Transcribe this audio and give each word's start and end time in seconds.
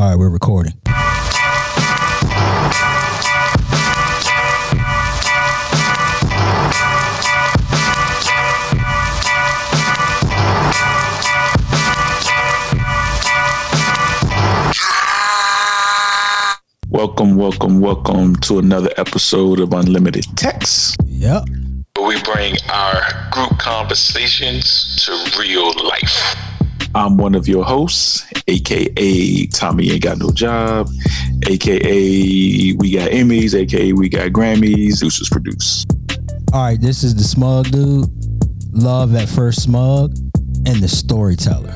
All 0.00 0.10
right, 0.10 0.16
we're 0.16 0.28
recording. 0.30 0.74
Welcome, 16.88 17.34
welcome, 17.36 17.80
welcome 17.80 18.36
to 18.36 18.60
another 18.60 18.90
episode 18.96 19.58
of 19.58 19.72
Unlimited 19.72 20.26
Text. 20.36 20.96
Yep. 21.06 21.48
where 21.96 22.06
we 22.06 22.22
bring 22.22 22.54
our 22.72 23.02
group 23.32 23.58
conversations 23.58 25.04
to 25.04 25.38
real 25.40 25.72
life. 25.84 26.36
I'm 26.94 27.16
one 27.16 27.34
of 27.34 27.48
your 27.48 27.64
hosts, 27.64 28.24
aka 28.48 29.46
Tommy 29.48 29.90
Ain't 29.92 30.02
Got 30.02 30.18
No 30.18 30.30
Job, 30.30 30.88
aka 31.46 32.72
We 32.74 32.92
Got 32.92 33.10
Emmys, 33.10 33.54
aka 33.54 33.92
We 33.92 34.08
Got 34.08 34.30
Grammys. 34.30 35.00
Deuces 35.00 35.28
produce. 35.28 35.84
All 36.52 36.62
right, 36.62 36.80
this 36.80 37.04
is 37.04 37.14
the 37.14 37.22
smug 37.24 37.70
dude, 37.70 38.08
love 38.72 39.14
at 39.14 39.28
first 39.28 39.62
smug, 39.62 40.16
and 40.66 40.76
the 40.82 40.88
storyteller. 40.88 41.74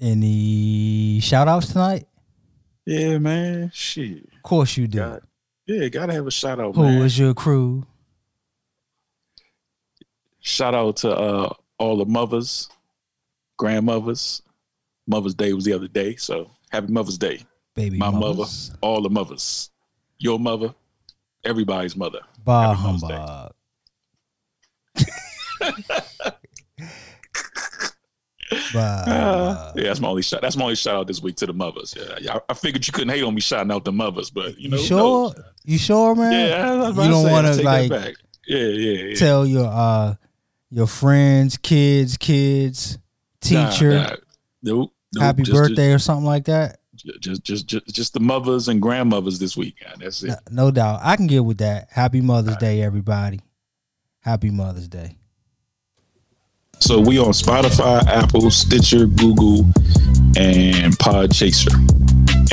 Any 0.00 1.18
shout 1.20 1.48
outs 1.48 1.72
tonight? 1.72 2.06
Yeah, 2.86 3.18
man. 3.18 3.70
Shit. 3.74 4.28
Of 4.36 4.42
course 4.42 4.76
you 4.76 4.86
do. 4.86 4.98
God. 4.98 5.22
Yeah, 5.66 5.88
gotta 5.88 6.12
have 6.12 6.26
a 6.26 6.30
shout 6.30 6.60
out, 6.60 6.74
Who 6.76 6.82
man. 6.84 7.02
is 7.02 7.18
your 7.18 7.34
crew? 7.34 7.86
Shout 10.48 10.74
out 10.74 10.96
to 10.98 11.10
uh, 11.14 11.52
all 11.78 11.98
the 11.98 12.06
mothers, 12.06 12.70
grandmothers. 13.58 14.40
Mother's 15.06 15.34
Day 15.34 15.52
was 15.52 15.64
the 15.66 15.74
other 15.74 15.88
day, 15.88 16.16
so 16.16 16.50
happy 16.70 16.90
Mother's 16.90 17.18
Day. 17.18 17.42
Baby 17.74 17.98
My 17.98 18.08
mothers. 18.10 18.70
mother, 18.70 18.78
all 18.80 19.02
the 19.02 19.10
mothers. 19.10 19.70
Your 20.18 20.38
mother, 20.38 20.74
everybody's 21.44 21.96
mother. 21.96 22.20
Bah 22.44 22.74
Happy 22.74 22.82
Mother's 22.82 23.02
Day. 23.02 23.14
humbug. 23.14 23.52
Uh, 28.74 29.72
yeah, 29.76 29.82
that's 29.84 30.00
my 30.00 30.08
only 30.08 30.22
shout. 30.22 30.40
That's 30.40 30.56
my 30.56 30.64
only 30.64 30.76
shout 30.76 30.94
out 30.96 31.06
this 31.06 31.20
week 31.20 31.36
to 31.36 31.46
the 31.46 31.52
mothers. 31.52 31.94
Yeah, 32.20 32.36
I, 32.36 32.40
I 32.48 32.54
figured 32.54 32.86
you 32.86 32.92
couldn't 32.94 33.10
hate 33.10 33.22
on 33.22 33.34
me 33.34 33.42
shouting 33.42 33.70
out 33.70 33.84
the 33.84 33.92
mothers, 33.92 34.30
but 34.30 34.58
you 34.58 34.70
know, 34.70 34.78
You 34.78 34.84
sure? 34.84 34.98
knows? 34.98 35.34
You 35.64 35.76
sure, 35.78 36.14
man? 36.14 36.32
Yeah, 36.32 36.72
I 36.72 36.76
was 36.78 36.88
about 36.90 37.02
You 37.04 37.10
don't 37.10 37.56
take 37.56 37.64
that 37.90 38.06
like. 38.06 38.16
Yeah, 38.46 38.58
yeah, 38.58 39.02
yeah. 39.08 39.14
Tell 39.16 39.46
your 39.46 39.66
uh 39.66 40.14
your 40.70 40.86
friends, 40.86 41.56
kids, 41.56 42.16
kids, 42.16 42.98
teacher, 43.40 43.90
Nah, 43.94 44.02
nah. 44.02 44.16
Nope, 44.62 44.92
nope, 45.14 45.22
happy 45.22 45.42
just- 45.42 45.56
birthday 45.56 45.92
or 45.92 45.98
something 45.98 46.26
like 46.26 46.44
that. 46.46 46.80
Just, 46.94 47.20
just, 47.20 47.44
just, 47.44 47.66
just, 47.68 47.86
just 47.94 48.12
the 48.12 48.18
mothers 48.20 48.66
and 48.66 48.82
grandmothers 48.82 49.38
this 49.38 49.56
week. 49.56 49.76
Yeah, 49.80 49.92
that's 50.00 50.24
it. 50.24 50.30
No, 50.50 50.64
no 50.64 50.70
doubt. 50.72 50.98
I 51.04 51.14
can 51.14 51.28
get 51.28 51.44
with 51.44 51.58
that. 51.58 51.86
Happy 51.92 52.20
Mother's 52.20 52.56
Day, 52.56 52.82
everybody. 52.82 53.38
Happy 54.20 54.50
Mother's 54.50 54.88
Day. 54.88 55.16
So 56.80 57.00
we 57.00 57.18
on 57.20 57.28
Spotify, 57.28 58.04
Apple, 58.06 58.50
Stitcher, 58.50 59.06
Google, 59.06 59.60
and 60.36 60.92
Podchaser. 60.98 61.72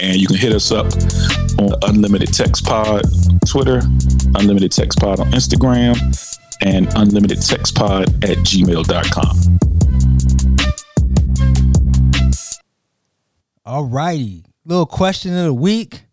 And 0.02 0.16
you 0.17 0.27
can 0.27 0.36
hit 0.38 0.53
us 0.53 0.71
up 0.71 0.88
on 1.59 1.73
Unlimited 1.89 2.31
Text 2.31 2.66
Pod 2.66 3.02
Twitter, 3.47 3.81
Unlimited 4.36 4.72
Text 4.72 5.00
Pod 5.00 5.19
on 5.19 5.31
Instagram, 5.31 5.95
and 6.61 6.88
Unlimited 6.95 7.41
Text 7.41 7.75
Pod 7.75 8.09
at 8.23 8.38
gmail.com. 8.39 9.59
All 13.66 13.86
righty. 13.86 14.45
Little 14.66 14.86
question 14.86 15.36
of 15.38 15.45
the 15.45 15.53
week. 15.53 16.04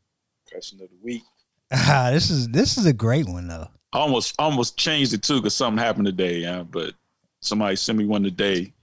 Question 0.50 0.80
of 0.82 0.88
the 0.88 0.97
week. 1.02 1.22
Ah, 1.74 2.10
this 2.12 2.28
is 2.28 2.48
this 2.48 2.76
is 2.76 2.84
a 2.84 2.92
great 2.92 3.26
one 3.26 3.48
though. 3.48 3.66
I 3.94 3.98
almost 3.98 4.34
almost 4.38 4.76
changed 4.76 5.14
it 5.14 5.22
too 5.22 5.36
because 5.36 5.56
something 5.56 5.82
happened 5.82 6.04
today, 6.04 6.36
yeah. 6.41 6.64
But 6.64 6.92
somebody 7.41 7.76
sent 7.76 7.97
me 7.97 8.04
one 8.04 8.22
today, 8.22 8.74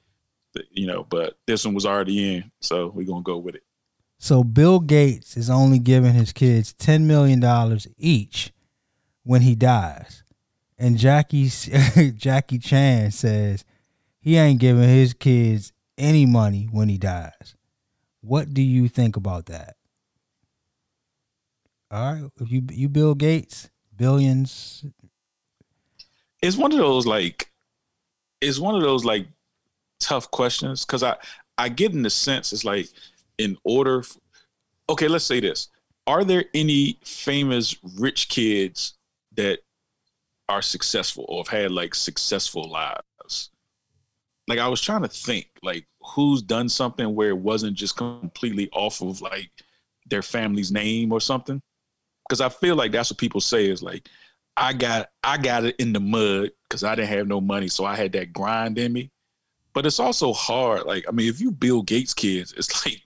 that, 0.56 0.64
you 0.72 0.88
know. 0.88 1.06
But 1.08 1.38
this 1.46 1.64
one 1.66 1.76
was 1.76 1.86
already 1.86 2.34
in, 2.38 2.52
so 2.62 2.88
we're 2.96 3.06
gonna 3.06 3.22
go 3.22 3.38
with 3.38 3.54
it. 3.54 3.62
So 4.18 4.44
Bill 4.44 4.80
Gates 4.80 5.38
is 5.38 5.52
only 5.52 5.78
giving 5.78 6.14
his 6.14 6.34
kids 6.34 6.74
ten 6.74 7.06
million 7.06 7.40
dollars 7.40 7.88
each 7.96 8.52
when 9.30 9.44
he 9.44 9.54
dies, 9.54 10.24
and 10.80 10.98
Jackie 10.98 11.52
Jackie 12.16 12.58
Chan 12.58 13.12
says 13.12 13.64
he 14.20 14.38
ain't 14.38 14.60
giving 14.60 14.90
his 14.90 15.14
kids 15.14 15.72
any 16.00 16.26
money 16.26 16.68
when 16.72 16.90
he 16.90 16.98
dies. 16.98 17.54
What 18.22 18.56
do 18.56 18.64
you 18.64 18.88
think 18.88 19.16
about 19.16 19.46
that? 19.46 19.76
All 21.92 22.12
right, 22.12 22.32
you 22.48 22.64
you 22.72 22.90
Bill 22.90 23.14
Gates, 23.14 23.70
billions. 23.96 24.84
it's 26.42 26.58
one 26.58 26.72
of 26.72 26.80
those 26.80 27.06
like 27.06 27.52
it's 28.42 28.58
one 28.58 28.74
of 28.74 28.82
those 28.82 29.06
like 29.06 29.28
tough 30.00 30.32
questions 30.32 30.86
because 30.86 31.04
i 31.04 31.16
i 31.60 31.70
get 31.70 31.92
in 31.92 32.02
the 32.02 32.10
sense 32.10 32.52
it's 32.52 32.66
like 32.66 32.88
in 33.38 33.56
order 33.64 34.00
f- 34.00 34.18
okay 34.90 35.08
let's 35.08 35.26
say 35.26 35.40
this 35.40 35.68
are 36.08 36.24
there 36.24 36.46
any 36.56 36.98
famous 37.04 37.76
rich 37.98 38.30
kids 38.30 38.96
that 39.40 39.60
are 40.48 40.62
successful 40.62 41.26
or 41.28 41.40
have 41.40 41.48
had 41.48 41.72
like 41.72 41.94
successful 41.94 42.70
lives 42.70 43.52
like 44.48 44.60
i 44.60 44.68
was 44.68 44.82
trying 44.82 45.02
to 45.02 45.08
think 45.08 45.48
like 45.62 45.86
who's 46.02 46.42
done 46.42 46.68
something 46.68 47.14
where 47.14 47.30
it 47.30 47.38
wasn't 47.38 47.76
just 47.76 47.98
completely 47.98 48.70
off 48.72 49.02
of 49.02 49.22
like 49.22 49.52
their 50.08 50.22
family's 50.22 50.72
name 50.72 51.12
or 51.12 51.22
something 51.22 51.62
because 52.28 52.42
i 52.42 52.50
feel 52.50 52.76
like 52.76 52.92
that's 52.92 53.12
what 53.12 53.18
people 53.20 53.42
say 53.42 53.70
is 53.70 53.84
like 53.84 54.10
I 54.60 54.74
got 54.74 55.10
I 55.24 55.38
got 55.38 55.64
it 55.64 55.76
in 55.80 55.94
the 55.94 56.02
mud 56.02 56.52
because 56.68 56.84
I 56.84 56.94
didn't 56.94 57.10
have 57.10 57.28
no 57.28 57.40
money, 57.40 57.70
so 57.70 57.86
I 57.86 57.96
had 57.96 58.12
that 58.12 58.34
grind 58.34 58.78
in 58.78 58.92
me. 58.92 59.10
But 59.74 59.86
it's 59.86 60.00
also 60.00 60.34
hard. 60.34 60.86
Like 60.86 61.06
I 61.08 61.12
mean, 61.12 61.30
if 61.30 61.40
you 61.40 61.52
Bill 61.52 61.82
Gates 61.82 62.14
kids, 62.14 62.54
it's 62.58 62.86
like 62.86 63.02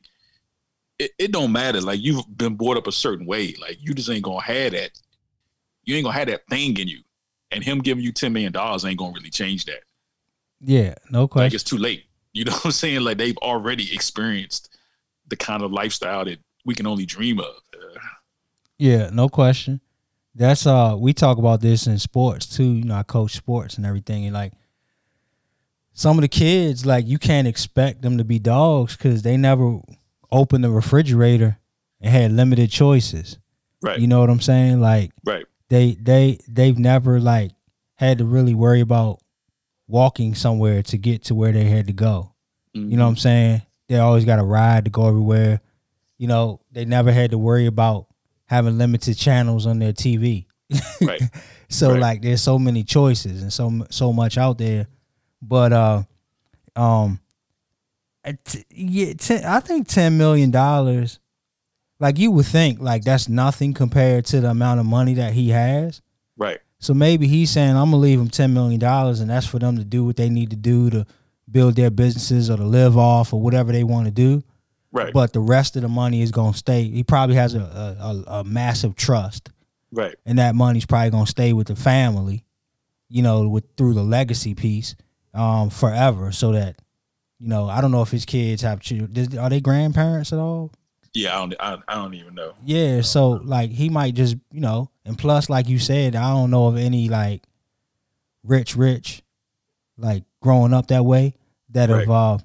it, 0.98 1.12
it 1.20 1.32
don't 1.32 1.52
matter. 1.52 1.80
Like 1.80 2.02
you've 2.02 2.26
been 2.36 2.56
brought 2.56 2.78
up 2.78 2.88
a 2.88 2.92
certain 2.92 3.28
way. 3.28 3.54
Like 3.62 3.78
you 3.80 3.94
just 3.94 4.10
ain't 4.10 4.24
gonna 4.24 4.42
have 4.42 4.72
that. 4.72 5.00
You 5.84 5.96
ain't 5.96 6.06
gonna 6.06 6.18
have 6.18 6.28
that 6.28 6.48
thing 6.50 6.78
in 6.78 6.88
you. 6.88 7.00
And 7.52 7.64
him 7.64 7.80
giving 7.80 8.04
you 8.04 8.12
ten 8.12 8.34
million 8.34 8.52
dollars 8.52 8.84
ain't 8.86 8.98
gonna 8.98 9.14
really 9.14 9.30
change 9.30 9.66
that. 9.66 9.82
Yeah, 10.60 10.96
no 11.10 11.22
Like 11.24 11.30
question. 11.30 11.56
it's 11.56 11.64
too 11.64 11.78
late. 11.78 12.06
You 12.34 12.46
know 12.46 12.52
what 12.54 12.66
I'm 12.66 12.72
saying? 12.72 13.02
Like 13.02 13.18
they've 13.18 13.38
already 13.38 13.94
experienced 13.94 14.76
the 15.28 15.36
kind 15.36 15.62
of 15.62 15.72
lifestyle 15.72 16.26
that 16.26 16.40
we 16.66 16.74
can 16.76 16.88
only 16.88 17.06
dream 17.06 17.40
of. 17.40 17.54
Uh, 17.74 18.00
Yeah, 18.78 19.10
no 19.12 19.30
question. 19.30 19.82
That's 20.36 20.66
uh 20.66 20.96
we 20.98 21.14
talk 21.14 21.38
about 21.38 21.62
this 21.62 21.86
in 21.86 22.00
sports 22.00 22.46
too. 22.48 22.64
You 22.74 22.86
know, 22.86 22.96
I 22.96 23.04
coach 23.04 23.34
sports 23.34 23.78
and 23.78 23.86
everything 23.86 24.26
and 24.26 24.34
like 24.34 24.54
some 25.94 26.18
of 26.18 26.24
the 26.24 26.28
kids 26.28 26.86
like 26.88 27.06
you 27.08 27.20
can't 27.20 27.48
expect 27.48 28.02
them 28.02 28.18
to 28.18 28.24
be 28.24 28.40
dogs 28.40 28.96
cuz 28.96 29.22
they 29.22 29.38
never 29.38 29.80
opened 30.32 30.64
the 30.64 30.72
refrigerator 30.72 31.60
and 32.02 32.12
had 32.12 32.32
limited 32.32 32.72
choices. 32.72 33.38
right. 33.84 34.00
You 34.00 34.08
know 34.08 34.20
what 34.22 34.32
I'm 34.32 34.42
saying? 34.42 34.82
Like 34.82 35.12
right. 35.24 35.46
They 35.74 35.96
they 36.00 36.38
they've 36.48 36.78
never 36.78 37.20
like 37.20 37.52
had 37.96 38.20
to 38.20 38.26
really 38.26 38.54
worry 38.54 38.80
about 38.82 39.20
walking 39.88 40.36
somewhere 40.36 40.84
to 40.84 40.98
get 40.98 41.24
to 41.26 41.36
where 41.36 41.52
they 41.52 41.66
had 41.66 41.88
to 41.88 41.94
go. 41.94 42.34
You 42.74 42.98
know 42.98 43.04
what 43.04 43.10
I'm 43.10 43.18
saying? 43.18 43.62
They 43.88 43.98
always 44.00 44.26
got 44.26 44.40
a 44.40 44.44
ride 44.44 44.86
to 44.86 44.92
go 44.92 45.08
everywhere. 45.08 45.62
You 46.18 46.28
know, 46.28 46.60
they 46.72 46.86
never 46.86 47.12
had 47.12 47.32
to 47.32 47.38
worry 47.38 47.66
about 47.68 48.08
having 48.46 48.78
limited 48.78 49.16
channels 49.18 49.66
on 49.66 49.80
their 49.80 49.94
TV. 49.94 50.46
Right. 51.02 51.22
So 51.70 51.92
Right. 51.92 52.00
like 52.02 52.22
there's 52.22 52.42
so 52.42 52.58
many 52.60 52.84
choices 52.84 53.42
and 53.42 53.52
so 53.52 53.86
so 53.90 54.14
much 54.14 54.38
out 54.38 54.58
there. 54.60 54.88
But 55.42 55.74
uh 55.74 56.04
um 56.76 57.20
yeah, 58.72 59.14
ten, 59.14 59.44
I 59.44 59.60
think 59.60 59.88
10 59.88 60.18
million 60.18 60.50
dollars 60.52 61.20
like 62.04 62.20
you 62.20 62.32
would 62.32 62.46
think 62.46 62.82
like 62.82 63.06
that's 63.06 63.30
nothing 63.30 63.74
compared 63.74 64.26
to 64.26 64.42
the 64.42 64.50
amount 64.50 64.82
of 64.82 64.86
money 64.86 65.14
that 65.14 65.32
he 65.32 65.52
has. 65.52 66.02
Right. 66.36 66.60
So 66.80 66.94
maybe 66.94 67.28
he's 67.28 67.50
saying 67.50 67.78
I'm 67.78 67.92
gonna 67.92 67.96
leave 67.96 68.20
him 68.20 68.28
ten 68.28 68.54
million 68.54 68.78
dollars, 68.78 69.22
and 69.22 69.30
that's 69.30 69.48
for 69.48 69.58
them 69.58 69.78
to 69.78 69.86
do 69.86 70.04
what 70.04 70.18
they 70.18 70.30
need 70.30 70.50
to 70.50 70.58
do 70.58 70.90
to 70.90 71.06
build 71.50 71.78
their 71.78 71.90
businesses 71.90 72.50
or 72.50 72.58
to 72.58 72.66
live 72.66 72.98
off 72.98 73.32
or 73.32 73.40
whatever 73.40 73.72
they 73.72 73.86
want 73.86 74.08
to 74.08 74.12
do. 74.12 74.44
Right. 74.92 75.14
But 75.14 75.32
the 75.32 75.40
rest 75.40 75.78
of 75.78 75.82
the 75.82 75.88
money 75.88 76.22
is 76.22 76.32
gonna 76.32 76.54
stay. 76.54 76.84
He 76.84 77.06
probably 77.06 77.38
has 77.38 77.56
a 77.56 77.62
a, 77.62 78.04
a, 78.04 78.40
a 78.40 78.44
massive 78.44 78.98
trust, 78.98 79.50
right. 79.90 80.14
and 80.26 80.40
that 80.40 80.56
money's 80.56 80.86
probably 80.86 81.12
gonna 81.12 81.26
stay 81.26 81.54
with 81.54 81.68
the 81.68 81.76
family, 81.78 82.44
you 83.08 83.22
know, 83.22 83.48
with 83.48 83.64
through 83.78 83.94
the 83.94 84.04
legacy 84.04 84.56
piece, 84.56 84.96
um, 85.34 85.70
forever. 85.70 86.34
So 86.34 86.52
that, 86.52 86.82
you 87.40 87.48
know, 87.48 87.70
I 87.70 87.80
don't 87.80 87.92
know 87.92 88.02
if 88.02 88.12
his 88.12 88.26
kids 88.26 88.62
have 88.62 88.82
children. 88.82 89.40
Are 89.40 89.50
they 89.50 89.62
grandparents 89.62 90.34
at 90.34 90.40
all? 90.40 90.74
Yeah, 91.14 91.36
I 91.36 91.40
don't 91.40 91.56
I, 91.60 91.78
I 91.88 91.96
don't 91.96 92.14
even 92.14 92.36
know. 92.36 92.54
Yeah, 92.64 93.02
so 93.02 93.32
like 93.32 93.72
he 93.72 93.90
might 93.90 94.16
just, 94.16 94.36
you 94.52 94.62
know, 94.62 94.90
and 95.06 95.18
plus 95.18 95.50
like 95.50 95.68
you 95.68 95.80
said, 95.80 96.16
I 96.16 96.30
don't 96.30 96.52
know 96.52 96.68
of 96.68 96.78
any 96.78 97.10
like 97.10 97.44
rich 98.44 98.76
rich 98.76 99.24
like 99.98 100.24
growing 100.42 100.74
up 100.74 100.88
that 100.88 101.06
way 101.06 101.34
that 101.70 101.90
have 101.90 102.10
uh 102.10 102.38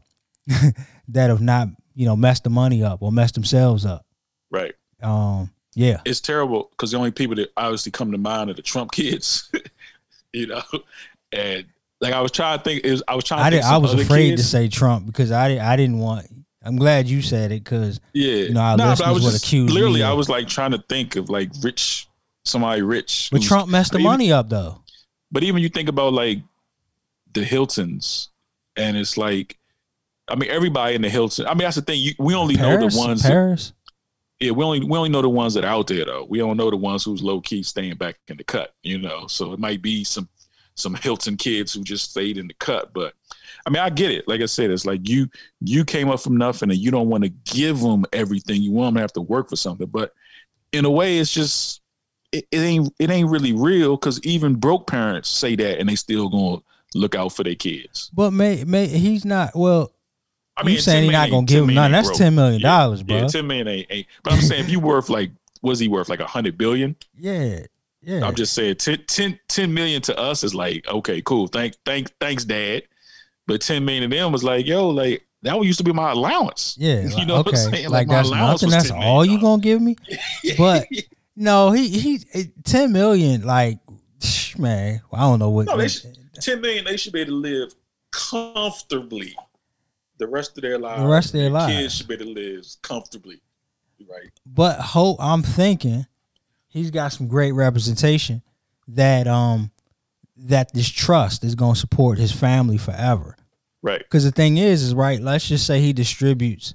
that 1.08 1.30
have 1.30 1.40
not 1.40 1.68
you 1.94 2.06
know 2.06 2.16
messed 2.16 2.44
the 2.44 2.50
money 2.50 2.82
up 2.82 3.02
or 3.02 3.10
messed 3.10 3.34
themselves 3.34 3.84
up. 3.84 4.04
Right. 4.50 4.74
Um, 5.02 5.50
yeah, 5.74 6.00
It's 6.04 6.20
terrible 6.20 6.70
because 6.70 6.90
the 6.90 6.96
only 6.96 7.12
people 7.12 7.36
that 7.36 7.52
obviously 7.56 7.92
come 7.92 8.10
to 8.10 8.18
mind 8.18 8.50
are 8.50 8.54
the 8.54 8.62
Trump 8.62 8.90
kids, 8.92 9.50
you 10.32 10.48
know. 10.48 10.62
And 11.30 11.66
like 12.00 12.12
I 12.12 12.20
was 12.20 12.32
trying 12.32 12.58
to 12.58 12.64
think, 12.64 12.84
is 12.84 13.02
I 13.06 13.14
was 13.14 13.24
trying. 13.24 13.40
To 13.40 13.44
I 13.46 13.50
did. 13.50 13.62
I 13.62 13.76
was 13.76 13.94
afraid 13.94 14.30
kids. 14.30 14.42
to 14.42 14.48
say 14.48 14.68
Trump 14.68 15.06
because 15.06 15.30
I 15.30 15.58
I 15.58 15.76
didn't 15.76 15.98
want. 15.98 16.26
I'm 16.68 16.76
glad 16.76 17.08
you 17.08 17.22
said 17.22 17.50
it 17.50 17.64
because 17.64 18.00
Yeah, 18.12 18.32
you 18.34 18.54
know, 18.54 18.60
our 18.60 18.76
Nah, 18.76 18.94
but 18.94 19.02
I 19.06 19.10
was 19.10 19.24
would 19.24 19.32
just 19.32 19.44
accuse 19.44 19.72
literally. 19.72 20.02
I 20.02 20.12
was 20.12 20.28
like 20.28 20.46
trying 20.48 20.72
to 20.72 20.84
think 20.88 21.16
of 21.16 21.30
like 21.30 21.50
rich, 21.62 22.08
somebody 22.44 22.82
rich. 22.82 23.30
but 23.32 23.42
Trump 23.42 23.68
messed 23.70 23.92
the 23.92 23.98
even- 23.98 24.10
money 24.10 24.30
up 24.32 24.48
though. 24.48 24.82
But 25.32 25.42
even 25.42 25.62
you 25.62 25.68
think 25.68 25.88
about 25.88 26.12
like 26.12 26.38
the 27.34 27.44
Hiltons, 27.44 28.28
and 28.76 28.96
it's 28.96 29.16
like, 29.18 29.58
I 30.28 30.34
mean, 30.34 30.50
everybody 30.50 30.94
in 30.94 31.02
the 31.02 31.08
Hilton. 31.10 31.46
I 31.46 31.50
mean, 31.50 31.58
that's 31.58 31.76
the 31.76 31.82
thing. 31.82 32.00
You, 32.00 32.12
we 32.18 32.34
only 32.34 32.54
know 32.56 32.76
the 32.88 32.96
ones. 32.96 33.22
that- 33.22 33.28
Paris. 33.30 33.72
yeah, 34.40 34.50
we 34.52 34.64
only 34.64 34.80
we 34.84 34.96
only 34.96 35.10
know 35.10 35.22
the 35.22 35.28
ones 35.28 35.54
that 35.54 35.64
are 35.64 35.68
out 35.70 35.86
there 35.86 36.04
though. 36.04 36.26
We 36.28 36.38
don't 36.38 36.56
know 36.56 36.70
the 36.70 36.76
ones 36.76 37.04
who's 37.04 37.22
low 37.22 37.40
key 37.40 37.62
staying 37.62 37.96
back 37.96 38.16
in 38.28 38.36
the 38.36 38.44
cut. 38.44 38.74
You 38.82 38.98
know, 38.98 39.26
so 39.26 39.52
it 39.52 39.58
might 39.58 39.82
be 39.82 40.04
some 40.04 40.28
some 40.74 40.94
Hilton 40.94 41.36
kids 41.36 41.72
who 41.74 41.82
just 41.82 42.10
stayed 42.10 42.38
in 42.38 42.46
the 42.46 42.54
cut. 42.54 42.92
But 42.94 43.12
I 43.68 43.70
mean, 43.70 43.82
I 43.82 43.90
get 43.90 44.10
it. 44.10 44.26
Like 44.26 44.40
I 44.40 44.46
said, 44.46 44.70
it's 44.70 44.86
like 44.86 45.06
you 45.06 45.28
you 45.60 45.84
came 45.84 46.08
up 46.08 46.20
from 46.20 46.38
nothing, 46.38 46.70
and 46.70 46.78
you 46.78 46.90
don't 46.90 47.10
want 47.10 47.24
to 47.24 47.28
give 47.28 47.80
them 47.80 48.06
everything. 48.14 48.62
You 48.62 48.72
want 48.72 48.86
them 48.86 48.94
to 48.94 49.00
have 49.02 49.12
to 49.12 49.20
work 49.20 49.50
for 49.50 49.56
something. 49.56 49.86
But 49.88 50.14
in 50.72 50.86
a 50.86 50.90
way, 50.90 51.18
it's 51.18 51.30
just 51.30 51.82
it, 52.32 52.46
it 52.50 52.60
ain't 52.60 52.90
it 52.98 53.10
ain't 53.10 53.28
really 53.28 53.52
real 53.52 53.98
because 53.98 54.24
even 54.24 54.54
broke 54.54 54.86
parents 54.86 55.28
say 55.28 55.54
that, 55.56 55.80
and 55.80 55.86
they 55.86 55.96
still 55.96 56.30
gonna 56.30 56.62
look 56.94 57.14
out 57.14 57.34
for 57.34 57.44
their 57.44 57.56
kids. 57.56 58.10
But 58.14 58.30
may 58.30 58.64
may 58.64 58.86
he's 58.86 59.26
not. 59.26 59.54
Well, 59.54 59.92
I 60.56 60.66
you 60.66 60.78
saying 60.78 61.02
10 61.02 61.04
he 61.04 61.10
not 61.10 61.30
gonna 61.30 61.46
give 61.46 61.64
him 61.64 61.74
none? 61.74 61.92
That's 61.92 62.08
broke. 62.08 62.16
ten 62.16 62.34
million 62.34 62.62
Yeah, 62.62 62.68
dollars, 62.68 63.02
bro. 63.02 63.16
Yeah, 63.18 63.26
ten 63.26 63.46
million 63.46 63.68
ain't, 63.68 63.86
ain't. 63.90 64.06
But 64.22 64.32
I'm 64.32 64.40
saying 64.40 64.64
if 64.64 64.70
you 64.70 64.80
worth 64.80 65.10
like, 65.10 65.30
was 65.60 65.78
he 65.78 65.88
worth 65.88 66.08
like 66.08 66.20
a 66.20 66.26
hundred 66.26 66.56
billion? 66.56 66.96
Yeah, 67.18 67.66
yeah. 68.00 68.24
I'm 68.24 68.34
just 68.34 68.54
saying 68.54 68.76
10, 68.76 69.04
10, 69.06 69.38
10 69.48 69.74
million 69.74 70.00
to 70.02 70.18
us 70.18 70.42
is 70.42 70.54
like, 70.54 70.88
okay, 70.88 71.20
cool. 71.20 71.48
Thank, 71.48 71.74
thank, 71.84 72.10
thanks, 72.18 72.46
dad. 72.46 72.84
But 73.48 73.62
10 73.62 73.84
million 73.84 74.08
to 74.08 74.16
them 74.16 74.30
was 74.30 74.44
like, 74.44 74.66
yo, 74.66 74.90
like 74.90 75.26
that 75.42 75.56
one 75.56 75.66
used 75.66 75.78
to 75.78 75.84
be 75.84 75.92
my 75.92 76.12
allowance. 76.12 76.76
yeah, 76.78 77.00
you 77.00 77.08
like, 77.08 77.26
know 77.26 77.36
what. 77.38 77.48
I'm 77.48 77.56
saying? 77.56 77.88
Like, 77.88 78.06
my 78.06 78.16
that's 78.16 78.28
allowance 78.28 78.62
nothing. 78.62 78.70
That's 78.70 78.90
all 78.90 79.24
you 79.24 79.40
gonna 79.40 79.62
give 79.62 79.82
me? 79.82 79.96
But 80.58 80.86
no, 81.34 81.72
he 81.72 81.88
he 81.88 82.20
ten 82.62 82.92
million. 82.92 83.42
Like, 83.42 83.78
man, 84.58 85.00
I 85.12 85.20
don't 85.20 85.38
know 85.38 85.50
what. 85.50 85.66
no, 85.66 85.76
they 85.76 85.88
should, 85.88 86.16
10 86.34 86.60
million, 86.60 86.84
they 86.84 86.96
should 86.96 87.12
be 87.12 87.20
able 87.22 87.32
to 87.32 87.36
live 87.36 87.74
comfortably 88.12 89.34
the 90.18 90.26
rest 90.26 90.56
of 90.56 90.62
their 90.62 90.78
lives. 90.78 91.02
The 91.02 91.08
rest 91.08 91.26
of 91.28 91.40
their 91.40 91.50
lives. 91.50 91.72
Kids 91.72 91.94
should 91.94 92.08
be 92.08 92.14
able 92.14 92.26
to 92.26 92.32
live 92.32 92.64
comfortably. 92.82 93.40
Right. 94.08 94.30
but 94.46 94.78
hope 94.78 95.16
I'm 95.20 95.42
thinking 95.42 96.06
he's 96.68 96.92
got 96.92 97.08
some 97.08 97.26
great 97.26 97.50
representation 97.50 98.42
that 98.86 99.26
um 99.26 99.72
that 100.36 100.72
this 100.72 100.88
trust 100.88 101.42
is 101.42 101.56
gonna 101.56 101.74
support 101.74 102.18
his 102.18 102.30
family 102.30 102.78
forever. 102.78 103.36
Right. 103.88 103.98
Because 104.00 104.24
the 104.24 104.30
thing 104.32 104.58
is, 104.58 104.82
is 104.82 104.94
right. 104.94 105.20
Let's 105.20 105.48
just 105.48 105.66
say 105.66 105.80
he 105.80 105.92
distributes 105.92 106.74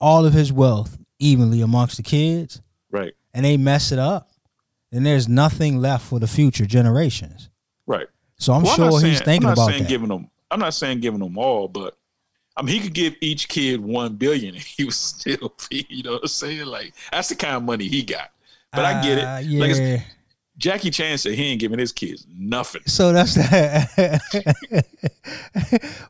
all 0.00 0.24
of 0.24 0.32
his 0.32 0.52
wealth 0.52 0.96
evenly 1.18 1.60
amongst 1.60 1.96
the 1.96 2.02
kids, 2.02 2.60
Right. 2.90 3.14
and 3.34 3.44
they 3.44 3.56
mess 3.56 3.90
it 3.92 3.98
up, 3.98 4.30
then 4.92 5.02
there's 5.02 5.28
nothing 5.28 5.78
left 5.78 6.04
for 6.06 6.18
the 6.20 6.26
future 6.26 6.66
generations. 6.66 7.48
Right. 7.86 8.06
So 8.38 8.52
I'm 8.52 8.62
Well, 8.62 8.74
sure 8.76 8.84
not 8.90 8.92
he's 8.98 9.00
saying- 9.18 9.24
thinking 9.24 9.48
I'm 9.48 9.54
not 9.54 9.58
about 9.64 9.70
saying 9.70 9.82
that. 9.84 9.88
giving 9.88 10.08
them. 10.08 10.30
I'm 10.50 10.60
not 10.60 10.74
saying 10.74 11.00
giving 11.00 11.20
them 11.20 11.36
all, 11.38 11.66
but 11.68 11.96
I 12.56 12.62
mean 12.62 12.74
he 12.76 12.80
could 12.80 12.94
give 12.94 13.16
each 13.20 13.48
kid 13.48 13.80
one 13.80 14.14
billion, 14.16 14.54
and 14.54 14.62
he 14.62 14.84
was 14.84 14.96
still, 15.14 15.52
you 15.70 16.02
know, 16.02 16.12
what 16.12 16.22
I'm 16.22 16.28
saying 16.28 16.66
like 16.66 16.94
that's 17.10 17.28
the 17.30 17.34
kind 17.34 17.56
of 17.56 17.62
money 17.64 17.88
he 17.88 18.02
got. 18.02 18.30
But 18.72 18.84
I 18.84 19.02
get 19.02 19.18
it. 19.18 19.24
Uh, 19.24 19.58
Like 19.58 19.76
yeah. 19.76 20.02
Jackie 20.58 20.90
Chan 20.90 21.18
said 21.18 21.32
he 21.34 21.44
ain't 21.44 21.60
giving 21.60 21.78
his 21.78 21.92
kids 21.92 22.26
nothing. 22.34 22.80
so 22.86 23.12
that's 23.12 23.34
that. 23.50 24.86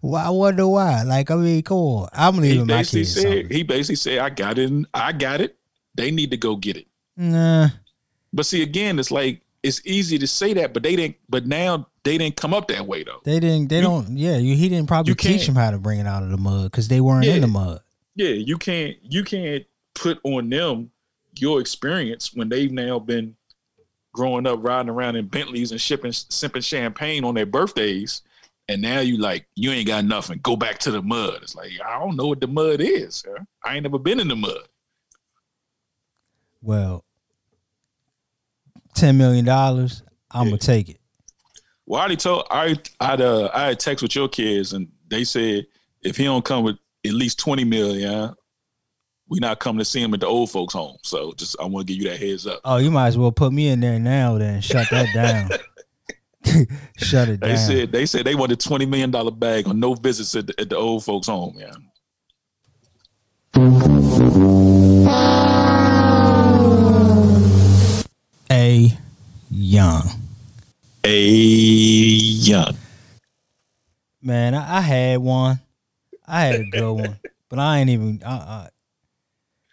well, 0.03 0.27
I 0.27 0.31
wonder 0.31 0.67
why. 0.69 1.03
Like, 1.03 1.31
I 1.31 1.37
mean, 1.37 1.63
come 1.63 1.77
on. 1.79 2.09
I'm 2.13 2.35
He 2.35 2.41
leaving 2.41 2.67
my 2.67 2.79
basically 2.79 3.01
kids. 3.01 3.15
said 3.15 3.23
something. 3.23 3.49
he 3.51 3.63
basically 3.63 3.97
said 3.97 4.19
I 4.19 4.31
got 4.31 4.59
it. 4.59 4.73
I 4.95 5.13
got 5.13 5.41
it. 5.41 5.57
They 5.95 6.11
need 6.11 6.31
to 6.31 6.37
go 6.37 6.57
get 6.57 6.77
it. 6.77 6.87
Nah. 7.17 7.69
But 8.33 8.47
see, 8.47 8.63
again, 8.63 8.99
it's 8.99 9.11
like 9.11 9.41
it's 9.63 9.81
easy 9.85 10.19
to 10.19 10.27
say 10.27 10.53
that, 10.55 10.73
but 10.73 10.83
they 10.83 10.95
didn't. 10.97 11.17
But 11.29 11.47
now 11.47 11.89
they 12.05 12.19
didn't 12.19 12.37
come 12.37 12.55
up 12.55 12.69
that 12.69 12.87
way 12.87 13.03
though. 13.05 13.21
They 13.25 13.41
didn't. 13.41 13.69
They 13.69 13.77
You- 13.77 13.83
don't. 13.83 14.17
Yeah, 14.17 14.37
you, 14.37 14.55
he 14.57 14.69
didn't 14.69 14.89
probably 14.89 15.15
teach 15.15 15.47
them 15.47 15.55
how 15.57 15.71
to 15.71 15.79
bring 15.79 15.99
it 16.01 16.07
out 16.07 16.23
of 16.23 16.31
the 16.31 16.37
mud 16.37 16.71
because 16.71 16.89
they 16.89 17.01
weren't 17.01 17.25
in 17.27 17.41
the 17.41 17.47
mud. 17.49 17.81
Yeah, 18.15 18.29
you 18.31 18.59
can't. 18.59 18.97
You 19.03 19.25
can't 19.25 19.65
put 19.95 20.19
on 20.25 20.51
them 20.51 20.91
your 21.39 21.61
experience 21.61 22.33
when 22.35 22.49
they've 22.49 22.73
now 22.73 22.99
been 22.99 23.36
growing 24.17 24.47
up 24.47 24.59
riding 24.65 24.89
around 24.89 25.15
in 25.17 25.27
Bentleys 25.29 25.71
and 25.71 25.81
shipping 25.81 26.11
sipping 26.13 26.63
champagne 26.63 27.23
on 27.23 27.35
their 27.35 27.47
birthdays, 27.47 28.23
and 28.69 28.81
now 28.83 29.01
you 29.01 29.19
like 29.19 29.47
you 29.55 29.71
ain't 29.71 29.87
got 29.87 30.05
nothing. 30.05 30.41
Go 30.43 30.57
back 30.57 30.79
to 30.81 30.91
the 30.91 31.03
mud. 31.03 31.41
It's 31.43 31.55
like 31.55 31.71
I 31.87 31.99
don't 32.01 32.17
know 32.17 32.27
what 32.27 32.41
the 32.41 32.47
mud 32.49 32.81
is. 32.81 33.23
huh? 33.29 33.45
I 33.65 33.75
ain't 33.75 33.83
never 33.85 33.99
been 33.99 34.19
in 34.19 34.29
the 34.29 34.37
mud. 34.37 34.67
Well, 36.63 37.05
ten 38.95 39.17
million 39.19 39.45
dollars. 39.45 40.03
I'm 40.31 40.47
Yeah. 40.47 40.51
gonna 40.53 40.59
take 40.59 40.89
it. 40.89 41.01
Well, 41.87 42.01
I 42.01 42.05
already 42.05 42.17
told 42.17 42.47
I 42.51 42.77
I'd 43.01 43.21
uh, 43.21 43.51
I 43.55 43.67
had 43.69 43.79
text 43.79 44.03
with 44.03 44.17
your 44.17 44.29
kids, 44.29 44.73
and 44.73 44.89
they 45.09 45.23
said 45.25 45.67
if 46.03 46.17
he 46.17 46.25
don't 46.25 46.45
come 46.45 46.65
with 46.65 46.77
at 47.05 47.13
least 47.13 47.39
twenty 47.39 47.65
million, 47.65 48.35
we 49.29 49.39
not 49.41 49.59
coming 49.59 49.79
to 49.81 49.85
see 49.85 50.01
him 50.03 50.15
at 50.15 50.21
the 50.21 50.27
old 50.27 50.51
folks' 50.51 50.75
home. 50.75 50.97
So 51.03 51.33
just 51.37 51.57
I 51.61 51.65
want 51.67 51.87
to 51.87 51.93
give 51.93 52.03
you 52.03 52.09
that 52.11 52.19
heads 52.21 52.47
up. 52.47 52.61
Oh, 52.65 52.77
you 52.77 52.91
might 52.91 53.09
as 53.09 53.19
well 53.19 53.33
put 53.33 53.53
me 53.53 53.69
in 53.69 53.81
there 53.81 53.99
now. 53.99 54.39
Then 54.39 54.61
shut 54.61 54.89
that 54.91 55.09
down. 55.15 55.51
shut 56.97 57.29
it 57.29 57.41
They 57.41 57.49
down. 57.49 57.59
said 57.59 57.91
they 57.93 58.07
said 58.07 58.25
they 58.25 58.37
wanted 58.37 58.61
twenty 58.61 58.87
million 58.87 59.11
dollar 59.11 59.33
bag 59.33 59.67
on 59.67 59.81
no 59.81 59.95
visits 59.95 60.35
at 60.37 60.47
the, 60.47 60.61
at 60.61 60.69
the 60.71 60.77
old 60.77 61.05
folks' 61.05 61.27
home. 61.27 61.57
Yeah, 61.59 61.73
A 68.51 68.93
young 69.51 70.03
a 71.05 71.19
young. 71.21 72.77
man. 74.23 74.55
I, 74.55 74.79
I 74.79 74.81
had 74.81 75.19
one. 75.19 75.61
I 76.27 76.41
had 76.43 76.61
a 76.61 76.65
good 76.65 76.93
one, 76.93 77.17
but 77.49 77.59
I 77.61 77.79
ain't 77.79 77.91
even. 77.91 78.23
Uh, 78.25 78.29
uh, 78.29 78.69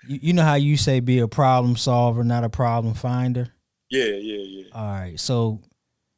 you, 0.07 0.19
you 0.21 0.33
know 0.33 0.43
how 0.43 0.55
you 0.55 0.77
say 0.77 0.99
be 0.99 1.19
a 1.19 1.27
problem 1.27 1.75
solver, 1.75 2.23
not 2.23 2.43
a 2.43 2.49
problem 2.49 2.93
finder. 2.93 3.53
Yeah, 3.89 4.05
yeah, 4.05 4.43
yeah. 4.43 4.65
All 4.73 4.85
right, 4.85 5.19
so 5.19 5.61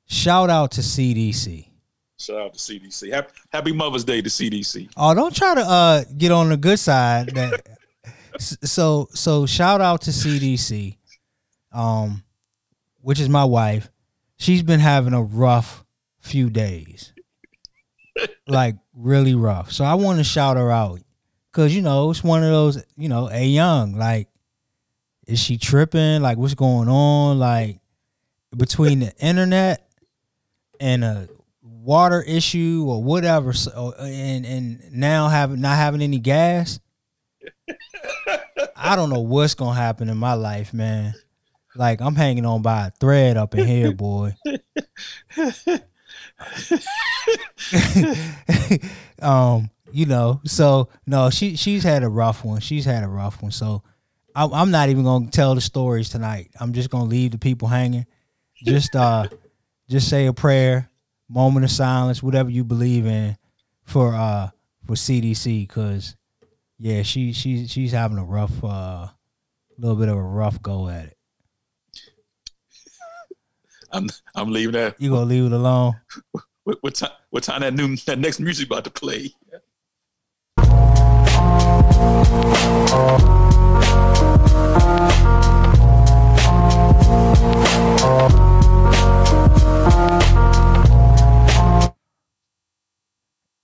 shout 0.07 0.49
out 0.49 0.71
to 0.71 0.81
CDC. 0.81 1.67
Shout 2.17 2.37
out 2.37 2.53
to 2.53 2.59
CDC. 2.59 3.11
Happy, 3.11 3.33
happy 3.51 3.73
Mother's 3.73 4.05
Day 4.05 4.21
to 4.21 4.29
CDC. 4.29 4.89
Oh, 4.95 5.13
don't 5.13 5.35
try 5.35 5.55
to 5.55 5.61
uh 5.61 6.03
get 6.17 6.31
on 6.31 6.49
the 6.49 6.57
good 6.57 6.79
side. 6.79 7.29
That 7.35 7.67
so 8.39 9.09
so 9.13 9.45
shout 9.45 9.81
out 9.81 10.01
to 10.03 10.11
CDC, 10.11 10.97
um, 11.73 12.23
which 13.01 13.19
is 13.19 13.29
my 13.29 13.43
wife. 13.43 13.89
She's 14.37 14.63
been 14.63 14.79
having 14.79 15.13
a 15.13 15.21
rough 15.21 15.83
few 16.19 16.49
days, 16.49 17.13
like 18.47 18.75
really 18.93 19.35
rough. 19.35 19.71
So 19.71 19.83
I 19.83 19.95
want 19.95 20.19
to 20.19 20.23
shout 20.23 20.57
her 20.57 20.71
out 20.71 21.01
because 21.55 21.73
you 21.73 21.81
know 21.81 22.11
it's 22.11 22.21
one 22.23 22.43
of 22.43 22.49
those 22.49 22.83
you 22.97 23.07
know 23.07 23.29
a 23.31 23.45
young 23.45 23.95
like 23.95 24.27
is 25.25 25.39
she 25.39 25.57
tripping? 25.57 26.21
Like 26.21 26.37
what's 26.37 26.53
going 26.53 26.87
on? 26.87 27.39
Like 27.39 27.79
between 28.55 28.99
the 28.99 29.11
internet 29.17 29.89
and 30.79 31.03
a 31.03 31.27
water 31.63 32.21
issue 32.21 32.85
or 32.87 33.01
whatever 33.01 33.53
so, 33.53 33.93
and 33.99 34.45
and 34.45 34.91
now 34.91 35.27
having 35.29 35.61
not 35.61 35.77
having 35.77 36.01
any 36.01 36.19
gas 36.19 36.79
i 38.75 38.95
don't 38.95 39.11
know 39.11 39.19
what's 39.19 39.53
gonna 39.53 39.79
happen 39.79 40.09
in 40.09 40.17
my 40.17 40.33
life 40.33 40.73
man 40.73 41.13
like 41.75 42.01
i'm 42.01 42.15
hanging 42.15 42.45
on 42.45 42.63
by 42.63 42.87
a 42.87 42.91
thread 42.91 43.37
up 43.37 43.53
in 43.53 43.67
here 43.67 43.91
boy 43.91 44.35
um 49.21 49.69
you 49.95 50.05
know 50.05 50.41
so 50.43 50.89
no 51.07 51.29
she 51.29 51.55
she's 51.55 51.81
had 51.83 52.03
a 52.03 52.09
rough 52.09 52.43
one 52.43 52.59
she's 52.59 52.83
had 52.83 53.01
a 53.03 53.07
rough 53.07 53.41
one 53.41 53.51
so 53.51 53.81
I, 54.35 54.45
i'm 54.45 54.69
not 54.69 54.89
even 54.89 55.05
gonna 55.05 55.31
tell 55.31 55.55
the 55.55 55.61
stories 55.61 56.09
tonight 56.09 56.51
i'm 56.59 56.73
just 56.73 56.89
gonna 56.89 57.05
leave 57.05 57.31
the 57.31 57.37
people 57.37 57.69
hanging 57.69 58.05
just 58.57 58.93
uh 58.93 59.27
just 59.89 60.09
say 60.09 60.25
a 60.25 60.33
prayer 60.33 60.89
moment 61.29 61.63
of 61.63 61.71
silence 61.71 62.21
whatever 62.21 62.49
you 62.49 62.65
believe 62.65 63.05
in 63.05 63.37
for 63.85 64.13
uh 64.13 64.49
for 64.85 64.95
cdc 64.95 65.65
because 65.65 66.17
yeah 66.77 67.01
she 67.01 67.31
she 67.31 67.65
she's 67.65 67.93
having 67.93 68.17
a 68.17 68.25
rough 68.25 68.61
uh 68.65 69.07
little 69.77 69.95
bit 69.95 70.09
of 70.09 70.17
a 70.17 70.21
rough 70.21 70.61
go 70.61 70.89
at 70.89 71.05
it 71.05 71.17
I'm 73.93 74.09
I'm 74.35 74.51
leaving 74.51 74.73
that. 74.73 74.99
you 74.99 75.09
gonna 75.09 75.25
leave 75.25 75.45
it 75.45 75.51
alone 75.53 75.93
What, 76.65 76.79
what 76.81 76.95
time? 76.95 77.11
What 77.29 77.43
time 77.43 77.61
that 77.61 77.73
new 77.73 77.95
that 78.07 78.19
next 78.19 78.41
music 78.41 78.67
about 78.67 78.83
to 78.83 78.89
play? 78.89 79.31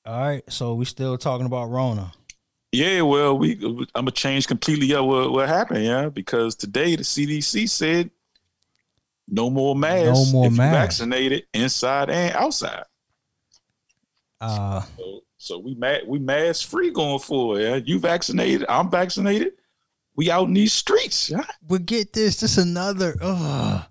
All 0.03 0.19
right, 0.19 0.43
so 0.49 0.73
we 0.73 0.85
still 0.85 1.17
talking 1.17 1.45
about 1.45 1.65
Rona. 1.69 2.11
Yeah, 2.71 3.01
well, 3.01 3.37
we 3.37 3.53
I'm 3.61 4.05
gonna 4.05 4.11
change 4.11 4.47
completely 4.47 4.93
up 4.95 5.05
what, 5.05 5.31
what 5.31 5.49
happened, 5.49 5.83
yeah, 5.83 6.09
because 6.09 6.55
today 6.55 6.95
the 6.95 7.03
CDC 7.03 7.69
said 7.69 8.09
no 9.27 9.49
more 9.49 9.75
masks. 9.75 10.31
No 10.31 10.31
more 10.31 10.45
if 10.47 10.53
masks. 10.53 10.99
vaccinated 10.99 11.43
inside 11.53 12.09
and 12.09 12.35
outside. 12.35 12.83
Uh, 14.39 14.81
So, 14.97 15.21
so 15.41 15.57
we 15.57 15.73
ma- 15.75 15.97
we 16.07 16.19
mask 16.19 16.67
free 16.69 16.91
going 16.91 17.19
forward. 17.19 17.61
Yeah, 17.61 17.75
you 17.77 17.99
vaccinated, 17.99 18.65
I'm 18.69 18.89
vaccinated. 18.91 19.53
We 20.15 20.29
out 20.29 20.47
in 20.47 20.53
these 20.53 20.73
streets. 20.73 21.29
Yeah. 21.29 21.43
but 21.67 21.85
get 21.85 22.13
this, 22.13 22.39
this 22.41 22.57
another. 22.57 23.15
Ugh. 23.21 23.83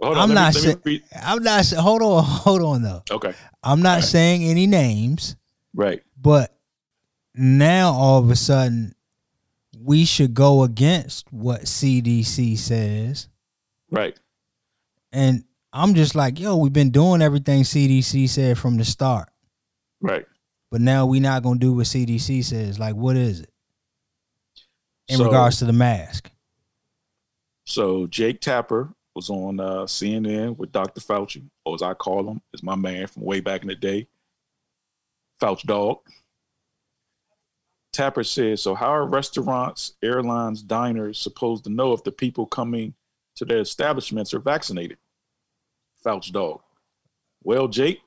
Hold 0.00 0.18
I'm 0.18 0.34
not 0.34 0.54
me 0.54 0.60
saying. 0.60 0.80
read- 0.84 1.04
I'm 1.24 1.42
not 1.42 1.64
saying. 1.64 1.82
Hold 1.82 2.02
on, 2.02 2.22
hold 2.26 2.62
on 2.62 2.82
though. 2.82 3.02
Okay, 3.10 3.32
I'm 3.62 3.80
not 3.80 3.96
Right. 3.96 4.04
saying 4.04 4.44
any 4.44 4.66
names, 4.66 5.36
right. 5.74 6.02
but 6.20 6.54
now 7.34 7.92
all 7.92 8.18
of 8.18 8.30
a 8.30 8.36
sudden 8.36 8.94
we 9.80 10.04
should 10.04 10.34
go 10.34 10.62
against 10.64 11.32
what 11.32 11.62
CDC 11.62 12.58
says. 12.58 13.28
Right. 13.90 14.18
And 15.12 15.44
I'm 15.72 15.94
just 15.94 16.14
like, 16.14 16.40
yo, 16.40 16.56
we've 16.56 16.72
been 16.72 16.90
doing 16.90 17.22
everything 17.22 17.62
CDC 17.62 18.28
said 18.28 18.58
from 18.58 18.76
the 18.78 18.84
start. 18.84 19.28
Right. 20.00 20.26
But 20.70 20.80
now 20.80 21.06
we 21.06 21.20
not 21.20 21.42
gonna 21.42 21.58
do 21.58 21.72
what 21.72 21.86
CDC 21.86 22.42
says. 22.44 22.78
Like, 22.78 22.94
what 22.96 23.16
is 23.16 23.40
it? 23.40 23.50
In 25.08 25.18
So- 25.18 25.24
regards 25.24 25.58
to 25.60 25.64
the 25.64 25.72
mask. 25.72 26.30
So 27.64 28.06
Jake 28.06 28.40
Tapper 28.40 28.94
was 29.14 29.30
on 29.30 29.58
uh, 29.60 29.86
CNN 29.86 30.56
with 30.56 30.72
Dr. 30.72 31.00
Fauci, 31.00 31.48
or 31.64 31.74
as 31.74 31.82
I 31.82 31.94
call 31.94 32.28
him, 32.28 32.40
is 32.52 32.62
my 32.62 32.74
man 32.74 33.06
from 33.06 33.22
way 33.24 33.40
back 33.40 33.62
in 33.62 33.68
the 33.68 33.74
day, 33.74 34.08
Fauci 35.40 35.62
dog. 35.66 35.98
Tapper 37.92 38.24
said, 38.24 38.58
"So 38.60 38.74
how 38.74 38.88
are 38.88 39.06
restaurants, 39.06 39.94
airlines, 40.02 40.62
diners 40.62 41.18
supposed 41.18 41.64
to 41.64 41.70
know 41.70 41.92
if 41.92 42.04
the 42.04 42.12
people 42.12 42.46
coming 42.46 42.94
to 43.36 43.44
their 43.44 43.60
establishments 43.60 44.34
are 44.34 44.38
vaccinated?" 44.40 44.98
Fauci 46.04 46.30
dog. 46.30 46.60
Well, 47.42 47.68
Jake, 47.68 48.00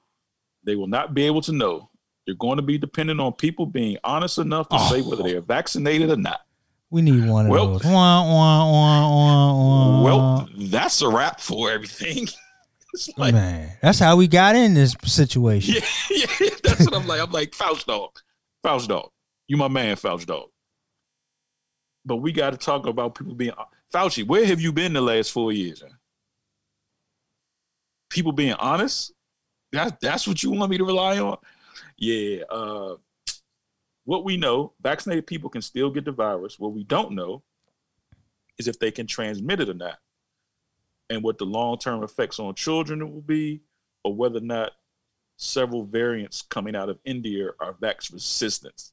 they 0.63 0.75
will 0.75 0.87
not 0.87 1.13
be 1.13 1.23
able 1.23 1.41
to 1.41 1.51
know. 1.51 1.89
You're 2.29 2.35
going 2.35 2.57
to 2.57 2.61
be 2.61 2.77
dependent 2.77 3.19
on 3.19 3.33
people 3.33 3.65
being 3.65 3.97
honest 4.03 4.37
enough 4.37 4.69
to 4.69 4.77
say 4.81 5.01
whether 5.01 5.23
they're 5.23 5.39
oh. 5.39 5.41
vaccinated 5.41 6.11
or 6.11 6.15
not. 6.15 6.41
We 6.91 7.01
need 7.01 7.27
one 7.27 7.47
of 7.47 7.51
Well- 7.51 7.79
those. 7.79 7.85
Wah, 7.85 8.23
wah, 8.23 8.71
wah. 8.71 10.03
Well, 10.03 10.49
that's 10.55 11.01
a 11.01 11.09
wrap 11.09 11.39
for 11.39 11.71
everything. 11.71 12.27
like, 13.17 13.33
man, 13.33 13.71
that's 13.81 13.97
how 13.97 14.15
we 14.15 14.27
got 14.27 14.55
in 14.55 14.75
this 14.75 14.95
situation. 15.05 15.81
yeah, 16.11 16.27
yeah, 16.39 16.49
that's 16.63 16.85
what 16.85 16.93
I'm 16.93 17.07
like. 17.07 17.19
I'm 17.19 17.31
like, 17.31 17.49
Fauci 17.49 17.85
dog, 17.85 18.11
Fauci 18.63 18.87
dog. 18.87 19.09
You 19.47 19.57
my 19.57 19.67
man, 19.67 19.95
Fauci 19.95 20.27
dog. 20.27 20.49
But 22.05 22.17
we 22.17 22.31
got 22.31 22.51
to 22.51 22.57
talk 22.57 22.85
about 22.85 23.15
people 23.15 23.33
being 23.33 23.53
Fauci. 23.91 24.23
Where 24.23 24.45
have 24.45 24.61
you 24.61 24.71
been 24.71 24.93
the 24.93 25.01
last 25.01 25.31
four 25.31 25.51
years? 25.51 25.83
People 28.11 28.33
being 28.33 28.53
honest. 28.53 29.13
That's 29.71 29.93
that's 29.99 30.27
what 30.27 30.43
you 30.43 30.51
want 30.51 30.69
me 30.69 30.77
to 30.77 30.85
rely 30.85 31.17
on. 31.17 31.37
Yeah. 31.97 32.43
Uh, 32.49 32.95
what 34.05 34.23
we 34.23 34.37
know, 34.37 34.73
vaccinated 34.81 35.27
people 35.27 35.49
can 35.49 35.61
still 35.61 35.89
get 35.91 36.05
the 36.05 36.11
virus. 36.11 36.59
What 36.59 36.73
we 36.73 36.83
don't 36.83 37.11
know 37.11 37.43
is 38.57 38.67
if 38.67 38.79
they 38.79 38.91
can 38.91 39.07
transmit 39.07 39.59
it 39.59 39.69
or 39.69 39.73
not, 39.73 39.99
and 41.09 41.23
what 41.23 41.37
the 41.37 41.45
long 41.45 41.77
term 41.77 42.03
effects 42.03 42.39
on 42.39 42.55
children 42.55 43.11
will 43.11 43.21
be, 43.21 43.61
or 44.03 44.15
whether 44.15 44.37
or 44.37 44.41
not 44.41 44.71
several 45.37 45.85
variants 45.85 46.41
coming 46.41 46.75
out 46.75 46.89
of 46.89 46.99
India 47.05 47.49
are 47.59 47.73
vax 47.73 48.11
resistant. 48.11 48.91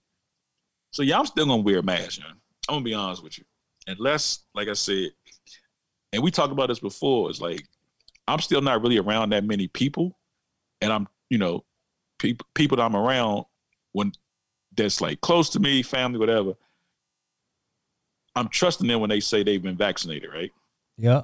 So 0.90 1.02
yeah, 1.02 1.18
I'm 1.18 1.26
still 1.26 1.46
gonna 1.46 1.62
wear 1.62 1.78
a 1.78 1.82
mask, 1.82 2.20
man. 2.20 2.34
I'm 2.68 2.76
gonna 2.76 2.84
be 2.84 2.94
honest 2.94 3.22
with 3.22 3.38
you. 3.38 3.44
Unless, 3.86 4.44
like 4.54 4.68
I 4.68 4.72
said, 4.72 5.10
and 6.12 6.22
we 6.22 6.30
talked 6.30 6.52
about 6.52 6.68
this 6.68 6.80
before, 6.80 7.30
it's 7.30 7.40
like 7.40 7.66
I'm 8.28 8.40
still 8.40 8.60
not 8.60 8.82
really 8.82 8.98
around 8.98 9.30
that 9.30 9.44
many 9.44 9.68
people. 9.68 10.18
And 10.80 10.92
I'm, 10.92 11.08
you 11.30 11.38
know, 11.38 11.64
people 12.18 12.46
people 12.54 12.76
that 12.78 12.82
I'm 12.84 12.96
around 12.96 13.44
when 13.92 14.12
that's 14.76 15.00
like 15.00 15.20
close 15.20 15.48
to 15.50 15.60
me, 15.60 15.82
family, 15.82 16.18
whatever. 16.18 16.54
I'm 18.34 18.48
trusting 18.48 18.86
them 18.86 19.00
when 19.00 19.10
they 19.10 19.20
say 19.20 19.42
they've 19.42 19.62
been 19.62 19.76
vaccinated, 19.76 20.30
right? 20.32 20.52
Yeah. 20.98 21.22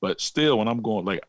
But 0.00 0.20
still, 0.20 0.58
when 0.58 0.68
I'm 0.68 0.80
going 0.82 1.04
like 1.04 1.24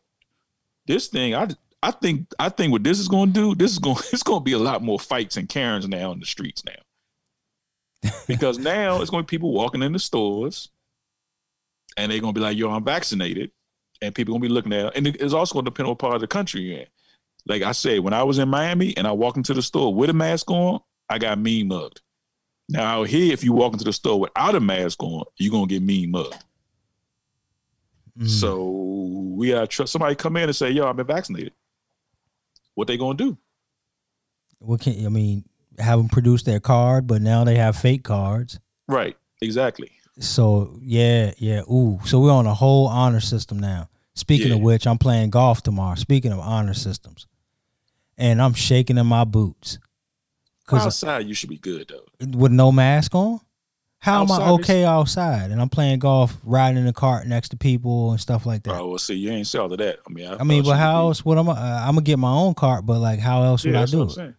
this 0.85 1.07
thing, 1.07 1.33
I 1.33 1.47
I 1.81 1.91
think 1.91 2.27
I 2.39 2.49
think 2.49 2.71
what 2.71 2.83
this 2.83 2.99
is 2.99 3.07
going 3.07 3.33
to 3.33 3.39
do, 3.39 3.55
this 3.55 3.71
is 3.71 3.79
going 3.79 3.97
it's 4.13 4.23
going 4.23 4.39
to 4.41 4.43
be 4.43 4.51
a 4.53 4.59
lot 4.59 4.83
more 4.83 4.99
fights 4.99 5.37
and 5.37 5.49
Karens 5.49 5.87
now 5.87 6.11
in 6.11 6.19
the 6.19 6.25
streets 6.25 6.63
now, 6.65 8.11
because 8.27 8.57
now 8.59 9.01
it's 9.01 9.09
going 9.09 9.23
to 9.23 9.27
be 9.27 9.37
people 9.37 9.53
walking 9.53 9.81
in 9.81 9.93
the 9.93 9.99
stores, 9.99 10.69
and 11.97 12.11
they're 12.11 12.19
going 12.19 12.33
to 12.33 12.39
be 12.39 12.43
like, 12.43 12.57
"Yo, 12.57 12.69
I'm 12.69 12.83
vaccinated," 12.83 13.51
and 14.01 14.13
people 14.13 14.33
going 14.33 14.41
to 14.43 14.47
be 14.49 14.53
looking 14.53 14.73
at, 14.73 14.95
and 14.95 15.07
it- 15.07 15.19
it's 15.21 15.33
also 15.33 15.53
going 15.53 15.65
to 15.65 15.71
depend 15.71 15.85
on 15.87 15.91
what 15.91 15.99
part 15.99 16.15
of 16.15 16.21
the 16.21 16.27
country 16.27 16.61
you're 16.61 16.79
in. 16.81 16.87
Like 17.47 17.63
I 17.63 17.71
said, 17.71 17.99
when 18.01 18.13
I 18.13 18.23
was 18.23 18.39
in 18.39 18.49
Miami 18.49 18.95
and 18.97 19.07
I 19.07 19.11
walked 19.11 19.37
into 19.37 19.53
the 19.53 19.61
store 19.61 19.93
with 19.93 20.09
a 20.09 20.13
mask 20.13 20.49
on, 20.51 20.79
I 21.09 21.17
got 21.17 21.39
mean 21.39 21.69
mugged. 21.69 22.01
Now 22.69 23.01
out 23.01 23.07
here, 23.07 23.31
if 23.31 23.43
you 23.43 23.53
walk 23.53 23.73
into 23.73 23.85
the 23.85 23.93
store 23.93 24.19
without 24.19 24.55
a 24.55 24.59
mask 24.59 25.01
on, 25.01 25.23
you're 25.37 25.51
gonna 25.51 25.67
get 25.67 25.81
mean 25.81 26.11
mugged. 26.11 26.43
Mm. 28.19 28.27
So 28.27 28.65
we 29.35 29.49
gotta 29.49 29.67
trust 29.67 29.93
somebody 29.93 30.15
come 30.15 30.35
in 30.37 30.43
and 30.43 30.55
say, 30.55 30.71
"Yo, 30.71 30.85
I've 30.85 30.97
been 30.97 31.07
vaccinated." 31.07 31.53
What 32.75 32.87
they 32.87 32.97
gonna 32.97 33.17
do? 33.17 33.37
what 34.59 34.81
can 34.81 35.05
I 35.05 35.09
mean? 35.09 35.45
Have 35.79 35.99
them 35.99 36.09
produce 36.09 36.43
their 36.43 36.59
card, 36.59 37.05
but 37.05 37.21
now 37.21 37.43
they 37.43 37.55
have 37.55 37.75
fake 37.75 38.03
cards. 38.03 38.59
Right? 38.87 39.15
Exactly. 39.41 39.91
So 40.19 40.79
yeah, 40.81 41.33
yeah. 41.37 41.61
Ooh, 41.71 41.99
so 42.05 42.19
we're 42.19 42.31
on 42.31 42.47
a 42.47 42.55
whole 42.55 42.87
honor 42.87 43.19
system 43.19 43.59
now. 43.59 43.89
Speaking 44.15 44.51
of 44.51 44.61
which, 44.61 44.87
I'm 44.87 44.97
playing 44.97 45.29
golf 45.29 45.61
tomorrow. 45.61 45.93
Speaking 45.93 46.31
of 46.31 46.39
honor 46.39 46.73
systems, 46.73 47.27
and 48.17 48.41
I'm 48.41 48.53
shaking 48.53 48.97
in 48.97 49.05
my 49.07 49.24
boots 49.24 49.79
because 50.65 50.86
Outside, 50.86 51.25
you 51.27 51.33
should 51.33 51.50
be 51.50 51.57
good 51.57 51.88
though. 51.89 52.27
with 52.38 52.51
no 52.51 52.71
mask 52.71 53.15
on. 53.15 53.39
How 54.00 54.21
am 54.21 54.31
I 54.31 54.50
okay 54.51 54.86
outside? 54.86 55.50
And 55.50 55.59
I'm 55.59 55.69
playing 55.69 56.00
golf, 56.00 56.38
riding 56.43 56.77
in 56.77 56.86
the 56.86 56.93
cart 56.93 57.25
next 57.25 57.50
to 57.50 57.57
people 57.57 58.12
and 58.12 58.21
stuff 58.21 58.45
like 58.45 58.62
that. 58.63 58.75
Oh, 58.75 58.89
well, 58.89 58.97
see, 59.00 59.15
you 59.15 59.31
ain't 59.31 59.47
see 59.47 59.57
all 59.57 59.71
of 59.71 59.77
that. 59.79 60.00
I 60.07 60.13
mean, 60.13 60.27
I, 60.27 60.38
I 60.38 60.43
mean, 60.43 60.63
thought 60.63 60.69
but 60.69 60.75
you 60.75 60.79
how 60.81 61.01
would 61.03 61.07
else 61.09 61.25
would 61.25 61.38
I? 61.39 61.41
Uh, 61.41 61.81
I'm 61.88 61.95
gonna 61.95 62.01
get 62.01 62.19
my 62.19 62.31
own 62.31 62.53
cart, 62.53 62.86
but 62.86 63.00
like, 63.00 63.19
how 63.19 63.41
else 63.43 63.63
be- 63.63 63.71
would 63.71 63.79
I 63.79 63.86
do 63.86 64.03
it? 64.03 64.12
saying. 64.12 64.36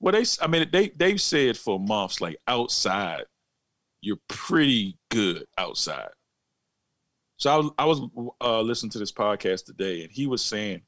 Well, 0.00 0.12
they, 0.12 0.22
s- 0.22 0.38
I 0.42 0.48
mean, 0.48 0.68
they 0.72 0.88
they've 0.88 1.20
said 1.20 1.56
for 1.56 1.78
months, 1.78 2.20
like 2.20 2.36
outside, 2.48 3.22
you're 4.00 4.18
pretty 4.28 4.98
good 5.10 5.44
outside. 5.56 6.08
So 7.36 7.50
I 7.50 7.56
was, 7.56 7.70
I 7.78 7.84
was 7.84 8.32
uh, 8.40 8.60
listening 8.62 8.90
to 8.90 8.98
this 8.98 9.12
podcast 9.12 9.64
today, 9.64 10.02
and 10.02 10.10
he 10.12 10.26
was 10.26 10.44
saying, 10.44 10.82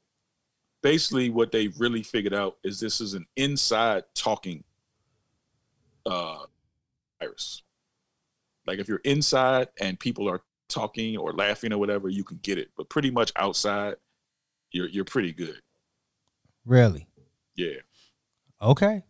basically, 0.85 1.31
what 1.31 1.51
they 1.51 1.69
really 1.79 2.03
figured 2.03 2.33
out 2.35 2.57
is 2.63 2.79
this 2.79 3.01
is 3.01 3.15
an 3.15 3.25
inside 3.35 4.03
talking 4.13 4.63
uh, 6.05 6.43
virus. 7.19 7.63
Like 8.67 8.77
if 8.77 8.87
you're 8.87 9.01
inside 9.03 9.69
and 9.81 9.99
people 9.99 10.29
are 10.29 10.41
talking 10.69 11.17
or 11.17 11.33
laughing 11.33 11.73
or 11.73 11.79
whatever, 11.79 12.07
you 12.09 12.23
can 12.23 12.39
get 12.43 12.59
it. 12.59 12.69
But 12.77 12.87
pretty 12.87 13.09
much 13.09 13.31
outside, 13.35 13.95
you're 14.71 14.87
you're 14.87 15.05
pretty 15.05 15.33
good. 15.33 15.59
Really? 16.65 17.07
Yeah. 17.55 17.79
Okay. 18.61 19.03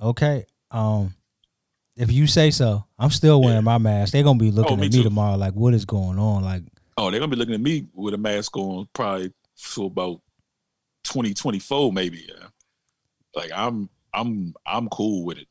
Okay. 0.00 0.44
Um, 0.70 1.14
if 1.96 2.12
you 2.12 2.26
say 2.26 2.50
so, 2.50 2.84
I'm 2.98 3.10
still 3.10 3.40
wearing 3.40 3.56
Yeah. 3.56 3.60
my 3.60 3.78
mask. 3.78 4.12
They're 4.12 4.22
gonna 4.22 4.38
be 4.38 4.50
looking 4.50 4.80
me 4.80 4.86
at 4.86 4.92
me 4.92 4.98
too. 4.98 5.04
tomorrow 5.04 5.36
like, 5.36 5.54
what 5.54 5.72
is 5.72 5.86
going 5.86 6.18
on? 6.18 6.42
Like, 6.44 6.62
Oh, 6.98 7.10
they're 7.10 7.20
gonna 7.20 7.30
be 7.30 7.36
looking 7.36 7.54
at 7.54 7.60
me 7.60 7.86
with 7.94 8.12
a 8.12 8.18
mask 8.18 8.54
on 8.58 8.86
probably 8.92 9.32
for 9.56 9.86
about 9.86 10.20
2024 11.04 11.92
maybe. 11.92 12.26
Yeah. 12.28 12.46
Like 13.34 13.50
I'm 13.54 13.88
I'm 14.14 14.54
I'm 14.66 14.88
cool 14.88 15.24
with 15.24 15.38
it. 15.38 15.48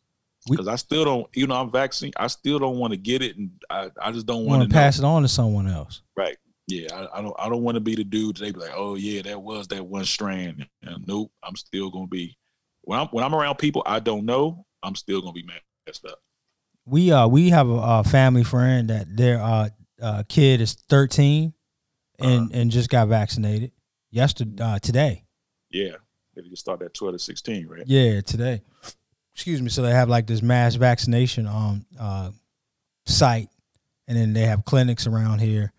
Because 0.49 0.67
I 0.67 0.75
still 0.75 1.05
don't, 1.05 1.27
you 1.35 1.45
know, 1.45 1.53
I'm 1.53 1.71
vaccine. 1.71 2.11
I 2.17 2.25
still 2.25 2.57
don't 2.57 2.77
want 2.79 2.91
to 2.93 2.97
get 2.97 3.21
it, 3.21 3.37
and 3.37 3.51
I, 3.69 3.91
I 4.01 4.11
just 4.11 4.25
don't 4.25 4.45
want 4.45 4.63
to 4.63 4.69
pass 4.69 4.97
it 4.97 5.05
on 5.05 5.21
to 5.21 5.27
someone 5.27 5.67
else. 5.67 6.01
Right. 6.17 6.35
Yeah, 6.67 6.87
I, 6.91 7.19
I 7.19 7.21
don't. 7.21 7.35
I 7.37 7.47
don't 7.47 7.61
want 7.61 7.75
to 7.75 7.79
be 7.79 7.93
the 7.93 8.03
dude. 8.03 8.37
They 8.37 8.51
be 8.51 8.59
like, 8.59 8.73
oh 8.75 8.95
yeah, 8.95 9.21
that 9.21 9.39
was 9.39 9.67
that 9.67 9.85
one 9.85 10.03
strand. 10.05 10.67
And 10.81 11.07
nope, 11.07 11.31
I'm 11.43 11.55
still 11.55 11.91
gonna 11.91 12.07
be. 12.07 12.35
When 12.81 12.99
I'm 12.99 13.07
when 13.09 13.23
I'm 13.23 13.35
around 13.35 13.57
people 13.59 13.83
I 13.85 13.99
don't 13.99 14.25
know, 14.25 14.65
I'm 14.81 14.95
still 14.95 15.21
gonna 15.21 15.33
be 15.33 15.47
messed 15.85 16.05
up. 16.05 16.17
We 16.85 17.11
uh 17.11 17.27
we 17.27 17.49
have 17.49 17.69
a, 17.69 17.75
uh 17.75 18.03
family 18.03 18.43
friend 18.43 18.89
that 18.89 19.15
their 19.15 19.39
uh, 19.39 19.69
uh 20.01 20.23
kid 20.27 20.59
is 20.61 20.73
13 20.89 21.53
and 22.17 22.31
Uh-huh. 22.31 22.47
and 22.51 22.71
just 22.71 22.89
got 22.89 23.09
vaccinated 23.09 23.73
yesterday 24.09 24.63
uh, 24.63 24.79
today. 24.79 25.25
Yeah. 25.71 25.95
They 26.35 26.41
just 26.43 26.61
start 26.61 26.81
at 26.81 26.93
twelve 26.93 27.13
to 27.13 27.19
sixteen, 27.19 27.67
right? 27.67 27.83
Yeah, 27.85 28.21
today. 28.21 28.61
Excuse 29.33 29.61
me. 29.61 29.69
So 29.69 29.81
they 29.81 29.91
have 29.91 30.09
like 30.09 30.27
this 30.27 30.41
mass 30.41 30.75
vaccination 30.75 31.47
um 31.47 31.85
uh 31.99 32.31
site, 33.05 33.49
and 34.07 34.17
then 34.17 34.33
they 34.33 34.41
have 34.41 34.65
clinics 34.65 35.07
around 35.07 35.39
here 35.39 35.73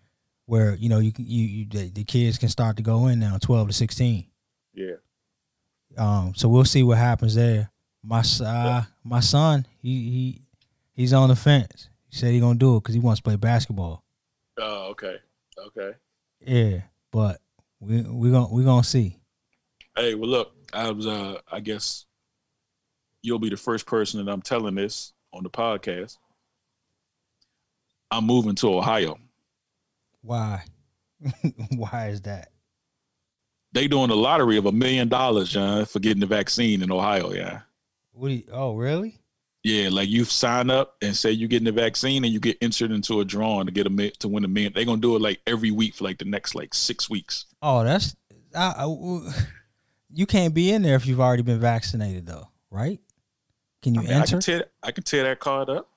where 0.45 0.75
you 0.75 0.89
know 0.89 0.99
you 0.99 1.11
can 1.11 1.25
you, 1.27 1.45
you 1.45 1.65
the, 1.69 1.89
the 1.89 2.03
kids 2.03 2.37
can 2.37 2.49
start 2.49 2.77
to 2.77 2.83
go 2.83 3.07
in 3.07 3.19
now, 3.19 3.37
twelve 3.37 3.67
to 3.67 3.73
sixteen. 3.73 4.27
Yeah. 4.73 4.95
Um, 5.97 6.33
so 6.35 6.49
we'll 6.49 6.65
see 6.65 6.83
what 6.83 6.97
happens 6.97 7.35
there. 7.35 7.71
My 8.03 8.23
uh, 8.43 8.83
my 9.03 9.21
son, 9.21 9.65
he 9.81 10.09
he 10.09 10.41
he's 10.93 11.13
on 11.13 11.29
the 11.29 11.35
fence. 11.35 11.89
He 12.09 12.17
said 12.17 12.31
he 12.31 12.39
gonna 12.39 12.59
do 12.59 12.77
it 12.77 12.81
because 12.81 12.93
he 12.93 12.99
wants 12.99 13.21
to 13.21 13.23
play 13.23 13.37
basketball. 13.37 14.03
Oh, 14.59 14.89
okay. 14.91 15.17
Okay. 15.57 15.91
Yeah, 16.41 16.81
but 17.11 17.39
we 17.79 18.01
we 18.01 18.31
gonna 18.31 18.51
we 18.51 18.63
gonna 18.63 18.83
see. 18.83 19.17
Hey, 19.95 20.15
well, 20.15 20.29
look, 20.29 20.51
I 20.73 20.89
was, 20.91 21.05
uh, 21.05 21.39
I 21.51 21.59
guess 21.59 22.05
you'll 23.21 23.39
be 23.39 23.49
the 23.49 23.57
first 23.57 23.85
person 23.85 24.23
that 24.23 24.31
I'm 24.31 24.41
telling 24.41 24.75
this 24.75 25.13
on 25.31 25.43
the 25.43 25.49
podcast. 25.49 26.17
I'm 28.11 28.25
moving 28.25 28.55
to 28.55 28.73
Ohio. 28.75 29.17
Why? 30.21 30.63
Why 31.75 32.09
is 32.09 32.21
that? 32.21 32.49
They 33.71 33.87
doing 33.87 34.11
a 34.11 34.15
lottery 34.15 34.57
of 34.57 34.65
a 34.67 34.71
million 34.71 35.09
dollars, 35.09 35.49
John, 35.49 35.85
for 35.85 35.99
getting 35.99 36.19
the 36.19 36.27
vaccine 36.27 36.83
in 36.83 36.91
Ohio. 36.91 37.31
Yeah. 37.33 37.61
What? 38.11 38.27
Do 38.29 38.33
you, 38.35 38.43
oh, 38.51 38.75
really? 38.75 39.19
Yeah, 39.63 39.89
like 39.91 40.09
you 40.09 40.25
sign 40.25 40.69
up 40.69 40.97
and 41.01 41.15
say 41.15 41.31
you're 41.31 41.47
getting 41.47 41.65
the 41.65 41.71
vaccine, 41.71 42.23
and 42.25 42.33
you 42.33 42.39
get 42.39 42.57
entered 42.61 42.91
into 42.91 43.21
a 43.21 43.25
drawing 43.25 43.65
to 43.65 43.71
get 43.71 43.87
a 43.87 44.09
to 44.19 44.27
win 44.27 44.43
a 44.43 44.47
million. 44.47 44.73
They're 44.73 44.83
gonna 44.85 44.99
do 45.01 45.15
it 45.15 45.21
like 45.21 45.39
every 45.47 45.71
week 45.71 45.95
for 45.95 46.03
like 46.03 46.17
the 46.17 46.25
next 46.25 46.53
like 46.53 46.73
six 46.73 47.09
weeks. 47.09 47.45
Oh, 47.61 47.83
that's 47.83 48.15
I, 48.53 48.73
I- 48.85 49.43
you 50.13 50.25
can't 50.25 50.53
be 50.53 50.71
in 50.71 50.81
there 50.81 50.95
if 50.95 51.05
you've 51.05 51.19
already 51.19 51.43
been 51.43 51.59
vaccinated, 51.59 52.25
though, 52.25 52.49
right? 52.69 52.99
Can 53.81 53.95
you 53.95 54.01
I, 54.01 54.03
mean, 54.03 54.13
I 54.13 54.15
enter? 54.17 54.31
can 54.31 54.39
tear 54.39 54.65
I 54.81 54.91
can 54.91 55.03
tear 55.03 55.23
that 55.23 55.39
card 55.39 55.69
up. 55.69 55.89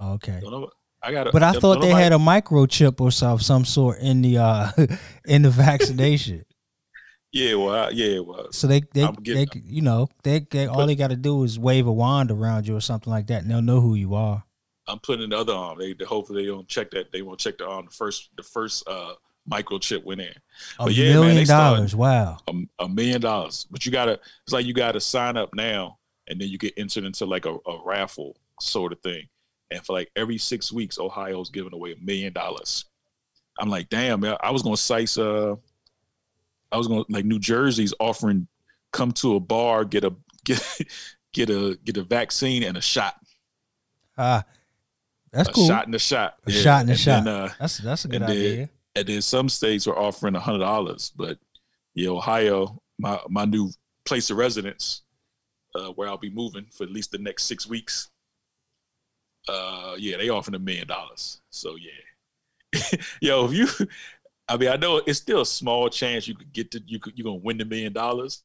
okay. 0.00 0.40
I 1.02 1.10
got. 1.10 1.32
But 1.32 1.42
I 1.42 1.52
thought 1.52 1.80
they 1.80 1.90
had 1.90 2.12
a 2.12 2.16
microchip 2.16 3.00
or 3.00 3.10
some 3.10 3.38
some 3.40 3.64
sort 3.64 3.98
in 3.98 4.22
the 4.22 4.38
uh 4.38 4.70
in 5.24 5.42
the 5.42 5.50
vaccination. 5.50 6.44
Yeah, 7.34 7.54
well, 7.54 7.86
I, 7.86 7.88
yeah, 7.88 8.18
well. 8.18 8.52
So 8.52 8.66
they 8.66 8.82
they, 8.92 9.08
they 9.24 9.46
you 9.64 9.80
know 9.80 10.10
they, 10.22 10.40
they 10.50 10.66
all 10.66 10.86
they 10.86 10.94
got 10.94 11.08
to 11.08 11.16
do 11.16 11.44
is 11.44 11.58
wave 11.58 11.86
a 11.86 11.92
wand 11.92 12.30
around 12.30 12.68
you 12.68 12.76
or 12.76 12.82
something 12.82 13.10
like 13.10 13.28
that, 13.28 13.40
and 13.40 13.50
they'll 13.50 13.62
know 13.62 13.80
who 13.80 13.94
you 13.94 14.14
are. 14.14 14.44
I'm 14.86 14.98
putting 14.98 15.24
in 15.24 15.30
the 15.30 15.38
other 15.38 15.54
arm. 15.54 15.78
They, 15.78 15.94
they 15.94 16.04
hopefully 16.04 16.42
they 16.42 16.48
don't 16.48 16.68
check 16.68 16.90
that. 16.90 17.10
They 17.10 17.22
won't 17.22 17.40
check 17.40 17.56
the 17.56 17.66
arm. 17.66 17.86
The 17.86 17.90
first 17.90 18.28
the 18.36 18.42
first 18.42 18.86
uh 18.86 19.14
microchip 19.50 20.04
went 20.04 20.20
in. 20.20 20.34
A 20.78 20.84
But 20.84 20.94
yeah, 20.94 21.12
million 21.14 21.44
started- 21.46 21.76
dollars! 21.76 21.96
Wow. 21.96 22.38
A, 22.48 22.52
a 22.84 22.88
million 22.88 23.20
dollars. 23.20 23.66
But 23.70 23.84
you 23.86 23.92
gotta 23.92 24.20
it's 24.44 24.52
like 24.52 24.66
you 24.66 24.74
gotta 24.74 25.00
sign 25.00 25.36
up 25.36 25.54
now 25.54 25.98
and 26.28 26.40
then 26.40 26.48
you 26.48 26.58
get 26.58 26.74
entered 26.76 27.04
into 27.04 27.26
like 27.26 27.46
a, 27.46 27.54
a 27.54 27.80
raffle 27.84 28.36
sort 28.60 28.92
of 28.92 29.00
thing. 29.00 29.28
And 29.70 29.84
for 29.84 29.94
like 29.94 30.10
every 30.16 30.38
six 30.38 30.70
weeks, 30.72 30.98
Ohio's 30.98 31.50
giving 31.50 31.72
away 31.74 31.92
a 31.92 32.04
million 32.04 32.32
dollars. 32.32 32.84
I'm 33.58 33.68
like, 33.68 33.88
damn, 33.88 34.20
man, 34.20 34.36
I 34.42 34.50
was 34.50 34.62
gonna 34.62 34.76
size 34.76 35.18
uh 35.18 35.56
I 36.70 36.76
was 36.76 36.88
gonna 36.88 37.04
like 37.08 37.24
New 37.24 37.38
Jersey's 37.38 37.92
offering 37.98 38.46
come 38.92 39.12
to 39.12 39.34
a 39.36 39.40
bar, 39.40 39.84
get 39.84 40.04
a 40.04 40.14
get 40.44 40.62
get 41.32 41.50
a 41.50 41.78
get 41.84 41.96
a 41.96 42.02
vaccine 42.02 42.62
and 42.62 42.76
a 42.76 42.80
shot. 42.82 43.16
Ah, 44.16 44.44
that's 45.32 45.48
cool. 45.48 45.64
a 45.64 45.66
cool. 45.66 45.74
shot 45.74 45.86
and 45.86 45.94
a 45.94 45.98
shot. 45.98 46.34
A 46.46 46.50
shot 46.52 46.80
and 46.82 46.90
a 46.90 46.92
and 46.92 47.00
shot. 47.00 47.24
Then, 47.24 47.34
uh, 47.34 47.48
that's 47.58 47.78
that's 47.78 48.04
a 48.04 48.08
good 48.08 48.22
and 48.22 48.30
then- 48.30 48.36
idea. 48.36 48.68
And 48.94 49.06
then 49.06 49.22
some 49.22 49.48
states 49.48 49.86
are 49.86 49.98
offering 49.98 50.34
a 50.34 50.40
hundred 50.40 50.60
dollars. 50.60 51.12
But 51.16 51.38
yeah, 51.94 52.10
Ohio, 52.10 52.80
my 52.98 53.18
my 53.28 53.44
new 53.44 53.70
place 54.04 54.30
of 54.30 54.36
residence, 54.36 55.02
uh, 55.74 55.88
where 55.88 56.08
I'll 56.08 56.18
be 56.18 56.30
moving 56.30 56.66
for 56.70 56.84
at 56.84 56.90
least 56.90 57.12
the 57.12 57.18
next 57.18 57.44
six 57.44 57.66
weeks. 57.66 58.10
Uh, 59.48 59.94
yeah, 59.98 60.16
they 60.16 60.28
offering 60.28 60.54
a 60.54 60.58
million 60.58 60.86
dollars. 60.86 61.40
So 61.50 61.76
yeah, 61.76 62.98
yo, 63.20 63.46
if 63.46 63.52
you, 63.52 63.68
I 64.48 64.56
mean, 64.56 64.68
I 64.68 64.76
know 64.76 64.98
it's 64.98 65.18
still 65.18 65.40
a 65.40 65.46
small 65.46 65.88
chance 65.88 66.28
you 66.28 66.34
could 66.34 66.52
get 66.52 66.70
to 66.72 66.82
you 66.86 66.98
could 66.98 67.16
you 67.16 67.24
gonna 67.24 67.36
win 67.36 67.58
the 67.58 67.64
million 67.64 67.92
dollars. 67.92 68.42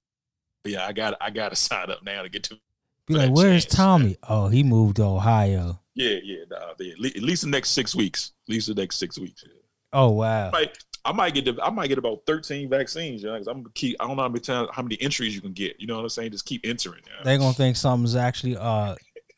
But 0.64 0.74
yeah, 0.74 0.86
I 0.86 0.94
got 0.94 1.16
I 1.22 1.30
got 1.30 1.50
to 1.50 1.56
sign 1.56 1.92
up 1.92 2.04
now 2.04 2.24
to 2.24 2.30
get 2.30 2.44
to. 2.44 2.60
Be 3.08 3.14
like, 3.14 3.32
where's 3.32 3.64
chance, 3.64 3.76
Tommy? 3.76 4.18
Oh, 4.28 4.50
he 4.50 4.64
moved 4.64 4.98
to 4.98 5.04
Ohio. 5.04 5.80
Yeah, 5.96 6.18
yeah, 6.24 6.44
nah, 6.50 6.74
yeah, 6.78 6.92
at 6.92 7.24
least 7.24 7.44
the 7.44 7.50
next 7.50 7.70
six 7.70 7.96
weeks. 7.96 8.34
At 8.48 8.52
least 8.54 8.68
the 8.68 8.74
next 8.74 8.98
six 8.98 9.18
weeks. 9.18 9.44
yeah. 9.48 9.57
Oh 9.94 10.12
wow. 10.12 10.52
might 10.52 10.78
I 11.06 11.14
might 11.14 11.34
get 11.34 11.46
the, 11.46 11.58
I 11.64 11.70
might 11.70 11.88
get 11.88 11.98
about 11.98 12.26
thirteen 12.26 12.70
vaccines, 12.70 13.24
you 13.24 13.30
know, 13.30 13.36
I'm 13.36 13.44
gonna 13.44 13.64
keep 13.74 13.96
I 14.00 14.08
don't 14.08 14.18
know 14.18 14.24
how 14.24 14.30
many 14.30 14.42
times 14.42 14.70
how 14.74 14.82
many 14.84 15.02
entries 15.02 15.34
you 15.34 15.42
can 15.42 15.54
get. 15.54 15.80
You 15.80 15.88
know 15.88 15.96
what 15.96 16.04
I'm 16.04 16.10
saying? 16.10 16.32
Just 16.32 16.46
keep 16.46 16.62
entering. 16.66 17.02
You 17.06 17.12
know? 17.12 17.24
They're 17.24 17.38
gonna 17.38 17.54
think 17.54 17.78
something's 17.78 18.16
actually 18.16 18.58
uh 18.58 18.96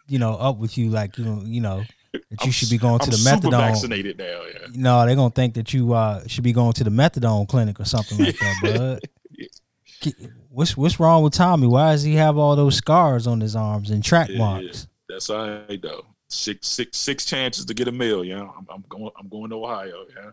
you 0.07 0.17
know 0.19 0.33
up 0.33 0.57
with 0.57 0.77
you, 0.77 0.89
like 0.89 1.17
you 1.17 1.25
know 1.25 1.41
you 1.45 1.61
know 1.61 1.83
that 2.13 2.23
you 2.31 2.37
I'm 2.45 2.51
should 2.51 2.71
be 2.71 2.79
going 2.79 2.99
to 2.99 3.05
I'm 3.05 3.11
the 3.11 3.17
methadone. 3.17 3.51
vaccinated 3.51 4.17
now. 4.17 4.41
Yeah. 4.51 4.67
No, 4.73 5.05
they're 5.05 5.15
gonna 5.15 5.29
think 5.29 5.53
that 5.53 5.73
you 5.73 5.93
uh 5.93 6.25
should 6.27 6.43
be 6.43 6.53
going 6.53 6.73
to 6.73 6.83
the 6.83 6.89
methadone 6.89 7.47
clinic 7.47 7.79
or 7.79 7.85
something 7.85 8.17
like 8.17 8.37
that, 8.39 8.99
bud. 10.01 10.13
What's 10.49 10.75
what's 10.75 10.99
wrong 10.99 11.23
with 11.23 11.33
Tommy? 11.33 11.67
Why 11.67 11.91
does 11.91 12.03
he 12.03 12.15
have 12.15 12.37
all 12.37 12.55
those 12.55 12.75
scars 12.75 13.27
on 13.27 13.39
his 13.39 13.55
arms 13.55 13.91
and 13.91 14.03
track 14.03 14.29
Yeah, 14.29 14.37
marks? 14.39 14.87
That's 15.07 15.29
all 15.29 15.47
right 15.47 15.81
though. 15.81 16.05
Six 16.31 16.67
six 16.67 16.95
six 16.95 17.25
chances 17.25 17.65
to 17.65 17.73
get 17.73 17.87
a 17.87 17.91
meal. 17.91 18.23
Yeah, 18.23 18.41
I'm, 18.41 18.67
I'm 18.69 18.83
going 18.87 19.09
I'm 19.19 19.27
going 19.29 19.49
to 19.49 19.55
Ohio. 19.55 20.05
Yeah. 20.15 20.31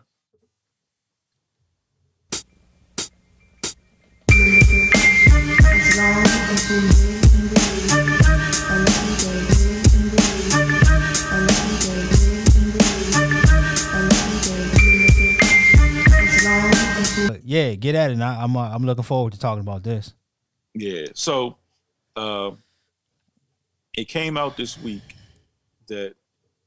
Yeah, 17.43 17.73
get 17.73 17.95
at 17.95 18.11
it. 18.11 18.21
I, 18.21 18.43
I'm 18.43 18.55
uh, 18.55 18.69
I'm 18.69 18.85
looking 18.85 19.03
forward 19.03 19.33
to 19.33 19.39
talking 19.39 19.61
about 19.61 19.81
this. 19.81 20.13
Yeah. 20.75 21.07
So, 21.15 21.57
uh, 22.15 22.51
it 23.95 24.07
came 24.07 24.37
out 24.37 24.57
this 24.57 24.77
week 24.79 25.16
that 25.87 26.15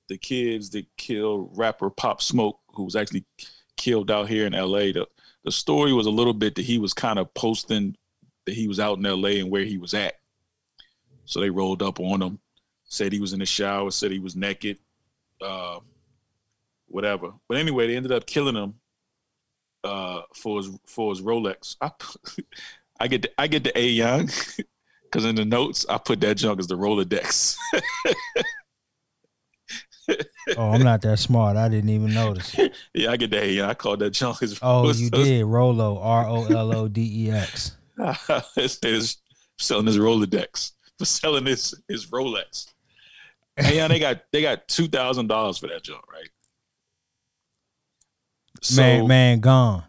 the 0.09 0.19
kids 0.19 0.71
that 0.71 0.87
killed 0.97 1.51
rapper 1.57 1.91
Pop 1.91 2.21
Smoke, 2.21 2.59
who 2.75 2.85
was 2.85 2.97
actually 2.97 3.25
killed 3.77 4.11
out 4.11 4.29
here 4.29 4.47
in 4.47 4.55
L.A. 4.55 4.93
The 4.93 5.07
the 5.45 5.53
story 5.53 5.93
was 5.93 6.07
a 6.07 6.11
little 6.11 6.35
bit 6.35 6.55
that 6.57 6.65
he 6.65 6.79
was 6.79 6.93
kind 6.93 7.19
of 7.19 7.33
posting 7.33 7.97
that 8.45 8.55
he 8.55 8.69
was 8.69 8.81
out 8.81 8.99
in 8.99 9.07
L.A. 9.07 9.41
and 9.41 9.51
where 9.51 9.65
he 9.65 9.79
was 9.79 9.95
at. 9.95 10.15
So 11.25 11.41
they 11.41 11.51
rolled 11.51 11.83
up 11.83 12.01
on 12.01 12.21
him, 12.21 12.39
said 12.85 13.13
he 13.13 13.21
was 13.21 13.33
in 13.33 13.39
the 13.39 13.47
shower, 13.47 13.91
said 13.91 14.11
he 14.11 14.19
was 14.19 14.37
naked, 14.37 14.79
uh, 15.41 15.79
whatever. 16.89 17.33
But 17.49 17.59
anyway, 17.59 17.87
they 17.87 17.97
ended 17.97 18.13
up 18.13 18.27
killing 18.27 18.57
him 18.57 18.75
uh, 19.85 20.23
for 20.35 20.59
his 20.59 20.71
for 20.87 21.11
his 21.13 21.23
Rolex. 21.23 21.77
I 21.81 21.93
I 23.01 23.09
get 23.09 23.23
the, 23.23 23.41
I 23.41 23.47
get 23.47 23.65
the 23.65 23.79
A 23.79 23.87
Young 23.87 24.29
because 25.05 25.25
in 25.25 25.37
the 25.37 25.45
notes 25.45 25.87
I 25.89 25.99
put 25.99 26.21
that 26.21 26.37
junk 26.37 26.61
as 26.61 26.67
the 26.67 26.77
Rolodex. 26.77 27.57
Oh, 30.57 30.71
I'm 30.73 30.83
not 30.83 31.03
that 31.03 31.19
smart. 31.19 31.57
I 31.57 31.69
didn't 31.69 31.91
even 31.91 32.13
notice. 32.13 32.57
yeah, 32.95 33.11
I 33.11 33.17
get 33.17 33.33
A 33.35 33.51
Young. 33.51 33.71
I 33.71 33.75
call 33.75 33.97
that 33.99 34.11
junk 34.11 34.39
Oh, 34.63 34.91
you 34.93 35.11
did. 35.11 35.45
Rolo, 35.45 35.99
R 36.01 36.27
O 36.27 36.45
L 36.45 36.75
O 36.77 36.89
D 36.89 37.27
E 37.27 37.31
X. 37.31 37.77
It's 38.57 39.19
selling 39.59 39.87
his 39.87 39.99
Rolodex 39.99 40.73
for 40.99 41.05
selling 41.05 41.47
his 41.47 41.75
his 41.89 42.07
Rolex. 42.07 42.67
And 43.57 43.75
yeah, 43.75 43.89
they 43.89 43.99
got 43.99 44.23
they 44.33 44.43
got 44.43 44.67
two 44.69 44.89
thousand 44.89 45.27
dollars 45.27 45.59
for 45.59 45.67
that 45.69 45.83
junk, 45.83 46.03
right? 46.11 46.29
So, 48.63 48.83
Man, 48.83 49.07
man, 49.09 49.41
gone 49.41 49.85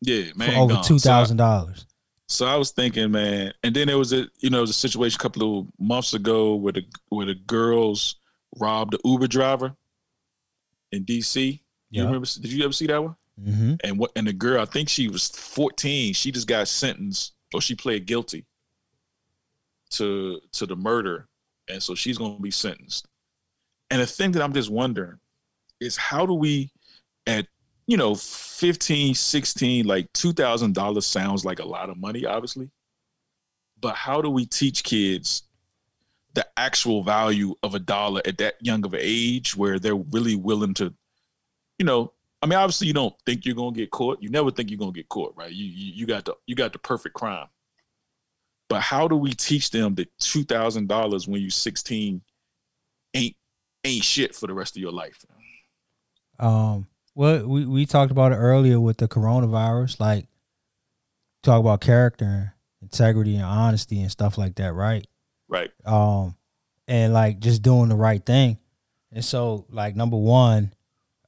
yeah, 0.00 0.24
man, 0.36 0.50
for 0.52 0.56
over 0.58 0.74
gone. 0.74 0.84
two 0.84 0.98
So 0.98 1.10
dollars. 1.36 1.86
So 2.28 2.46
I 2.46 2.54
was 2.56 2.70
thinking, 2.70 3.10
man, 3.10 3.52
and 3.64 3.74
then 3.74 3.88
there 3.88 3.98
was 3.98 4.12
a 4.12 4.26
you 4.38 4.50
know 4.50 4.58
there 4.58 4.60
was 4.62 4.70
a 4.70 4.74
situation 4.74 5.16
a 5.20 5.22
couple 5.22 5.60
of 5.60 5.66
months 5.78 6.14
ago 6.14 6.54
where 6.54 6.72
the 6.72 6.84
where 7.08 7.26
the 7.26 7.34
girls 7.34 8.16
robbed 8.58 8.92
the 8.94 9.00
Uber 9.04 9.26
driver 9.28 9.74
in 10.92 11.04
DC. 11.04 11.60
You 11.90 12.02
Yeah. 12.02 12.04
remember? 12.06 12.26
Did 12.26 12.52
you 12.52 12.64
ever 12.64 12.72
see 12.72 12.86
that 12.88 13.02
one? 13.02 13.16
Mm-hmm. 13.40 13.74
And 13.84 13.98
what? 13.98 14.12
And 14.16 14.26
the 14.26 14.32
girl, 14.32 14.60
I 14.60 14.64
think 14.66 14.88
she 14.88 15.08
was 15.08 15.28
14. 15.28 16.12
She 16.14 16.30
just 16.30 16.46
got 16.46 16.68
sentenced, 16.68 17.34
or 17.54 17.60
she 17.60 17.74
pled 17.74 18.06
guilty 18.06 18.44
to 19.90 20.40
to 20.52 20.66
the 20.66 20.76
murder, 20.76 21.28
and 21.68 21.82
so 21.82 21.94
she's 21.94 22.18
going 22.18 22.36
to 22.36 22.42
be 22.42 22.50
sentenced. 22.50 23.06
And 23.90 24.00
the 24.00 24.06
thing 24.06 24.32
that 24.32 24.42
I'm 24.42 24.52
just 24.52 24.70
wondering 24.70 25.18
is 25.80 25.96
how 25.96 26.26
do 26.26 26.34
we, 26.34 26.70
at 27.26 27.46
you 27.86 27.96
know 27.96 28.14
15, 28.14 29.14
16, 29.14 29.86
like 29.86 30.12
two 30.12 30.32
thousand 30.32 30.74
dollars 30.74 31.06
sounds 31.06 31.44
like 31.44 31.58
a 31.58 31.64
lot 31.66 31.90
of 31.90 31.96
money, 31.96 32.24
obviously, 32.26 32.70
but 33.80 33.94
how 33.96 34.20
do 34.22 34.30
we 34.30 34.44
teach 34.46 34.84
kids? 34.84 35.42
The 36.34 36.46
actual 36.56 37.02
value 37.02 37.54
of 37.62 37.74
a 37.74 37.80
dollar 37.80 38.22
at 38.26 38.38
that 38.38 38.54
young 38.60 38.84
of 38.84 38.94
an 38.94 39.00
age 39.02 39.56
where 39.56 39.78
they're 39.78 39.96
really 39.96 40.36
willing 40.36 40.74
to 40.74 40.94
you 41.78 41.84
know 41.86 42.12
i 42.42 42.46
mean 42.46 42.58
obviously 42.58 42.86
you 42.86 42.92
don't 42.92 43.14
think 43.26 43.44
you're 43.46 43.54
going 43.54 43.74
to 43.74 43.80
get 43.80 43.90
caught 43.90 44.22
you 44.22 44.30
never 44.30 44.50
think 44.50 44.70
you're 44.70 44.78
going 44.78 44.92
to 44.92 44.98
get 44.98 45.08
caught 45.08 45.34
right 45.36 45.52
you, 45.52 45.66
you 45.66 45.92
you 45.94 46.06
got 46.06 46.24
the 46.24 46.34
you 46.46 46.54
got 46.54 46.72
the 46.72 46.78
perfect 46.78 47.14
crime 47.14 47.46
But 48.68 48.82
how 48.82 49.08
do 49.08 49.16
we 49.16 49.32
teach 49.32 49.70
them 49.70 49.94
that 49.96 50.08
two 50.18 50.44
thousand 50.44 50.88
dollars 50.88 51.28
when 51.28 51.40
you're 51.40 51.50
sixteen 51.50 52.22
ain't 53.14 53.36
ain't 53.84 54.04
shit 54.04 54.34
for 54.34 54.46
the 54.46 54.54
rest 54.54 54.76
of 54.76 54.82
your 54.82 54.92
life? 54.92 55.24
Um, 56.38 56.86
well, 57.14 57.46
we 57.46 57.66
we 57.66 57.86
talked 57.86 58.12
about 58.12 58.32
it 58.32 58.36
earlier 58.36 58.80
with 58.80 58.98
the 58.98 59.08
coronavirus, 59.08 60.00
like 60.00 60.28
talk 61.42 61.60
about 61.60 61.80
character, 61.80 62.54
integrity, 62.82 63.36
and 63.36 63.44
honesty 63.44 64.00
and 64.00 64.10
stuff 64.10 64.38
like 64.38 64.56
that, 64.56 64.72
right? 64.72 65.06
Right. 65.50 65.70
Um, 65.84 66.36
and 66.88 67.12
like 67.12 67.40
just 67.40 67.60
doing 67.62 67.88
the 67.90 67.96
right 67.96 68.24
thing. 68.24 68.58
And 69.12 69.24
so, 69.24 69.66
like 69.70 69.96
number 69.96 70.16
one, 70.16 70.72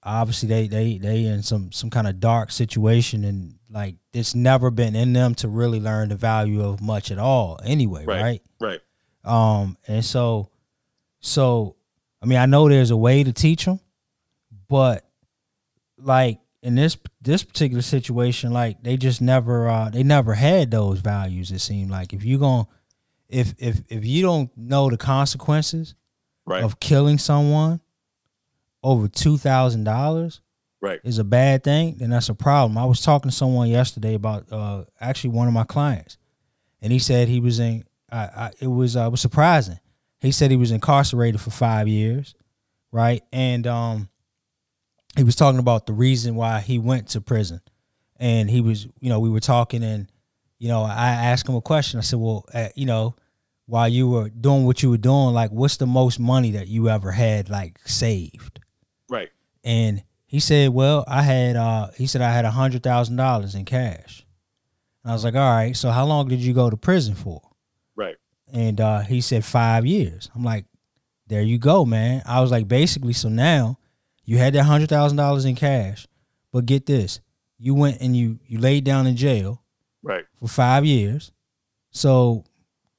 obviously 0.03 0.49
they 0.49 0.69
they 0.69 0.99
they 0.99 1.25
in 1.27 1.43
some 1.43 1.73
some 1.73 1.91
kind 1.91 2.07
of 2.07 2.21
dark 2.21 2.53
situation, 2.53 3.25
and 3.25 3.57
like 3.69 3.97
it's 4.13 4.35
never 4.35 4.71
been 4.71 4.95
in 4.97 5.13
them 5.13 5.35
to 5.37 5.49
really 5.49 5.81
learn 5.81 6.09
the 6.11 6.15
value 6.17 6.63
of 6.65 6.81
much 6.81 7.11
at 7.11 7.19
all. 7.19 7.59
Anyway, 7.65 8.05
Right. 8.07 8.23
right? 8.23 8.43
Right. 8.61 8.81
Um, 9.25 9.77
and 9.89 10.05
so, 10.05 10.49
so 11.21 11.77
I 12.23 12.27
mean, 12.27 12.39
I 12.39 12.47
know 12.47 12.69
there's 12.69 12.91
a 12.93 12.97
way 12.97 13.25
to 13.25 13.33
teach 13.33 13.65
them, 13.65 13.81
but 14.69 15.05
like 15.99 16.39
in 16.63 16.75
this 16.77 16.97
this 17.21 17.43
particular 17.43 17.83
situation, 17.83 18.53
like 18.53 18.83
they 18.83 18.97
just 18.97 19.21
never 19.21 19.69
uh 19.69 19.91
they 19.91 20.03
never 20.05 20.35
had 20.35 20.71
those 20.71 21.01
values. 21.01 21.51
It 21.51 21.61
seemed 21.61 21.91
like 21.91 22.13
if 22.13 22.25
you 22.25 22.39
gon' 22.39 22.67
if 23.33 23.55
if 23.59 23.81
if 23.89 24.05
you 24.05 24.23
don't 24.23 24.51
know 24.57 24.91
the 24.91 24.97
consequences 24.97 25.95
Right. 26.45 26.65
of 26.65 26.81
killing 26.81 27.19
someone 27.19 27.81
over 28.83 29.07
two 29.07 29.39
thousand 29.39 29.85
dollars 29.85 30.41
right. 30.81 30.99
is 31.05 31.19
a 31.19 31.25
bad 31.25 31.63
thing, 31.63 31.95
then 31.99 32.11
that's 32.11 32.29
a 32.29 32.35
problem. 32.35 32.77
I 32.77 32.85
was 32.85 33.01
talking 33.01 33.31
to 33.31 33.37
someone 33.37 33.69
yesterday 33.69 34.15
about 34.15 34.51
uh, 34.51 34.85
actually 35.01 35.31
one 35.31 35.47
of 35.47 35.55
my 35.55 35.63
clients, 35.63 36.19
and 36.81 36.93
he 36.93 36.99
said 36.99 37.29
he 37.29 37.39
was 37.39 37.61
in. 37.61 37.85
I, 38.11 38.19
I, 38.19 38.51
it 38.61 38.67
was 38.67 38.97
uh, 38.97 39.07
it 39.07 39.11
was 39.11 39.21
surprising. 39.21 39.79
He 40.21 40.33
said 40.33 40.51
he 40.51 40.57
was 40.57 40.73
incarcerated 40.73 41.41
for 41.41 41.51
five 41.51 41.87
years, 41.87 42.35
right? 42.91 43.23
And 43.33 43.65
um, 43.69 44.09
he 45.17 45.23
was 45.23 45.37
talking 45.37 45.61
about 45.61 45.87
the 45.87 45.93
reason 45.93 46.35
why 46.35 46.59
he 46.61 46.79
went 46.79 47.07
to 47.11 47.21
prison, 47.21 47.61
and 48.17 48.51
he 48.51 48.61
was, 48.61 48.87
you 48.99 49.09
know, 49.09 49.21
we 49.21 49.31
were 49.31 49.41
talking, 49.41 49.85
and 49.85 50.11
you 50.59 50.67
know, 50.69 50.83
I 50.83 51.09
asked 51.11 51.49
him 51.49 51.55
a 51.55 51.61
question. 51.61 51.99
I 51.99 52.03
said, 52.03 52.19
well, 52.19 52.45
uh, 52.53 52.69
you 52.75 52.87
know, 52.87 53.15
while 53.73 53.89
you 53.89 54.07
were 54.07 54.29
doing 54.29 54.67
what 54.67 54.83
you 54.83 54.91
were 54.91 54.99
doing, 54.99 55.33
like, 55.33 55.51
what's 55.51 55.79
the 55.79 55.87
most 55.87 56.21
money 56.21 56.51
that 56.51 56.69
you 56.69 56.91
ever 56.91 57.11
had, 57.11 57.49
like, 57.49 57.79
saved? 57.87 58.61
Right. 59.09 59.31
And 59.65 60.03
he 60.27 60.41
said, 60.41 60.71
Well, 60.75 61.05
I 61.09 61.23
had 61.23 61.57
uh 61.57 61.89
he 61.97 62.07
said 62.07 62.21
I 62.21 62.33
had 62.33 62.45
a 62.45 62.51
hundred 62.51 62.83
thousand 62.83 63.17
dollars 63.17 63.55
in 63.55 63.65
cash. 63.65 64.27
And 65.03 65.11
I 65.11 65.15
was 65.15 65.25
like, 65.25 65.35
All 65.35 65.51
right, 65.51 65.75
so 65.75 65.91
how 65.91 66.05
long 66.05 66.29
did 66.29 66.41
you 66.41 66.53
go 66.53 66.69
to 66.69 66.77
prison 66.77 67.15
for? 67.15 67.41
Right. 67.97 68.17
And 68.53 68.79
uh 68.81 69.01
he 69.01 69.21
said 69.23 69.43
five 69.45 69.87
years. 69.87 70.29
I'm 70.35 70.45
like, 70.45 70.67
There 71.29 71.43
you 71.43 71.59
go, 71.59 71.85
man. 71.87 72.23
I 72.27 72.41
was 72.43 72.51
like, 72.51 72.69
basically, 72.69 73.13
so 73.15 73.29
now 73.31 73.79
you 74.25 74.37
had 74.39 74.53
that 74.55 74.65
hundred 74.65 74.89
thousand 74.91 75.17
dollars 75.17 75.45
in 75.47 75.55
cash, 75.55 76.07
but 76.53 76.67
get 76.67 76.85
this. 76.87 77.21
You 77.59 77.75
went 77.75 78.01
and 78.03 78.15
you 78.17 78.39
you 78.47 78.59
laid 78.59 78.85
down 78.85 79.07
in 79.07 79.17
jail 79.17 79.63
Right. 80.03 80.25
for 80.41 80.49
five 80.49 80.85
years. 80.85 81.33
So 81.91 82.45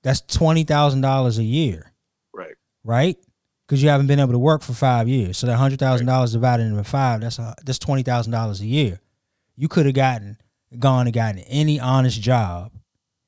that's 0.04 0.22
twenty 0.22 0.64
thousand 0.64 1.02
dollars 1.02 1.38
a 1.40 1.44
year 1.44 1.92
Right. 2.34 2.56
right? 2.84 3.18
Because 3.66 3.82
you 3.82 3.90
haven't 3.90 4.08
been 4.08 4.20
able 4.20 4.34
to 4.34 4.40
work 4.40 4.62
for 4.62 4.74
five 4.74 5.08
years. 5.08 5.38
So 5.38 5.48
that 5.48 5.56
hundred 5.58 5.80
thousand 5.80 6.06
dollars 6.06 6.34
divided 6.34 6.64
into 6.64 6.84
five, 6.84 7.22
that's 7.22 7.40
a, 7.40 7.56
that's 7.66 7.80
twenty 7.80 8.04
thousand 8.04 8.32
dollars 8.34 8.62
a 8.62 8.66
year. 8.66 9.00
You 9.56 9.68
could 9.68 9.86
have 9.86 9.96
gotten 9.96 10.38
gone 10.78 11.08
and 11.08 11.14
gotten 11.14 11.40
any 11.40 11.80
honest 11.80 12.20
job 12.22 12.72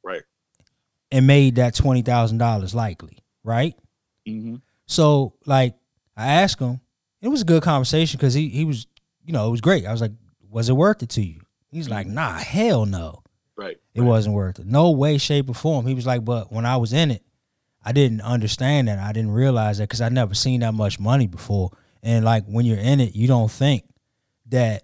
Right. 0.04 0.24
and 1.12 1.26
made 1.28 1.56
that 1.56 1.74
twenty 1.76 2.02
thousand 2.02 2.38
dollars 2.40 2.76
likely, 2.76 3.18
right? 3.44 3.76
Mm-hmm. 4.28 4.56
So 4.88 5.34
like 5.46 5.76
I 6.18 6.28
asked 6.28 6.60
him, 6.60 6.82
it 7.22 7.28
was 7.30 7.42
a 7.42 7.46
good 7.46 7.64
conversation 7.64 8.18
because 8.18 8.34
he 8.34 8.50
he 8.50 8.66
was, 8.66 8.88
you 9.26 9.32
know, 9.34 9.48
it 9.48 9.52
was 9.52 9.62
great. 9.62 9.86
I 9.86 9.92
was 9.92 10.02
like, 10.02 10.12
was 10.50 10.70
it 10.70 10.74
worth 10.74 11.02
it 11.04 11.10
to 11.12 11.22
you? 11.24 11.42
He's 11.72 11.90
like, 11.90 12.08
nah, 12.08 12.34
hell 12.34 12.86
no. 12.86 13.22
Right. 13.58 13.78
It 13.94 14.02
wasn't 14.02 14.36
worth 14.36 14.60
it. 14.60 14.66
No 14.66 14.92
way, 14.92 15.18
shape, 15.18 15.50
or 15.50 15.56
form. 15.56 15.86
He 15.86 15.94
was 15.94 16.06
like, 16.06 16.26
but 16.26 16.52
when 16.52 16.66
I 16.66 16.78
was 16.78 16.92
in 16.92 17.12
it, 17.12 17.24
I 17.84 17.92
didn't 17.92 18.22
understand 18.22 18.88
that. 18.88 19.00
I 19.00 19.14
didn't 19.14 19.32
realize 19.32 19.78
that 19.78 19.84
because 19.84 20.02
I 20.02 20.10
never 20.10 20.34
seen 20.34 20.62
that 20.62 20.74
much 20.74 21.00
money 21.00 21.28
before. 21.28 21.72
And 22.04 22.26
like 22.26 22.46
when 22.46 22.66
you're 22.66 22.78
in 22.78 23.00
it, 23.00 23.16
you 23.16 23.28
don't 23.28 23.52
think 23.52 23.84
that 24.48 24.84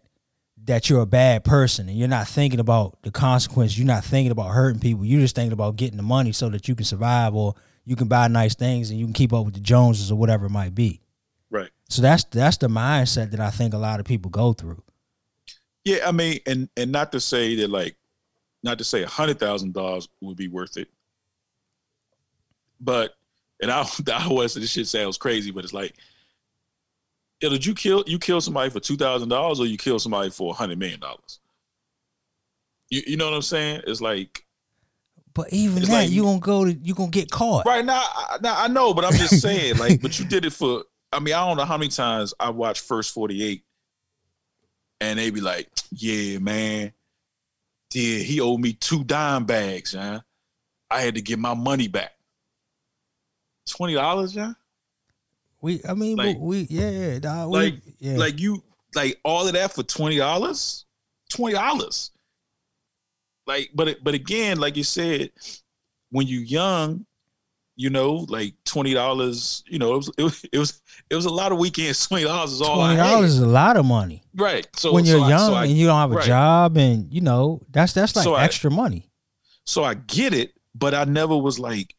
that 0.65 0.89
you're 0.89 1.01
a 1.01 1.07
bad 1.07 1.43
person 1.43 1.89
and 1.89 1.97
you're 1.97 2.07
not 2.07 2.27
thinking 2.27 2.59
about 2.59 3.01
the 3.01 3.11
consequence. 3.11 3.77
You're 3.77 3.87
not 3.87 4.03
thinking 4.03 4.31
about 4.31 4.51
hurting 4.51 4.79
people. 4.79 5.03
You're 5.03 5.21
just 5.21 5.35
thinking 5.35 5.53
about 5.53 5.75
getting 5.75 5.97
the 5.97 6.03
money 6.03 6.31
so 6.31 6.49
that 6.49 6.67
you 6.67 6.75
can 6.75 6.85
survive 6.85 7.33
or 7.33 7.55
you 7.83 7.95
can 7.95 8.07
buy 8.07 8.27
nice 8.27 8.53
things 8.53 8.91
and 8.91 8.99
you 8.99 9.05
can 9.05 9.13
keep 9.13 9.33
up 9.33 9.43
with 9.45 9.55
the 9.55 9.59
Joneses 9.59 10.11
or 10.11 10.15
whatever 10.15 10.45
it 10.45 10.51
might 10.51 10.75
be. 10.75 11.01
Right. 11.49 11.69
So 11.89 12.01
that's 12.01 12.23
that's 12.25 12.57
the 12.57 12.67
mindset 12.67 13.31
that 13.31 13.39
I 13.39 13.49
think 13.49 13.73
a 13.73 13.77
lot 13.77 13.99
of 13.99 14.05
people 14.05 14.29
go 14.29 14.53
through. 14.53 14.83
Yeah, 15.83 16.07
I 16.07 16.11
mean, 16.11 16.39
and 16.45 16.69
and 16.77 16.91
not 16.91 17.11
to 17.13 17.19
say 17.19 17.55
that 17.55 17.69
like, 17.69 17.95
not 18.63 18.77
to 18.77 18.83
say 18.83 19.03
a 19.03 19.07
hundred 19.07 19.39
thousand 19.39 19.73
dollars 19.73 20.07
would 20.21 20.37
be 20.37 20.47
worth 20.47 20.77
it, 20.77 20.87
but 22.79 23.13
and 23.61 23.71
I 23.71 23.81
I 24.11 24.47
say 24.47 24.59
this 24.59 24.71
shit 24.71 24.87
sounds 24.87 25.17
crazy, 25.17 25.51
but 25.51 25.63
it's 25.63 25.73
like, 25.73 25.95
did 27.39 27.65
you 27.65 27.73
kill 27.73 28.03
you 28.07 28.19
kill 28.19 28.41
somebody 28.41 28.69
for 28.69 28.79
two 28.79 28.97
thousand 28.97 29.29
dollars 29.29 29.59
or 29.59 29.65
you 29.65 29.77
kill 29.77 29.99
somebody 29.99 30.29
for 30.29 30.51
a 30.51 30.55
hundred 30.55 30.79
million 30.79 30.99
dollars? 30.99 31.39
You 32.89 33.01
you 33.07 33.17
know 33.17 33.25
what 33.25 33.35
I'm 33.35 33.41
saying? 33.41 33.81
It's 33.87 34.01
like 34.01 34.45
But 35.33 35.51
even 35.53 35.81
that, 35.83 35.89
like- 35.89 36.09
you 36.09 36.23
gonna 36.23 36.39
go 36.39 36.65
to 36.65 36.73
you 36.73 36.93
gonna 36.93 37.09
get 37.09 37.31
caught. 37.31 37.65
right 37.65 37.85
now, 37.85 38.03
I, 38.03 38.37
now 38.41 38.61
I 38.61 38.67
know, 38.67 38.93
but 38.93 39.05
I'm 39.05 39.13
just 39.13 39.41
saying, 39.41 39.77
like, 39.77 40.01
but 40.01 40.19
you 40.19 40.25
did 40.25 40.45
it 40.45 40.53
for. 40.53 40.83
I 41.13 41.19
mean, 41.19 41.33
I 41.33 41.45
don't 41.45 41.57
know 41.57 41.65
how 41.65 41.77
many 41.77 41.89
times 41.89 42.33
I 42.39 42.49
watched 42.51 42.83
First 42.83 43.13
Forty 43.13 43.43
Eight, 43.43 43.63
and 45.01 45.19
they 45.19 45.29
be 45.29 45.41
like, 45.41 45.69
"Yeah, 45.91 46.39
man, 46.39 46.93
yeah, 47.93 48.19
he 48.19 48.39
owed 48.39 48.59
me 48.59 48.73
two 48.73 49.03
dime 49.03 49.45
bags, 49.45 49.93
yeah. 49.93 50.19
I 50.89 51.01
had 51.01 51.15
to 51.15 51.21
get 51.21 51.39
my 51.39 51.53
money 51.53 51.87
back. 51.87 52.11
Twenty 53.69 53.93
dollars, 53.93 54.35
yeah. 54.35 54.53
We, 55.61 55.81
I 55.87 55.93
mean, 55.93 56.17
Like- 56.17 56.37
we, 56.39 56.61
yeah, 56.69 56.89
yeah, 56.89 57.19
dawg, 57.19 57.51
we- 57.51 57.59
Like- 57.59 57.81
yeah. 57.99 58.17
Like 58.17 58.39
you, 58.39 58.63
like 58.95 59.19
all 59.23 59.47
of 59.47 59.53
that 59.53 59.73
for 59.73 59.83
twenty 59.83 60.17
dollars, 60.17 60.85
twenty 61.29 61.53
dollars. 61.55 62.11
Like, 63.47 63.69
but 63.73 64.03
but 64.03 64.13
again, 64.13 64.59
like 64.59 64.75
you 64.75 64.83
said, 64.83 65.31
when 66.09 66.27
you 66.27 66.39
young, 66.39 67.05
you 67.81 67.89
know, 67.89 68.25
like 68.29 68.53
twenty 68.63 68.93
dollars, 68.93 69.63
you 69.67 69.79
know, 69.79 69.93
it 69.93 69.97
was, 69.97 70.11
it 70.17 70.23
was 70.23 70.45
it 70.53 70.57
was 70.59 70.81
it 71.09 71.15
was 71.15 71.25
a 71.25 71.29
lot 71.29 71.51
of 71.51 71.57
weekends. 71.57 72.07
Twenty 72.07 72.25
dollars 72.25 72.51
is 72.53 72.61
all 72.61 72.75
Twenty 72.77 72.95
dollars 72.97 73.31
is 73.31 73.39
a 73.39 73.47
lot 73.47 73.75
of 73.77 73.85
money 73.85 74.21
right? 74.35 74.67
So 74.75 74.93
when 74.93 75.03
you're 75.05 75.17
so 75.19 75.23
I- 75.25 75.29
young 75.29 75.47
so 75.47 75.53
I, 75.55 75.63
and 75.65 75.73
you 75.77 75.87
don't 75.87 75.97
have 75.99 76.11
a 76.11 76.15
right. 76.15 76.25
job, 76.25 76.77
and 76.77 77.11
you 77.13 77.21
know 77.21 77.61
that's 77.71 77.93
that's 77.93 78.15
like 78.15 78.23
So 78.23 78.35
I- 78.35 78.43
extra 78.43 78.69
money. 78.69 79.09
so 79.65 79.83
I 79.83 79.95
get 79.95 80.33
it, 80.33 80.53
but 80.75 80.93
I 80.93 81.03
never 81.05 81.35
was 81.35 81.57
like, 81.59 81.95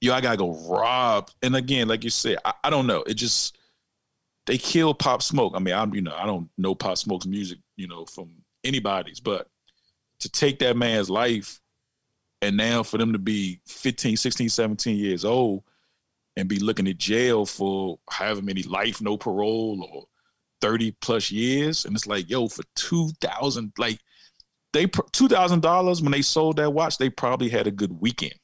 yo, 0.00 0.14
I 0.14 0.20
gotta 0.22 0.36
go 0.38 0.52
rob. 0.68 1.30
And 1.42 1.54
again, 1.54 1.86
like 1.88 2.02
you 2.02 2.10
said, 2.10 2.38
I, 2.44 2.54
I 2.64 2.70
don't 2.70 2.86
know. 2.86 3.02
It 3.02 3.14
just 3.14 3.58
they 4.46 4.56
killed 4.58 4.98
Pop 4.98 5.22
Smoke. 5.22 5.52
I 5.54 5.58
mean, 5.58 5.74
I'm 5.74 5.94
you 5.94 6.00
know, 6.00 6.14
I 6.16 6.24
don't 6.26 6.48
know 6.56 6.74
Pop 6.74 6.96
Smoke's 6.96 7.26
music, 7.26 7.58
you 7.76 7.86
know, 7.88 8.04
from 8.06 8.30
anybody's, 8.64 9.20
but 9.20 9.48
to 10.20 10.28
take 10.28 10.58
that 10.60 10.76
man's 10.76 11.08
life 11.10 11.60
and 12.42 12.56
now 12.56 12.82
for 12.82 12.98
them 12.98 13.12
to 13.12 13.18
be 13.18 13.60
15, 13.66 14.16
16, 14.16 14.48
17 14.48 14.96
years 14.96 15.24
old 15.24 15.62
and 16.36 16.48
be 16.48 16.58
looking 16.58 16.88
at 16.88 16.98
jail 16.98 17.44
for 17.44 17.98
however 18.08 18.42
many 18.42 18.62
life, 18.62 19.00
no 19.00 19.16
parole 19.16 19.82
or 19.92 20.04
30 20.60 20.92
plus 21.00 21.30
years. 21.30 21.84
And 21.84 21.94
it's 21.94 22.06
like, 22.06 22.30
yo, 22.30 22.48
for 22.48 22.62
2000, 22.76 23.72
like 23.78 23.98
they 24.72 24.86
two 25.12 25.28
thousand 25.28 25.62
dollars 25.62 26.02
when 26.02 26.12
they 26.12 26.22
sold 26.22 26.56
that 26.56 26.72
watch, 26.72 26.98
they 26.98 27.10
probably 27.10 27.48
had 27.48 27.66
a 27.66 27.70
good 27.70 28.00
weekend, 28.00 28.34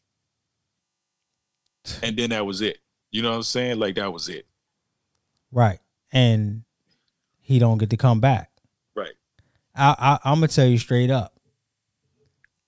and 2.03 2.17
then 2.17 2.31
that 2.31 2.45
was 2.45 2.63
it. 2.63 2.79
You 3.11 3.23
know 3.23 3.31
what 3.31 3.37
I'm 3.37 3.43
saying? 3.45 3.79
Like 3.79 3.95
that 3.95 4.13
was 4.13 4.29
it. 4.29 4.47
Right, 5.53 5.79
and 6.13 6.63
he 7.39 7.59
don't 7.59 7.79
get 7.79 7.91
to 7.91 7.97
come 7.97 8.21
back. 8.21 8.51
Right. 8.95 9.15
I, 9.75 9.95
I 9.99 10.31
I'm 10.31 10.39
gonna 10.39 10.49
tell 10.49 10.67
you 10.67 10.79
straight 10.79 11.11
up. 11.11 11.36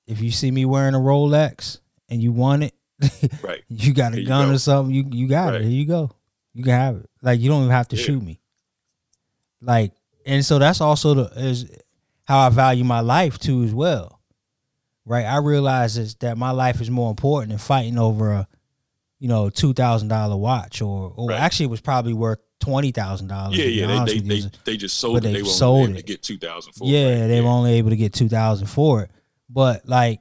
If 0.09 0.21
you 0.21 0.31
see 0.33 0.51
me 0.51 0.65
wearing 0.65 0.95
a 0.95 0.99
Rolex 0.99 1.79
and 2.09 2.21
you 2.23 2.33
want 2.33 2.65
it, 2.65 2.75
Right. 3.43 3.63
you 3.69 3.93
got 3.95 4.15
a 4.15 4.21
you 4.21 4.27
gun 4.27 4.49
go. 4.49 4.55
or 4.55 4.59
something, 4.59 4.93
you 4.95 5.07
you 5.13 5.29
got 5.29 5.53
Right. 5.53 5.61
it. 5.61 5.69
Here 5.69 5.71
you 5.71 5.85
go. 5.87 6.11
You 6.55 6.65
can 6.65 6.73
have 6.73 6.97
it. 6.97 7.11
Like 7.23 7.39
you 7.41 7.49
don't 7.49 7.61
even 7.63 7.71
have 7.73 7.89
to 7.89 7.97
Yeah. 7.97 8.03
shoot 8.03 8.23
me. 8.23 8.41
Like, 9.61 9.93
and 10.27 10.45
so 10.45 10.59
that's 10.59 10.81
also 10.81 11.15
the 11.15 11.23
is 11.37 11.67
how 12.25 12.39
I 12.41 12.49
value 12.49 12.85
my 12.85 13.01
life 13.01 13.39
too 13.39 13.63
as 13.65 13.73
well. 13.75 14.21
Right. 15.05 15.25
I 15.25 15.39
realize 15.39 15.97
is 15.97 16.15
that 16.17 16.37
my 16.37 16.51
life 16.51 16.81
is 16.81 16.91
more 16.91 17.11
important 17.11 17.51
than 17.51 17.59
fighting 17.59 17.99
over 17.99 18.31
a, 18.33 18.49
you 19.19 19.29
know, 19.29 19.51
two 19.51 19.73
thousand 19.73 20.09
dollar 20.09 20.37
watch 20.37 20.81
or 20.83 21.13
or 21.17 21.29
Right. 21.31 21.41
actually 21.41 21.65
it 21.67 21.71
was 21.71 21.81
probably 21.81 22.13
worth 22.13 22.39
twenty 22.61 22.93
thousand 22.93 23.29
dollars. 23.29 23.57
Yeah, 23.59 23.65
yeah. 23.67 24.05
They 24.05 24.19
they, 24.21 24.41
they, 24.41 24.51
they 24.65 24.77
just 24.77 24.99
sold 24.99 25.15
But 25.15 25.25
it. 25.25 25.29
they 25.29 25.33
They 25.35 25.43
were 25.43 25.49
sold 25.49 25.77
only 25.89 25.91
able 25.91 25.99
it. 25.99 26.03
to 26.03 26.07
get 26.07 26.23
two 26.23 26.39
thousand 26.39 26.73
for. 26.75 26.87
yeah, 26.89 26.99
it, 27.09 27.21
right? 27.23 27.27
they 27.29 27.41
were 27.41 27.49
only 27.49 27.73
able 27.75 27.91
to 27.91 27.97
get 27.97 28.13
two 28.13 28.29
thousand 28.29 28.67
for 28.69 29.03
it. 29.03 29.11
But 29.49 29.89
like 29.89 30.21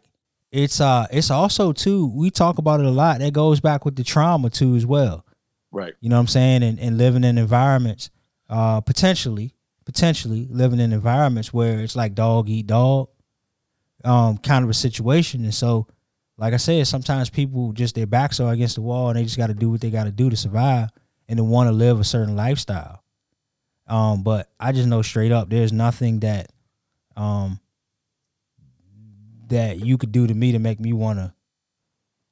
it's 0.51 0.79
uh 0.79 1.07
it's 1.11 1.29
also 1.29 1.73
too 1.73 2.07
we 2.07 2.29
talk 2.29 2.57
about 2.57 2.79
it 2.79 2.85
a 2.85 2.91
lot. 2.91 3.19
That 3.19 3.33
goes 3.33 3.59
back 3.59 3.85
with 3.85 3.95
the 3.95 4.03
trauma 4.03 4.49
too 4.49 4.75
as 4.75 4.85
well. 4.85 5.25
Right. 5.69 5.93
you 5.99 6.09
know 6.09 6.15
what 6.15 6.21
i'm 6.21 6.27
saying? 6.27 6.63
And, 6.63 6.79
and 6.79 6.97
living 6.97 7.23
in 7.23 7.37
environments 7.37 8.09
uh 8.49 8.79
potentially 8.81 9.53
potentially 9.85 10.47
living 10.49 10.79
in 10.79 10.93
environments 10.93 11.53
where 11.53 11.79
it's 11.81 11.95
like 11.95 12.15
dog 12.15 12.47
eat 12.49 12.67
dog 12.67 13.09
um 14.03 14.37
kind 14.37 14.63
of 14.63 14.69
a 14.69 14.73
situation. 14.73 15.43
And 15.43 15.53
so 15.53 15.87
like 16.37 16.53
i 16.53 16.57
said 16.57 16.87
sometimes 16.87 17.29
people 17.29 17.73
just 17.73 17.95
their 17.95 18.05
backs 18.07 18.39
are 18.39 18.53
against 18.53 18.75
the 18.75 18.81
wall 18.81 19.09
and 19.09 19.17
they 19.17 19.23
just 19.23 19.37
got 19.37 19.47
to 19.47 19.53
do 19.53 19.69
what 19.69 19.81
they 19.81 19.89
got 19.89 20.05
to 20.05 20.11
do 20.11 20.29
to 20.29 20.37
survive 20.37 20.89
and 21.27 21.37
to 21.37 21.43
want 21.43 21.67
to 21.67 21.73
live 21.73 21.99
a 21.99 22.03
certain 22.05 22.35
lifestyle. 22.35 23.03
Um 23.87 24.23
but 24.23 24.49
i 24.59 24.71
just 24.71 24.87
know 24.87 25.01
straight 25.01 25.31
up 25.33 25.49
there's 25.49 25.73
nothing 25.73 26.21
that 26.21 26.51
um 27.17 27.59
that 29.47 29.79
you 29.79 29.97
could 29.97 30.11
do 30.11 30.27
to 30.27 30.33
me 30.33 30.51
to 30.51 30.59
make 30.59 30.79
me 30.79 30.93
want 30.93 31.19
to 31.19 31.33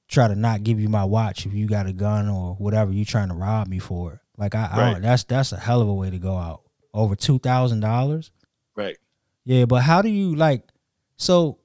try 0.07 0.27
to 0.27 0.35
not 0.35 0.63
give 0.63 0.79
you 0.79 0.89
my 0.89 1.03
watch 1.03 1.45
if 1.45 1.53
you 1.53 1.67
got 1.67 1.87
a 1.87 1.93
gun 1.93 2.29
or 2.29 2.55
whatever 2.55 2.91
you 2.91 3.05
trying 3.05 3.29
to 3.29 3.33
rob 3.35 3.67
me 3.67 3.79
for. 3.79 4.21
Like 4.37 4.53
I, 4.55 4.69
I 4.71 4.77
Right. 4.77 4.91
don't, 4.93 5.01
that's 5.01 5.23
that's 5.23 5.51
a 5.51 5.57
hell 5.59 5.81
of 5.81 5.87
a 5.87 5.93
way 5.93 6.09
to 6.09 6.17
go 6.19 6.35
out. 6.37 6.61
Over 6.93 7.15
two 7.15 7.39
thousand 7.39 7.79
dollars. 7.79 8.31
Right. 8.75 8.97
Yeah, 9.43 9.65
but 9.65 9.81
how 9.83 10.01
do 10.01 10.09
you 10.09 10.35
like? 10.35 10.63
So 11.17 11.59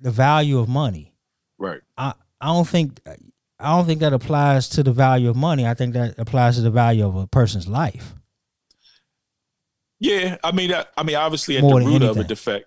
the 0.00 0.10
value 0.10 0.58
of 0.58 0.68
money. 0.68 1.14
Right. 1.58 1.80
I 1.96 2.14
I 2.40 2.46
don't 2.46 2.66
think 2.68 3.00
I 3.58 3.76
don't 3.76 3.86
think 3.86 4.00
that 4.00 4.12
applies 4.12 4.68
to 4.70 4.82
the 4.82 4.92
value 4.92 5.30
of 5.30 5.36
money. 5.36 5.66
I 5.66 5.74
think 5.74 5.94
that 5.94 6.18
applies 6.18 6.56
to 6.56 6.62
the 6.62 6.70
value 6.70 7.06
of 7.06 7.14
a 7.16 7.26
person's 7.28 7.68
life. 7.68 8.14
Yeah, 10.00 10.36
I 10.42 10.50
mean, 10.50 10.72
I, 10.74 10.84
I 10.96 11.04
mean, 11.04 11.14
obviously, 11.14 11.56
at 11.58 11.62
More 11.62 11.78
the 11.78 11.86
root 11.86 12.02
of 12.02 12.18
it, 12.18 12.26
the 12.26 12.34
fact, 12.34 12.64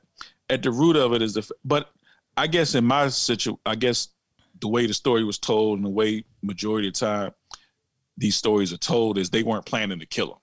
at 0.49 0.63
the 0.63 0.71
root 0.71 0.95
of 0.95 1.12
it 1.13 1.21
is 1.21 1.34
the, 1.34 1.45
but 1.65 1.89
I 2.38 2.48
guess 2.48 2.76
in 2.76 2.86
my 2.86 3.08
situation, 3.10 3.60
I 3.65 3.76
guess 3.76 4.10
the 4.62 4.67
way 4.67 4.86
the 4.86 4.93
story 4.93 5.24
was 5.24 5.39
told 5.39 5.80
and 5.80 5.86
the 5.86 5.89
way 5.89 6.26
majority 6.41 6.88
of 6.88 6.93
the 6.93 7.00
time 7.00 7.32
these 8.17 8.36
stories 8.36 8.71
are 8.74 8.78
told 8.78 9.17
is 9.17 9.30
they 9.30 9.43
weren't 9.43 9.65
planning 9.65 10.00
to 10.00 10.06
kill 10.06 10.34
him, 10.34 10.39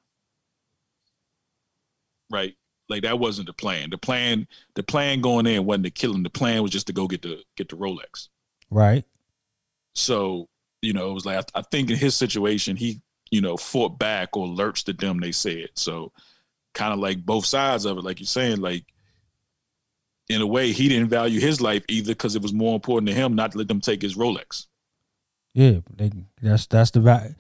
right? 2.31 2.55
Like 2.89 3.03
that 3.03 3.19
wasn't 3.19 3.47
the 3.47 3.55
plan. 3.55 3.91
The 3.91 3.99
plan, 3.99 4.47
the 4.75 4.83
plan 4.83 5.21
going 5.21 5.47
in 5.47 5.65
wasn't 5.65 5.85
to 5.85 5.91
kill 5.91 6.15
him. 6.15 6.23
The 6.23 6.31
plan 6.31 6.63
was 6.63 6.71
just 6.71 6.87
to 6.89 6.93
go 6.93 7.07
get 7.07 7.23
the 7.23 7.43
get 7.57 7.69
the 7.69 7.77
Rolex. 7.77 8.29
Right. 8.71 9.05
So 9.95 10.49
you 10.83 10.93
know, 10.93 11.11
it 11.11 11.15
was 11.15 11.25
like 11.25 11.39
I, 11.39 11.61
I 11.61 11.63
think 11.63 11.91
in 11.91 11.97
his 11.97 12.17
situation, 12.17 12.77
he 12.77 13.01
you 13.31 13.41
know 13.41 13.57
fought 13.57 13.99
back 13.99 14.37
or 14.37 14.47
lurched 14.47 14.89
at 14.89 14.99
them. 14.99 15.21
They 15.21 15.33
said 15.33 15.71
so, 15.75 16.13
kind 16.75 16.93
of 16.93 16.99
like 16.99 17.25
both 17.25 17.47
sides 17.47 17.87
of 17.87 17.97
it, 17.97 18.05
like 18.05 18.21
you're 18.21 18.27
saying, 18.27 18.61
like 18.61 18.85
in 20.29 20.41
a 20.41 20.47
way, 20.47 20.73
he 20.73 20.89
didn't 20.89 21.09
value 21.09 21.41
his 21.41 21.61
life 21.61 21.85
either 21.89 22.13
because 22.13 22.35
it 22.37 22.43
was 22.43 22.53
more 22.53 22.75
important 22.75 23.09
to 23.09 23.15
him 23.15 23.35
not 23.35 23.53
to 23.53 23.59
let 23.59 23.69
them 23.69 23.81
take 23.81 24.03
his 24.03 24.15
Rolex. 24.17 24.67
Yeah. 25.55 25.81
They, 25.97 26.11
that's 26.41 26.67
that's 26.67 26.91
the 26.93 27.01
value. 27.01 27.35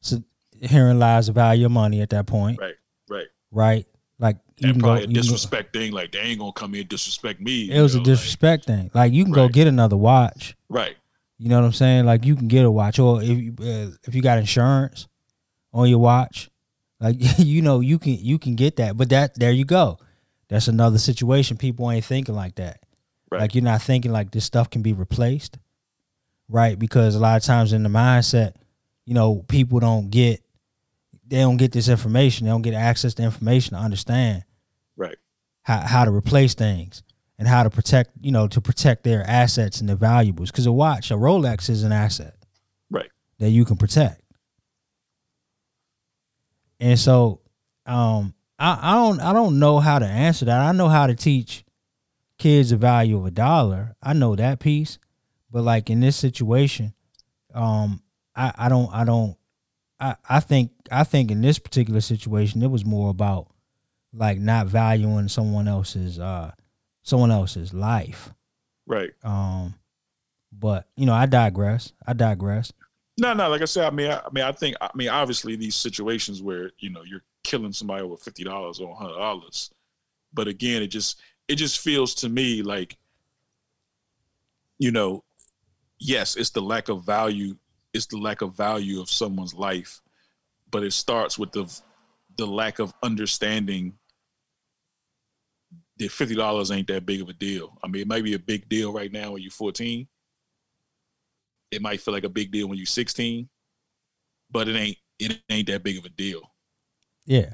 So 0.00 0.22
herein 0.60 0.98
lies 0.98 1.26
the 1.26 1.32
value 1.32 1.66
of 1.66 1.72
money 1.72 2.00
at 2.00 2.10
that 2.10 2.26
point. 2.26 2.58
Right, 2.60 2.74
right. 3.10 3.26
Right. 3.50 3.86
Like 4.18 4.38
you 4.56 4.70
And 4.70 4.80
go. 4.80 4.86
probably 4.86 4.98
a 4.98 5.00
you 5.02 5.06
can 5.08 5.14
go- 5.14 5.20
disrespect 5.22 5.72
thing, 5.72 5.92
like 5.92 6.12
they 6.12 6.18
ain't 6.20 6.40
gonna 6.40 6.52
come 6.52 6.72
here 6.72 6.80
and 6.80 6.88
disrespect 6.88 7.40
me. 7.40 7.70
It 7.70 7.80
was 7.82 7.94
you 7.94 8.00
a 8.00 8.02
know, 8.04 8.10
like- 8.10 8.16
disrespect 8.18 8.64
thing. 8.66 8.90
Like 8.94 9.12
you 9.12 9.24
can 9.24 9.32
go 9.32 9.48
get 9.48 9.66
another 9.66 9.96
watch. 9.96 10.56
right, 10.68 10.96
You 11.38 11.48
know 11.48 11.58
what 11.60 11.66
I'm 11.66 11.72
saying? 11.72 12.06
Like 12.06 12.24
you 12.24 12.34
can 12.36 12.48
get 12.48 12.64
a 12.64 12.70
watch, 12.70 12.98
or 12.98 13.22
if 13.22 13.28
you, 13.28 13.54
uh, 13.60 13.90
if 14.04 14.14
you 14.14 14.22
got 14.22 14.38
insurance 14.38 15.06
on 15.72 15.88
your 15.88 15.98
watch, 16.00 16.48
like 17.00 17.16
you 17.38 17.62
know 17.62 17.80
you 17.80 17.98
can 17.98 18.14
you 18.18 18.38
can 18.38 18.56
get 18.56 18.76
that. 18.76 18.96
But 18.96 19.10
that 19.10 19.38
there 19.38 19.52
you 19.52 19.64
go. 19.64 19.98
That's 20.48 20.68
another 20.68 20.98
situation. 20.98 21.56
People 21.56 21.90
ain't 21.90 22.04
thinking 22.04 22.34
like 22.34 22.56
that. 22.56 22.82
Right. 23.30 23.42
Like 23.42 23.54
you're 23.54 23.64
not 23.64 23.82
thinking 23.82 24.12
like 24.12 24.30
this 24.30 24.44
stuff 24.44 24.70
can 24.70 24.82
be 24.82 24.92
replaced, 24.92 25.58
right? 26.48 26.78
Because 26.78 27.14
a 27.14 27.20
lot 27.20 27.36
of 27.36 27.42
times 27.42 27.72
in 27.72 27.82
the 27.82 27.90
mindset, 27.90 28.54
you 29.04 29.14
know, 29.14 29.44
people 29.48 29.80
don't 29.80 30.10
get 30.10 30.42
they 31.26 31.38
don't 31.38 31.58
get 31.58 31.72
this 31.72 31.88
information. 31.88 32.46
They 32.46 32.50
don't 32.50 32.62
get 32.62 32.74
access 32.74 33.14
to 33.14 33.22
information 33.22 33.76
to 33.76 33.82
understand 33.82 34.44
right, 34.96 35.16
how, 35.62 35.80
how 35.80 36.04
to 36.06 36.10
replace 36.10 36.54
things 36.54 37.02
and 37.38 37.46
how 37.46 37.62
to 37.62 37.70
protect, 37.70 38.12
you 38.20 38.32
know, 38.32 38.48
to 38.48 38.60
protect 38.60 39.04
their 39.04 39.22
assets 39.28 39.80
and 39.80 39.88
their 39.88 39.96
valuables. 39.96 40.50
Because 40.50 40.66
a 40.66 40.72
watch, 40.72 41.10
a 41.10 41.14
Rolex 41.14 41.68
is 41.68 41.82
an 41.84 41.92
asset 41.92 42.34
right, 42.90 43.10
that 43.38 43.50
you 43.50 43.66
can 43.66 43.76
protect. 43.76 44.22
And 46.80 46.98
so, 46.98 47.40
um, 47.84 48.32
I, 48.58 48.78
I 48.82 48.94
don't 48.94 49.20
I 49.20 49.32
don't 49.32 49.58
know 49.58 49.78
how 49.78 49.98
to 49.98 50.06
answer 50.06 50.44
that. 50.46 50.60
I 50.60 50.72
know 50.72 50.88
how 50.88 51.06
to 51.06 51.14
teach 51.14 51.64
kids 52.38 52.70
the 52.70 52.76
value 52.76 53.16
of 53.18 53.26
a 53.26 53.30
dollar. 53.30 53.96
I 54.02 54.12
know 54.12 54.36
that 54.36 54.60
piece, 54.60 54.98
but 55.50 55.62
like 55.62 55.90
in 55.90 56.00
this 56.00 56.16
situation, 56.16 56.94
um, 57.54 58.02
I, 58.34 58.52
I 58.56 58.68
don't 58.68 58.92
I 58.92 59.04
don't 59.04 59.36
I, 60.00 60.16
I 60.28 60.40
think 60.40 60.72
I 60.90 61.04
think 61.04 61.30
in 61.30 61.40
this 61.40 61.58
particular 61.58 62.00
situation 62.00 62.62
it 62.62 62.70
was 62.70 62.84
more 62.84 63.10
about 63.10 63.48
like 64.12 64.38
not 64.38 64.66
valuing 64.66 65.28
someone 65.28 65.68
else's 65.68 66.18
uh 66.18 66.52
someone 67.02 67.30
else's 67.30 67.72
life. 67.72 68.32
right. 68.86 69.10
Um, 69.22 69.74
but 70.52 70.88
you 70.96 71.06
know 71.06 71.14
I 71.14 71.26
digress. 71.26 71.92
I 72.06 72.12
digress. 72.12 72.72
No, 73.20 73.34
no. 73.34 73.48
Like 73.48 73.62
I 73.62 73.64
said, 73.64 73.84
I 73.84 73.90
mean, 73.90 74.10
I, 74.10 74.18
I 74.18 74.28
mean, 74.32 74.44
I 74.44 74.52
think, 74.52 74.76
I 74.80 74.90
mean, 74.94 75.08
obviously, 75.08 75.56
these 75.56 75.74
situations 75.74 76.40
where 76.40 76.70
you 76.78 76.90
know 76.90 77.02
you're 77.02 77.24
killing 77.48 77.72
somebody 77.72 78.02
over 78.02 78.16
fifty 78.16 78.44
dollars 78.44 78.80
or 78.80 78.94
hundred 78.94 79.18
dollars, 79.18 79.70
but 80.32 80.48
again, 80.48 80.82
it 80.82 80.88
just 80.88 81.20
it 81.48 81.56
just 81.56 81.80
feels 81.80 82.14
to 82.16 82.28
me 82.28 82.62
like, 82.62 82.96
you 84.78 84.92
know, 84.92 85.24
yes, 85.98 86.36
it's 86.36 86.50
the 86.50 86.60
lack 86.60 86.88
of 86.88 87.04
value, 87.04 87.56
it's 87.94 88.06
the 88.06 88.18
lack 88.18 88.42
of 88.42 88.56
value 88.56 89.00
of 89.00 89.08
someone's 89.10 89.54
life, 89.54 90.00
but 90.70 90.82
it 90.82 90.92
starts 90.92 91.38
with 91.38 91.52
the 91.52 91.80
the 92.36 92.46
lack 92.46 92.78
of 92.78 92.92
understanding 93.02 93.94
that 95.98 96.12
fifty 96.12 96.34
dollars 96.34 96.70
ain't 96.70 96.88
that 96.88 97.06
big 97.06 97.22
of 97.22 97.28
a 97.28 97.32
deal. 97.32 97.78
I 97.82 97.88
mean, 97.88 98.02
it 98.02 98.08
might 98.08 98.24
be 98.24 98.34
a 98.34 98.38
big 98.38 98.68
deal 98.68 98.92
right 98.92 99.10
now 99.10 99.32
when 99.32 99.42
you're 99.42 99.50
14 99.50 100.06
it 101.70 101.82
might 101.82 102.00
feel 102.00 102.14
like 102.14 102.24
a 102.24 102.28
big 102.28 102.50
deal 102.50 102.68
when 102.68 102.78
you're 102.78 102.86
16, 102.86 103.48
but 104.50 104.68
it 104.68 104.76
ain't 104.76 104.96
it 105.18 105.40
ain't 105.50 105.66
that 105.68 105.82
big 105.82 105.98
of 105.98 106.04
a 106.04 106.08
deal. 106.10 106.42
Yeah. 107.28 107.50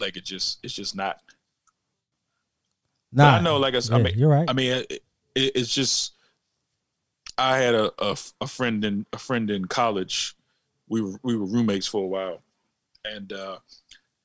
Like 0.00 0.16
it 0.16 0.24
just 0.24 0.58
it's 0.64 0.74
just 0.74 0.96
not. 0.96 1.20
Nah, 3.12 3.32
But 3.32 3.40
I 3.40 3.42
know, 3.42 3.56
like 3.56 3.74
I 3.74 3.80
said, 3.80 4.00
I 4.00 4.02
mean, 4.02 4.18
you're 4.18 4.28
right. 4.28 4.48
I 4.48 4.52
mean, 4.52 4.72
it, 4.72 4.90
it, 4.90 5.02
it's 5.34 5.72
just. 5.72 6.12
I 7.38 7.56
had 7.58 7.74
a, 7.74 7.90
a 7.98 8.16
a 8.40 8.46
friend 8.46 8.84
in 8.84 9.06
a 9.12 9.18
friend 9.18 9.48
in 9.50 9.64
college. 9.66 10.34
We 10.88 11.00
were 11.00 11.18
we 11.22 11.36
were 11.36 11.46
roommates 11.46 11.86
for 11.86 12.02
a 12.02 12.06
while, 12.06 12.42
and 13.04 13.32
uh, 13.32 13.58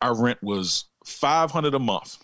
our 0.02 0.16
rent 0.20 0.42
was 0.42 0.86
five 1.06 1.52
hundred 1.52 1.76
a 1.76 1.80
month. 1.80 2.18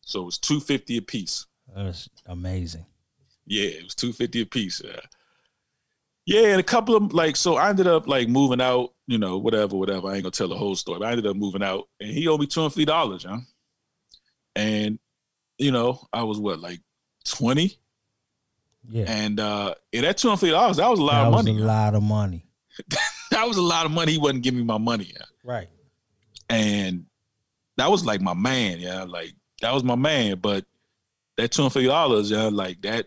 So 0.00 0.22
it 0.22 0.24
was 0.24 0.38
two 0.38 0.60
fifty 0.60 0.96
a 0.96 1.02
piece. 1.02 1.46
That's 1.74 2.08
amazing. 2.26 2.84
Yeah, 3.46 3.68
it 3.68 3.84
was 3.84 3.94
two 3.94 4.12
fifty 4.12 4.42
a 4.42 4.46
piece. 4.46 4.82
Yeah. 4.84 5.00
yeah, 6.26 6.48
and 6.48 6.60
a 6.60 6.64
couple 6.64 6.96
of 6.96 7.12
like, 7.14 7.36
so 7.36 7.56
I 7.56 7.70
ended 7.70 7.86
up 7.86 8.06
like 8.08 8.28
moving 8.28 8.60
out. 8.60 8.92
You 9.12 9.18
know, 9.18 9.36
whatever, 9.36 9.76
whatever. 9.76 10.08
I 10.08 10.14
ain't 10.14 10.22
gonna 10.22 10.30
tell 10.30 10.48
the 10.48 10.56
whole 10.56 10.74
story. 10.74 10.98
But 11.00 11.08
I 11.08 11.10
ended 11.10 11.26
up 11.26 11.36
moving 11.36 11.62
out, 11.62 11.84
and 12.00 12.10
he 12.10 12.26
owed 12.28 12.40
me 12.40 12.46
two 12.46 12.60
hundred 12.60 12.70
fifty 12.70 12.84
dollars, 12.86 13.24
huh? 13.24 13.38
And 14.56 14.98
you 15.58 15.70
know, 15.70 16.06
I 16.12 16.22
was 16.22 16.38
what 16.38 16.60
like 16.60 16.80
twenty, 17.24 17.78
Yeah. 18.88 19.04
and 19.06 19.38
uh, 19.38 19.74
yeah, 19.92 20.00
that 20.02 20.16
two 20.18 20.28
hundred 20.28 20.40
fifty 20.40 20.52
dollars 20.52 20.76
that 20.78 20.88
was 20.88 20.98
a 20.98 21.02
lot 21.02 21.12
that 21.22 21.26
of 21.28 21.34
was 21.34 21.44
money. 21.44 21.60
a 21.60 21.64
lot 21.64 21.94
of 21.94 22.02
money. 22.02 22.46
That 23.32 23.48
was 23.48 23.56
a 23.56 23.62
lot 23.62 23.86
of 23.86 23.92
money. 23.92 24.12
He 24.12 24.18
wasn't 24.18 24.42
giving 24.42 24.58
me 24.60 24.64
my 24.64 24.76
money, 24.76 25.10
yeah. 25.10 25.24
Right. 25.42 25.68
and 26.50 27.06
that 27.78 27.90
was 27.90 28.04
like 28.04 28.20
my 28.20 28.34
man, 28.34 28.78
yeah. 28.78 29.04
Like 29.04 29.32
that 29.62 29.72
was 29.72 29.82
my 29.82 29.94
man, 29.94 30.38
but 30.38 30.66
that 31.38 31.50
two 31.50 31.62
hundred 31.62 31.72
fifty 31.74 31.88
dollars, 31.88 32.30
yeah, 32.30 32.48
like 32.52 32.82
that, 32.82 33.06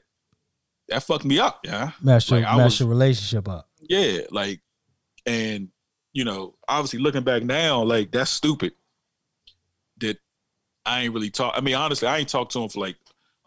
that 0.90 1.04
fucked 1.04 1.26
me 1.26 1.38
up, 1.40 1.60
yeah. 1.64 1.92
Mess 2.02 2.30
your 2.30 2.42
Like, 2.42 2.58
was- 2.58 2.80
your 2.80 2.90
relationship 2.90 3.48
up. 3.48 3.70
yeah, 3.82 4.22
like, 4.32 4.62
and 5.28 5.70
you 6.16 6.24
know, 6.24 6.56
obviously 6.70 7.00
looking 7.00 7.24
back 7.24 7.44
now, 7.44 7.84
like 7.84 8.10
that's 8.10 8.32
stupid. 8.32 8.72
That 10.00 10.18
I 10.86 11.02
ain't 11.02 11.14
really 11.14 11.30
talk. 11.30 11.54
I 11.58 11.62
mean, 11.62 11.76
honestly, 11.76 12.08
I 12.08 12.20
ain't 12.20 12.30
talked 12.30 12.54
to 12.54 12.64
him 12.64 12.70
for 12.70 12.80
like 12.80 12.96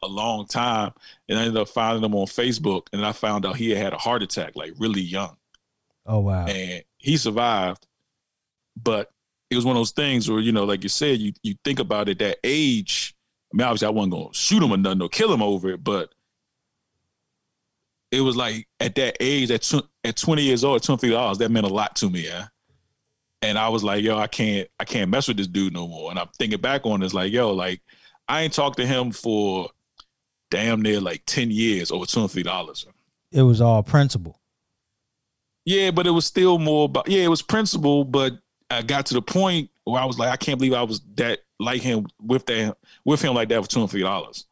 a 0.03 0.07
long 0.07 0.47
time, 0.47 0.93
and 1.29 1.39
I 1.39 1.43
ended 1.43 1.57
up 1.57 1.69
finding 1.71 2.05
him 2.05 2.15
on 2.15 2.27
Facebook, 2.27 2.89
and 2.93 3.05
I 3.05 3.13
found 3.13 3.47
out 3.47 3.57
he 3.57 3.71
had 3.71 3.79
had 3.83 3.93
a 3.95 3.99
heart 3.99 4.23
attack, 4.23 4.53
like 4.55 4.75
really 4.79 5.01
young, 5.01 5.35
Oh 6.05 6.21
wow. 6.21 6.45
and 6.47 6.85
he 6.99 7.17
survived. 7.17 7.87
But 8.81 9.11
it 9.51 9.57
was 9.57 9.65
one 9.65 9.75
of 9.77 9.81
those 9.81 9.93
things 9.93 10.31
where 10.31 10.41
you 10.41 10.53
know, 10.53 10.65
like 10.65 10.83
you 10.83 10.91
said, 10.91 11.21
you 11.21 11.33
you 11.43 11.55
think 11.65 11.79
about 11.81 12.11
it 12.11 12.19
that 12.19 12.37
age. 12.45 13.15
I 13.51 13.57
mean, 13.57 13.65
obviously, 13.65 13.87
I 13.87 13.93
wasn't 13.93 14.13
gonna 14.13 14.35
shoot 14.35 14.63
him 14.63 14.73
or 14.73 14.77
nothing 14.77 15.01
or 15.01 15.09
kill 15.09 15.33
him 15.33 15.41
over 15.43 15.71
it, 15.71 15.83
but 15.83 16.13
it 18.11 18.21
was 18.21 18.37
like 18.37 18.69
at 18.79 18.95
that 18.97 19.17
age, 19.21 19.51
at 19.51 19.63
tw- 19.63 19.89
at 20.05 20.17
twenty 20.17 20.43
years 20.43 20.65
old, 20.65 20.83
twenty 20.83 21.09
dollars, 21.09 21.39
that 21.39 21.51
meant 21.51 21.65
a 21.67 21.73
lot 21.73 21.97
to 21.97 22.11
me, 22.11 22.27
yeah. 22.27 22.49
And 23.43 23.57
I 23.59 23.69
was 23.69 23.85
like, 23.85 24.03
yo, 24.03 24.19
I 24.19 24.27
can't, 24.27 24.69
I 24.81 24.85
can't 24.85 25.11
mess 25.11 25.29
with 25.29 25.37
this 25.37 25.47
dude 25.47 25.73
no 25.73 25.87
more. 25.87 26.11
And 26.11 26.19
I'm 26.19 26.29
thinking 26.39 26.61
back 26.61 26.85
on 26.85 27.01
this, 27.01 27.15
like, 27.15 27.33
yo, 27.33 27.53
like, 27.53 27.81
I 28.29 28.43
ain't 28.43 28.53
talked 28.53 28.77
to 28.79 28.87
him 28.87 29.13
for 29.13 29.71
damn 30.51 30.83
near 30.83 31.01
like 31.01 31.23
10 31.27 31.51
years 31.51 31.91
over 31.91 32.05
$250. 32.05 32.87
It 33.33 33.43
was 33.43 33.61
all 33.61 33.83
principle. 33.83 34.41
Yeah, 35.65 35.91
but 35.91 36.07
it 36.07 36.11
was 36.11 36.25
still 36.25 36.59
more 36.59 36.87
about 36.87 37.09
yeah, 37.09 37.25
it 37.25 37.29
was 37.29 37.43
principle, 37.43 38.03
but 38.03 38.33
I 38.71 38.81
got 38.81 39.05
to 39.07 39.15
the 39.15 39.21
point 39.21 39.69
where 39.85 40.01
I 40.01 40.07
was 40.07 40.19
like, 40.19 40.31
I 40.31 40.37
can't 40.37 40.59
believe 40.59 40.73
I 40.73 40.83
was 40.83 41.03
that 41.17 41.41
like 41.61 41.83
him 41.83 42.07
with 42.23 42.47
that 42.47 42.79
with 43.05 43.21
him 43.21 43.35
like 43.35 43.51
that 43.51 43.63
for 43.63 43.69
two 43.69 43.81
hundred 43.81 43.91
fifty 43.91 44.03
dollars. 44.03 44.47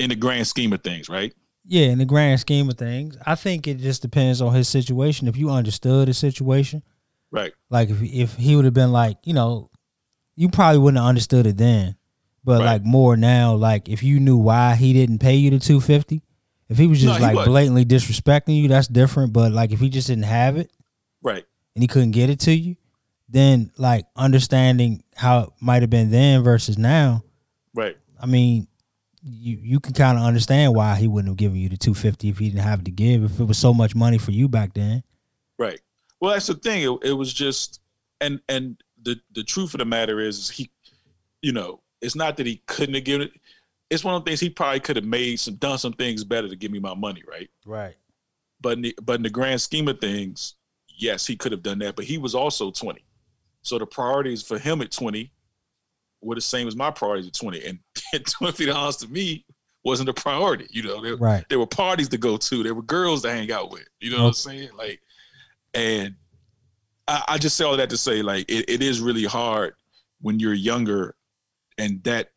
In 0.00 0.08
the 0.08 0.16
grand 0.16 0.48
scheme 0.48 0.72
of 0.72 0.82
things, 0.82 1.08
right? 1.08 1.32
Yeah, 1.64 1.86
in 1.86 1.98
the 1.98 2.04
grand 2.04 2.40
scheme 2.40 2.68
of 2.68 2.76
things, 2.76 3.16
I 3.24 3.36
think 3.36 3.68
it 3.68 3.78
just 3.78 4.02
depends 4.02 4.40
on 4.40 4.52
his 4.52 4.68
situation. 4.68 5.28
If 5.28 5.36
you 5.36 5.50
understood 5.50 6.08
his 6.08 6.18
situation, 6.18 6.82
Right. 7.32 7.52
like 7.70 7.88
if 7.90 8.00
if 8.02 8.36
he 8.36 8.54
would 8.54 8.64
have 8.66 8.74
been 8.74 8.92
like, 8.92 9.16
you 9.24 9.32
know, 9.32 9.70
you 10.36 10.48
probably 10.48 10.78
wouldn't 10.78 10.98
have 11.00 11.08
understood 11.08 11.46
it 11.46 11.56
then, 11.56 11.96
but 12.44 12.60
Right. 12.60 12.66
like 12.66 12.84
more 12.84 13.16
now, 13.16 13.54
like 13.54 13.88
if 13.88 14.02
you 14.02 14.20
knew 14.20 14.36
why 14.36 14.74
he 14.76 14.92
didn't 14.92 15.18
pay 15.18 15.34
you 15.34 15.50
the 15.50 15.58
two 15.58 15.80
fifty, 15.80 16.22
if 16.68 16.78
he 16.78 16.86
was 16.86 17.02
No, 17.02 17.08
just 17.08 17.18
he 17.20 17.24
like 17.24 17.34
wasn't. 17.36 17.52
blatantly 17.52 17.84
disrespecting 17.86 18.60
you, 18.60 18.68
that's 18.68 18.86
different. 18.88 19.32
But 19.32 19.50
like 19.52 19.72
if 19.72 19.80
he 19.80 19.88
just 19.88 20.06
didn't 20.08 20.24
have 20.24 20.56
it 20.56 20.70
Right. 21.22 21.44
and 21.74 21.82
he 21.82 21.88
couldn't 21.88 22.10
get 22.12 22.28
it 22.30 22.38
to 22.40 22.52
you, 22.54 22.76
then 23.28 23.72
like 23.78 24.04
understanding 24.14 25.02
how 25.16 25.40
it 25.40 25.48
might 25.60 25.82
have 25.82 25.90
been 25.90 26.10
then 26.10 26.42
versus 26.42 26.76
now, 26.78 27.24
Right. 27.74 27.96
I 28.20 28.26
mean, 28.26 28.68
you 29.22 29.56
you 29.62 29.80
can 29.80 29.94
kind 29.94 30.18
of 30.18 30.24
understand 30.24 30.74
why 30.74 30.96
he 30.96 31.08
wouldn't 31.08 31.30
have 31.30 31.36
given 31.38 31.56
you 31.58 31.68
the 31.70 31.76
two 31.78 31.94
fifty 31.94 32.28
if 32.28 32.38
he 32.38 32.50
didn't 32.50 32.64
have 32.64 32.84
to 32.84 32.90
give. 32.90 33.22
If 33.24 33.40
it 33.40 33.44
was 33.44 33.56
so 33.56 33.72
much 33.72 33.94
money 33.94 34.18
for 34.18 34.32
you 34.32 34.48
back 34.48 34.74
then, 34.74 35.02
Right. 35.58 35.80
Well, 36.22 36.30
that's 36.32 36.46
the 36.46 36.54
thing. 36.54 36.82
It, 36.84 37.08
it 37.10 37.12
was 37.12 37.34
just, 37.34 37.80
and 38.20 38.40
and 38.48 38.80
the 39.02 39.20
the 39.34 39.42
truth 39.42 39.74
of 39.74 39.78
the 39.78 39.84
matter 39.84 40.20
is, 40.20 40.38
is 40.38 40.48
he, 40.50 40.70
you 41.42 41.52
know, 41.52 41.82
it's 42.00 42.14
not 42.14 42.36
that 42.36 42.46
he 42.46 42.62
couldn't 42.68 42.94
have 42.94 43.02
given 43.04 43.26
it. 43.26 43.32
It's 43.90 44.04
one 44.04 44.14
of 44.14 44.24
the 44.24 44.30
things 44.30 44.38
he 44.38 44.48
probably 44.48 44.78
could 44.78 44.94
have 44.94 45.04
made 45.04 45.40
some 45.40 45.56
done 45.56 45.78
some 45.78 45.92
things 45.92 46.22
better 46.22 46.48
to 46.48 46.54
give 46.56 46.70
me 46.70 46.78
my 46.78 46.94
money, 46.94 47.22
right? 47.28 47.50
right? 47.66 47.96
But 48.60 48.74
in 48.74 48.82
the, 48.82 48.94
but 49.02 49.16
in 49.16 49.22
the 49.24 49.30
grand 49.30 49.60
scheme 49.60 49.88
of 49.88 50.00
things, 50.00 50.54
yes, 50.96 51.26
he 51.26 51.36
could 51.36 51.50
have 51.50 51.62
done 51.64 51.80
that. 51.80 51.96
But 51.96 52.04
he 52.04 52.18
was 52.18 52.36
also 52.36 52.70
twenty, 52.70 53.04
so 53.62 53.76
the 53.80 53.86
priorities 53.86 54.44
for 54.44 54.60
him 54.60 54.80
at 54.80 54.92
twenty 54.92 55.32
were 56.22 56.36
the 56.36 56.40
same 56.40 56.68
as 56.68 56.76
my 56.76 56.92
priorities 56.92 57.26
at 57.26 57.34
twenty, 57.34 57.66
and 57.66 57.80
twenty 58.26 58.66
dollars 58.66 58.96
to 58.98 59.08
me 59.08 59.44
wasn't 59.84 60.08
a 60.08 60.14
priority. 60.14 60.68
You 60.70 60.84
know, 60.84 61.02
there, 61.02 61.16
Right. 61.16 61.44
there 61.48 61.58
were 61.58 61.66
parties 61.66 62.08
to 62.10 62.16
go 62.16 62.36
to, 62.36 62.62
there 62.62 62.74
were 62.74 62.82
girls 62.82 63.22
to 63.22 63.30
hang 63.32 63.50
out 63.50 63.72
with. 63.72 63.88
You 63.98 64.12
know 64.12 64.22
what 64.22 64.28
I'm 64.28 64.34
saying? 64.34 64.68
Like, 64.78 65.01
and 65.74 66.14
I, 67.08 67.24
I 67.28 67.38
just 67.38 67.56
say 67.56 67.64
all 67.64 67.76
that 67.76 67.90
to 67.90 67.96
say, 67.96 68.22
like, 68.22 68.50
it, 68.50 68.68
it 68.68 68.82
is 68.82 69.00
really 69.00 69.24
hard 69.24 69.74
when 70.20 70.38
you're 70.38 70.54
younger, 70.54 71.14
and 71.78 72.02
that 72.04 72.30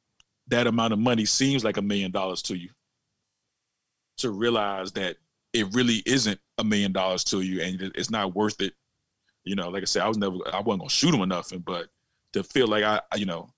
that 0.48 0.68
amount 0.68 0.94
of 0.94 1.00
money 1.00 1.26
seems 1.26 1.64
like 1.64 1.78
a 1.78 1.82
million 1.82 2.12
dollars 2.12 2.42
to 2.44 2.56
you. 2.56 2.70
To 4.20 4.32
realize 4.32 4.94
that 4.94 5.18
it 5.54 5.74
really 5.74 6.02
isn't 6.06 6.40
a 6.58 6.64
million 6.64 6.92
dollars 6.92 7.24
to 7.26 7.42
you, 7.42 7.62
and 7.62 7.82
it's 7.96 8.10
not 8.10 8.36
worth 8.36 8.62
it. 8.62 8.74
You 9.44 9.56
know, 9.56 9.70
like 9.70 9.84
I 9.84 9.86
said, 9.86 10.04
I 10.04 10.08
was 10.08 10.18
never, 10.18 10.38
I 10.52 10.60
wasn't 10.62 10.82
gonna 10.82 10.90
shoot 10.90 11.14
him 11.14 11.22
or 11.22 11.28
nothing, 11.28 11.60
but 11.60 11.88
to 12.34 12.44
feel 12.44 12.68
like 12.68 12.84
I, 12.84 13.02
you 13.16 13.26
know, 13.26 13.50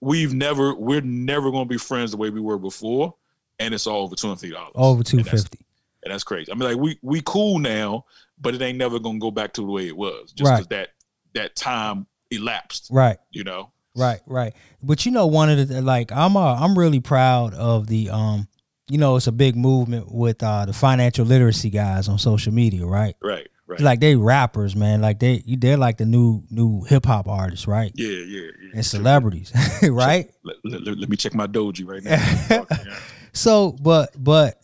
we've 0.00 0.34
never, 0.34 0.74
we're 0.74 1.00
never 1.00 1.50
gonna 1.50 1.66
be 1.66 1.78
friends 1.78 2.10
the 2.10 2.16
way 2.16 2.30
we 2.30 2.40
were 2.40 2.58
before, 2.58 3.14
and 3.58 3.72
it's 3.72 3.86
all 3.86 4.02
over 4.02 4.16
two 4.16 4.28
hundred 4.28 4.52
dollars. 4.52 4.72
Over 4.74 5.02
two 5.02 5.22
fifty. 5.22 5.60
And 6.02 6.12
that's 6.12 6.24
crazy. 6.24 6.50
I 6.50 6.54
mean, 6.54 6.68
like 6.68 6.78
we 6.78 6.98
we 7.02 7.22
cool 7.24 7.58
now, 7.58 8.04
but 8.40 8.54
it 8.54 8.62
ain't 8.62 8.78
never 8.78 8.98
gonna 8.98 9.18
go 9.18 9.30
back 9.30 9.52
to 9.54 9.60
the 9.60 9.70
way 9.70 9.86
it 9.86 9.96
was, 9.96 10.32
just 10.32 10.50
Right. 10.50 10.68
that 10.70 10.88
that 11.34 11.56
time 11.56 12.06
elapsed. 12.30 12.88
Right. 12.90 13.18
You 13.30 13.44
know, 13.44 13.72
Right, 13.94 14.20
right. 14.26 14.54
But 14.82 15.04
you 15.04 15.12
know, 15.12 15.26
one 15.26 15.50
of 15.50 15.68
the 15.68 15.82
like 15.82 16.10
I'm 16.12 16.36
uh, 16.36 16.54
I'm 16.54 16.78
really 16.78 17.00
proud 17.00 17.52
of 17.54 17.86
the 17.88 18.08
um, 18.10 18.48
you 18.88 18.98
know, 18.98 19.16
it's 19.16 19.26
a 19.26 19.32
big 19.32 19.54
movement 19.56 20.10
with 20.12 20.42
uh 20.42 20.64
the 20.66 20.72
financial 20.72 21.24
literacy 21.26 21.70
guys 21.70 22.08
on 22.08 22.18
social 22.18 22.52
media, 22.54 22.86
right? 22.86 23.14
right, 23.22 23.48
right. 23.66 23.80
Like 23.80 24.00
they 24.00 24.16
rappers, 24.16 24.74
man. 24.74 25.00
Like 25.02 25.18
they 25.20 25.42
they're 25.46 25.76
like 25.76 25.98
the 25.98 26.06
new 26.06 26.42
new 26.50 26.82
hip 26.84 27.04
hop 27.06 27.28
artists, 27.28 27.66
right? 27.68 27.92
yeah, 27.94 28.08
yeah, 28.08 28.40
yeah. 28.62 28.70
And 28.74 28.84
celebrities, 28.86 29.52
right? 29.82 30.30
Let, 30.42 30.56
let- 30.64 30.82
let- 30.84 30.98
let 30.98 31.08
me 31.10 31.16
check 31.16 31.34
my 31.34 31.46
doji 31.46 31.86
right 31.86 32.02
now. 32.02 32.66
So, 33.34 33.72
but 33.80 34.10
but 34.22 34.56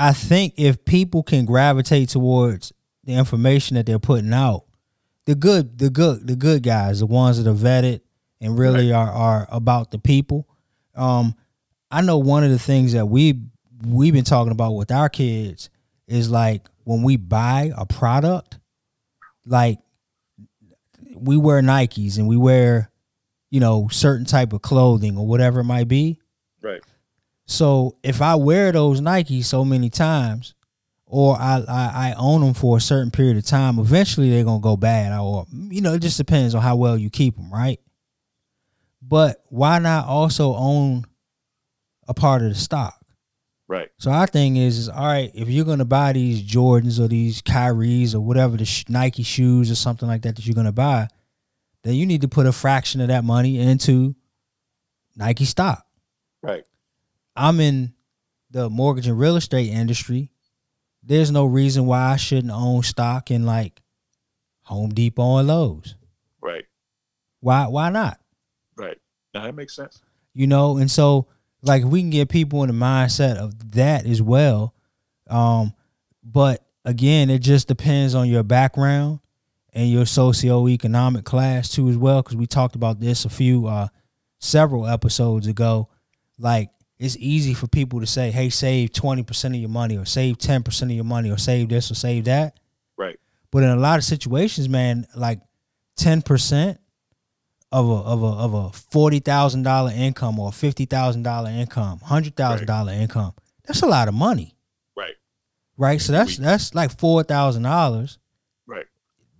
I 0.00 0.14
think 0.14 0.54
if 0.56 0.82
people 0.86 1.22
can 1.22 1.44
gravitate 1.44 2.08
towards 2.08 2.72
the 3.04 3.12
information 3.12 3.76
that 3.76 3.84
they're 3.84 3.98
putting 3.98 4.32
out, 4.32 4.64
the 5.26 5.34
good 5.34 5.76
the 5.76 5.90
good 5.90 6.26
the 6.26 6.36
good 6.36 6.62
guys, 6.62 7.00
the 7.00 7.06
ones 7.06 7.42
that 7.42 7.50
are 7.50 7.54
vetted 7.54 8.00
and 8.40 8.58
really 8.58 8.94
are 8.94 9.10
are 9.10 9.46
about 9.50 9.90
the 9.90 9.98
people. 9.98 10.48
Um, 10.94 11.34
I 11.90 12.00
know 12.00 12.16
one 12.16 12.44
of 12.44 12.50
the 12.50 12.58
things 12.58 12.94
that 12.94 13.06
we 13.06 13.42
we've 13.86 14.14
been 14.14 14.24
talking 14.24 14.52
about 14.52 14.72
with 14.72 14.90
our 14.90 15.10
kids 15.10 15.68
is 16.08 16.30
like 16.30 16.66
when 16.84 17.02
we 17.02 17.16
buy 17.16 17.70
a 17.76 17.84
product, 17.84 18.58
like 19.44 19.80
we 21.14 21.36
wear 21.36 21.60
Nikes 21.60 22.16
and 22.16 22.26
we 22.26 22.38
wear, 22.38 22.90
you 23.50 23.60
know, 23.60 23.88
certain 23.90 24.24
type 24.24 24.54
of 24.54 24.62
clothing 24.62 25.18
or 25.18 25.26
whatever 25.26 25.60
it 25.60 25.64
might 25.64 25.88
be. 25.88 26.18
right, 26.62 26.80
So 27.50 27.96
if 28.04 28.22
I 28.22 28.36
wear 28.36 28.70
those 28.70 29.00
Nikes 29.00 29.46
so 29.46 29.64
many 29.64 29.90
times, 29.90 30.54
or 31.04 31.34
I, 31.36 31.64
I 31.68 32.10
I 32.10 32.14
own 32.16 32.42
them 32.42 32.54
for 32.54 32.76
a 32.76 32.80
certain 32.80 33.10
period 33.10 33.36
of 33.36 33.44
time, 33.44 33.80
eventually 33.80 34.30
they're 34.30 34.44
gonna 34.44 34.60
go 34.60 34.76
bad. 34.76 35.18
Or 35.18 35.46
you 35.52 35.80
know, 35.80 35.94
it 35.94 36.02
just 36.02 36.16
depends 36.16 36.54
on 36.54 36.62
how 36.62 36.76
well 36.76 36.96
you 36.96 37.10
keep 37.10 37.34
them, 37.36 37.52
right? 37.52 37.80
But 39.02 39.42
why 39.48 39.80
not 39.80 40.06
also 40.06 40.54
own 40.54 41.04
a 42.06 42.14
part 42.14 42.42
of 42.42 42.50
the 42.50 42.54
stock? 42.54 42.96
right, 43.66 43.88
So 43.98 44.10
our 44.12 44.26
thing 44.28 44.56
is, 44.56 44.78
is 44.78 44.88
all 44.88 45.06
right. 45.06 45.32
If 45.34 45.48
you're 45.48 45.64
gonna 45.64 45.84
buy 45.84 46.12
these 46.12 46.42
Jordans 46.44 47.00
or 47.00 47.08
these 47.08 47.42
Kyries 47.42 48.14
or 48.14 48.20
whatever 48.20 48.56
the 48.56 48.64
sh- 48.64 48.84
Nike 48.88 49.24
shoes 49.24 49.70
or 49.72 49.74
something 49.74 50.06
like 50.06 50.22
that 50.22 50.36
that 50.36 50.46
you're 50.46 50.54
gonna 50.54 50.70
buy, 50.70 51.08
then 51.82 51.94
you 51.94 52.06
need 52.06 52.20
to 52.20 52.28
put 52.28 52.46
a 52.46 52.52
fraction 52.52 53.00
of 53.00 53.08
that 53.08 53.24
money 53.24 53.58
into 53.58 54.14
Nike 55.16 55.44
stock. 55.44 55.84
right, 56.42 56.64
I'm 57.36 57.60
in 57.60 57.94
the 58.50 58.68
mortgage 58.68 59.06
and 59.06 59.18
real 59.18 59.36
estate 59.36 59.68
industry. 59.70 60.30
There's 61.02 61.30
no 61.30 61.44
reason 61.46 61.86
why 61.86 62.12
I 62.12 62.16
shouldn't 62.16 62.52
own 62.52 62.82
stock 62.82 63.30
in 63.30 63.46
like 63.46 63.80
Home 64.62 64.90
Depot 64.90 65.38
and 65.38 65.48
Lowe's. 65.48 65.94
right, 66.42 66.64
Why 67.40 67.66
why 67.66 67.90
not? 67.90 68.20
right. 68.76 68.98
Now 69.34 69.44
that 69.44 69.54
makes 69.54 69.74
sense. 69.76 70.00
You 70.34 70.46
know, 70.46 70.76
and 70.76 70.90
so 70.90 71.26
like 71.62 71.84
we 71.84 72.00
can 72.00 72.10
get 72.10 72.28
people 72.28 72.62
in 72.62 72.68
the 72.68 72.74
mindset 72.74 73.36
of 73.36 73.72
that 73.72 74.06
as 74.06 74.20
well. 74.20 74.74
Um, 75.28 75.72
but 76.22 76.64
again, 76.84 77.30
it 77.30 77.38
just 77.40 77.68
depends 77.68 78.14
on 78.14 78.28
your 78.28 78.42
background 78.42 79.20
and 79.72 79.88
your 79.90 80.04
socioeconomic 80.04 81.24
class 81.24 81.68
too 81.70 81.88
as 81.88 81.96
well. 81.96 82.22
Cause 82.22 82.36
we 82.36 82.46
talked 82.46 82.74
about 82.74 83.00
this 83.00 83.24
a 83.24 83.30
few 83.30 83.66
uh 83.66 83.88
several 84.38 84.86
episodes 84.86 85.46
ago. 85.46 85.88
Like 86.38 86.70
it's 87.00 87.16
easy 87.18 87.54
for 87.54 87.66
people 87.66 87.98
to 88.00 88.06
say, 88.06 88.30
hey, 88.30 88.50
save 88.50 88.90
20% 88.92 89.44
of 89.46 89.54
your 89.54 89.70
money 89.70 89.96
or 89.96 90.04
save 90.04 90.36
10% 90.38 90.82
of 90.82 90.90
your 90.90 91.02
money 91.04 91.30
or 91.30 91.38
save 91.38 91.70
this 91.70 91.90
or 91.90 91.94
save 91.94 92.24
that. 92.26 92.60
Right, 92.98 93.18
But 93.50 93.62
in 93.62 93.70
a 93.70 93.76
lot 93.76 93.98
of 93.98 94.04
situations, 94.04 94.68
man, 94.68 95.06
like 95.16 95.40
ten 95.96 96.20
percent 96.22 96.78
of 97.72 97.88
a 97.88 97.92
of 97.92 98.22
a 98.22 98.26
of 98.26 98.54
a 98.54 98.70
forty 98.70 99.18
thousand 99.20 99.62
dollar 99.62 99.90
income 99.94 100.38
or 100.38 100.52
fifty 100.52 100.84
thousand 100.84 101.22
dollar 101.22 101.48
income, 101.50 102.00
hundred 102.00 102.36
thousand 102.36 102.66
dollar 102.66 102.92
income, 102.92 103.32
that's 103.66 103.80
a 103.82 103.86
lot 103.86 104.08
of 104.08 104.14
money, 104.14 104.54
right, 104.96 105.14
right? 105.78 106.00
So 106.00 106.12
that's 106.12 106.36
that's 106.36 106.74
like 106.74 106.96
four 106.98 107.22
thousand 107.22 107.62
dollars, 107.62 108.18
right, 108.66 108.86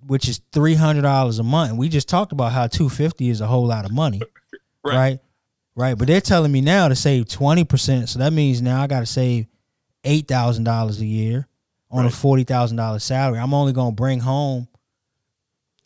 which 0.06 0.28
is 0.28 0.40
three 0.52 0.74
hundred 0.74 1.02
dollars 1.02 1.38
a 1.38 1.42
month. 1.42 1.70
And 1.70 1.78
we 1.78 1.88
just 1.90 2.08
talked 2.08 2.32
about 2.32 2.52
how 2.52 2.66
two 2.66 2.88
fifty 2.88 3.28
is 3.28 3.40
a 3.42 3.46
whole 3.46 3.66
lot 3.66 3.84
of 3.84 3.90
money, 3.92 4.20
Right. 4.84 4.96
right? 4.96 5.18
Right. 5.76 5.96
But 5.96 6.08
they're 6.08 6.20
telling 6.20 6.52
me 6.52 6.60
now 6.60 6.88
to 6.88 6.96
save 6.96 7.28
twenty 7.28 7.64
percent, 7.64 8.08
so 8.08 8.18
that 8.18 8.32
means 8.32 8.60
now 8.60 8.82
I 8.82 8.86
got 8.86 9.00
to 9.00 9.06
save 9.06 9.46
eight 10.04 10.26
thousand 10.28 10.64
dollars 10.64 11.00
a 11.00 11.06
year 11.06 11.46
on 11.90 12.06
a 12.06 12.10
forty 12.10 12.44
thousand 12.44 12.76
dollar 12.76 12.98
salary. 12.98 13.38
I'm 13.38 13.54
only 13.54 13.72
gonna 13.72 13.92
bring 13.92 14.20
home 14.20 14.68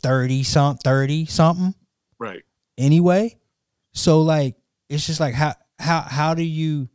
thirty 0.03 0.43
some 0.43 0.76
thirty 0.78 1.26
something 1.26 1.74
right, 2.18 2.43
anyway. 2.76 3.37
So 3.93 4.22
like 4.22 4.57
it's 4.89 5.07
just 5.07 5.20
like 5.20 5.35
how 5.35 5.55
how 5.78 6.01
how 6.01 6.35
do 6.35 6.43
you 6.43 6.89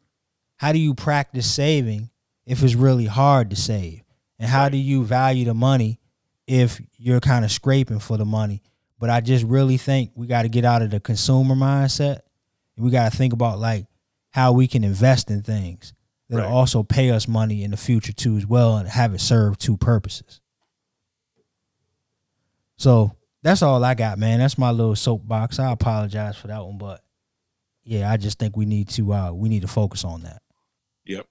how 0.57 0.71
do 0.71 0.79
you 0.79 0.93
practice 0.93 1.49
saving 1.49 2.09
if 2.45 2.63
it's 2.63 2.75
really 2.75 3.05
hard 3.05 3.51
to 3.51 3.55
save? 3.55 4.03
And 4.39 4.49
how 4.49 4.69
do 4.69 4.77
you 4.77 5.03
value 5.03 5.45
the 5.45 5.53
money 5.53 5.99
if 6.47 6.81
you're 6.97 7.19
kind 7.19 7.45
of 7.45 7.51
scraping 7.51 7.99
for 7.99 8.17
the 8.17 8.25
money? 8.25 8.61
But 8.97 9.09
I 9.09 9.21
just 9.21 9.45
really 9.45 9.77
think 9.77 10.11
we 10.15 10.27
got 10.27 10.41
to 10.43 10.49
get 10.49 10.65
out 10.65 10.81
of 10.81 10.89
the 10.89 10.99
consumer 10.99 11.55
mindset. 11.55 12.19
We 12.79 12.89
got 12.91 13.11
to 13.11 13.17
think 13.17 13.33
about 13.33 13.59
like 13.59 13.85
how 14.31 14.53
we 14.53 14.67
can 14.67 14.83
invest 14.83 15.29
in 15.29 15.41
things 15.43 15.93
that'll 16.29 16.45
Right. 16.45 16.51
also 16.51 16.83
pay 16.83 17.09
us 17.11 17.27
money 17.27 17.63
in 17.63 17.71
the 17.71 17.77
future 17.77 18.13
too 18.13 18.37
as 18.37 18.45
well 18.45 18.77
and 18.77 18.87
have 18.87 19.13
it 19.13 19.21
serve 19.21 19.57
two 19.57 19.77
purposes. 19.77 20.39
So 22.77 23.11
that's 23.43 23.61
all 23.61 23.83
I 23.83 23.93
got, 23.95 24.17
man. 24.19 24.39
That's 24.39 24.57
my 24.57 24.71
little 24.71 24.95
soapbox. 24.95 25.59
I 25.59 25.71
apologize 25.71 26.37
for 26.37 26.47
that 26.47 26.63
one, 26.63 26.77
but 26.77 27.03
yeah, 27.83 28.09
I 28.11 28.17
just 28.17 28.37
think 28.39 28.55
we 28.55 28.65
need 28.65 28.89
to 28.89 29.11
uh 29.13 29.31
we 29.31 29.49
need 29.49 29.61
to 29.63 29.67
focus 29.67 30.03
on 30.05 30.21
that. 30.21 30.41
Yep. 31.05 31.25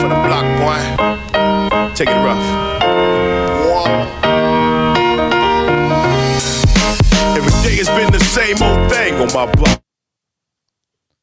For 0.00 0.08
the 0.08 0.20
block, 0.26 0.46
boy. 0.60 0.80
Take 1.94 2.08
it 2.08 2.20
rough. 2.20 2.46
One. 3.72 4.25
Same 8.46 8.62
old 8.62 8.90
thing 8.92 9.14
on 9.14 9.26
my 9.34 9.52
block. 9.54 9.82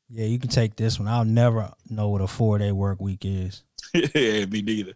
Yeah, 0.09 0.26
you 0.26 0.39
can 0.39 0.49
take 0.49 0.76
this 0.76 0.99
one. 0.99 1.07
I'll 1.07 1.24
never 1.24 1.71
know 1.89 2.09
what 2.09 2.21
a 2.21 2.28
four 2.28 2.57
day 2.57 2.71
work 2.71 2.99
week 2.99 3.24
is. 3.24 3.63
yeah, 3.93 4.45
me 4.45 4.61
neither. 4.61 4.93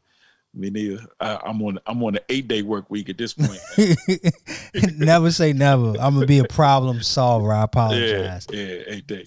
Me 0.53 0.69
neither. 0.69 1.05
I, 1.19 1.39
I'm 1.45 1.61
on 1.61 1.79
I'm 1.85 2.03
on 2.03 2.17
an 2.17 2.23
eight 2.29 2.47
day 2.47 2.63
work 2.63 2.89
week 2.89 3.09
at 3.09 3.17
this 3.17 3.33
point. 3.37 3.59
never 4.97 5.31
say 5.31 5.53
never. 5.53 5.91
I'm 5.99 6.15
gonna 6.15 6.25
be 6.25 6.39
a 6.39 6.45
problem 6.45 7.01
solver. 7.01 7.53
I 7.53 7.59
yeah, 7.59 7.63
apologize. 7.63 8.47
yeah, 8.51 8.81
eight 8.87 9.07
day. 9.07 9.25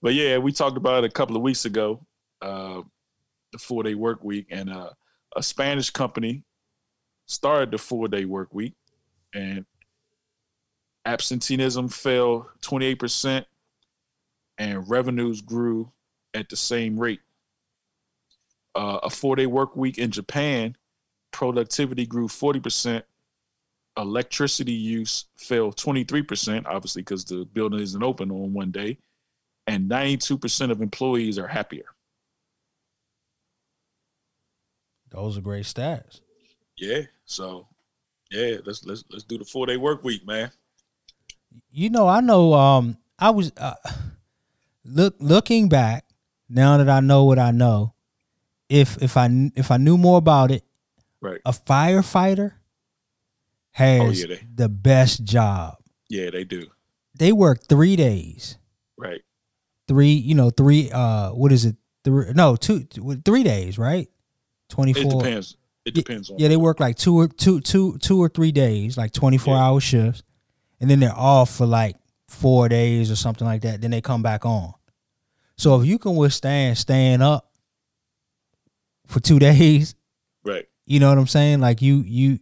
But 0.00 0.14
yeah, 0.14 0.38
we 0.38 0.52
talked 0.52 0.76
about 0.76 1.04
it 1.04 1.10
a 1.10 1.12
couple 1.12 1.36
of 1.36 1.42
weeks 1.42 1.66
ago, 1.66 2.04
uh, 2.40 2.80
the 3.52 3.58
four 3.58 3.82
day 3.82 3.94
work 3.94 4.24
week, 4.24 4.46
and 4.50 4.70
uh, 4.70 4.90
a 5.36 5.42
Spanish 5.42 5.90
company 5.90 6.44
started 7.26 7.70
the 7.70 7.78
four 7.78 8.08
day 8.08 8.24
work 8.24 8.54
week, 8.54 8.74
and 9.34 9.66
absenteeism 11.04 11.88
fell 11.88 12.48
28 12.62 12.98
percent, 12.98 13.46
and 14.58 14.88
revenues 14.88 15.40
grew 15.40 15.90
at 16.34 16.48
the 16.48 16.56
same 16.56 16.98
rate. 16.98 17.20
Uh, 18.74 19.00
a 19.02 19.10
four 19.10 19.36
day 19.36 19.46
work 19.46 19.76
week 19.76 19.98
in 19.98 20.10
Japan, 20.10 20.76
productivity 21.30 22.06
grew 22.06 22.28
40 22.28 22.60
percent. 22.60 23.04
Electricity 23.98 24.72
use 24.72 25.26
fell 25.36 25.70
23 25.70 26.22
percent, 26.22 26.66
obviously 26.66 27.02
because 27.02 27.24
the 27.24 27.44
building 27.52 27.80
isn't 27.80 28.02
open 28.02 28.30
on 28.30 28.52
one 28.52 28.70
day 28.70 28.96
and 29.66 29.90
92% 29.90 30.70
of 30.70 30.82
employees 30.82 31.38
are 31.38 31.46
happier. 31.46 31.84
Those 35.10 35.36
are 35.36 35.42
great 35.42 35.66
stats. 35.66 36.20
Yeah. 36.76 37.02
So 37.26 37.68
yeah, 38.30 38.56
let's 38.64 38.84
let's 38.84 39.04
let's 39.10 39.24
do 39.24 39.36
the 39.36 39.44
four 39.44 39.66
day 39.66 39.76
work 39.76 40.02
week, 40.04 40.26
man. 40.26 40.50
You 41.70 41.90
know, 41.90 42.06
I 42.08 42.20
know. 42.20 42.52
Um, 42.54 42.96
I 43.18 43.30
was 43.30 43.52
uh, 43.56 43.74
look 44.84 45.14
looking 45.18 45.68
back 45.68 46.04
now 46.48 46.76
that 46.78 46.88
I 46.88 47.00
know 47.00 47.24
what 47.24 47.38
I 47.38 47.50
know. 47.50 47.94
If 48.68 49.00
if 49.02 49.16
I 49.16 49.50
if 49.54 49.70
I 49.70 49.76
knew 49.76 49.96
more 49.98 50.18
about 50.18 50.50
it, 50.50 50.64
Right. 51.20 51.40
a 51.44 51.52
firefighter 51.52 52.52
has 53.72 54.00
Oh, 54.00 54.10
yeah, 54.10 54.26
they- 54.36 54.46
the 54.54 54.68
best 54.68 55.24
job. 55.24 55.76
Yeah, 56.08 56.30
they 56.30 56.44
do. 56.44 56.66
They 57.14 57.32
work 57.32 57.64
three 57.68 57.96
days. 57.96 58.56
Right. 58.98 59.22
Three, 59.88 60.12
you 60.12 60.34
know, 60.34 60.50
three. 60.50 60.90
Uh, 60.90 61.30
what 61.30 61.52
is 61.52 61.64
it? 61.64 61.76
Three? 62.04 62.32
No, 62.34 62.56
two, 62.56 62.84
three 63.24 63.42
days, 63.42 63.78
right? 63.78 64.08
Twenty 64.68 64.92
four. 64.92 65.04
It 65.04 65.24
depends. 65.24 65.56
It 65.84 65.94
depends 65.94 66.30
on 66.30 66.38
Yeah, 66.38 66.48
they 66.48 66.56
work 66.56 66.80
like 66.80 66.96
two 66.96 67.18
or 67.18 67.28
two, 67.28 67.60
two, 67.60 67.98
two 67.98 68.22
or 68.22 68.28
three 68.28 68.52
days, 68.52 68.96
like 68.96 69.12
twenty 69.12 69.38
four 69.38 69.54
Yeah. 69.54 69.62
hour 69.64 69.80
shifts, 69.80 70.22
and 70.82 70.90
then 70.90 71.00
they're 71.00 71.16
off 71.16 71.56
for 71.56 71.64
like 71.64 71.96
four 72.28 72.68
days 72.68 73.10
or 73.10 73.16
something 73.16 73.46
like 73.46 73.62
that. 73.62 73.80
Then 73.80 73.90
they 73.92 74.00
come 74.02 74.22
back 74.22 74.44
on. 74.44 74.74
So 75.56 75.80
if 75.80 75.86
you 75.86 75.98
can 75.98 76.16
withstand 76.16 76.76
staying 76.76 77.22
up 77.22 77.50
for 79.06 79.20
two 79.20 79.38
days, 79.38 79.94
right. 80.44 80.66
you 80.86 81.00
know 81.00 81.08
what 81.08 81.18
I'm 81.18 81.26
saying? 81.26 81.60
Like 81.60 81.80
you, 81.82 82.02
you, 82.06 82.38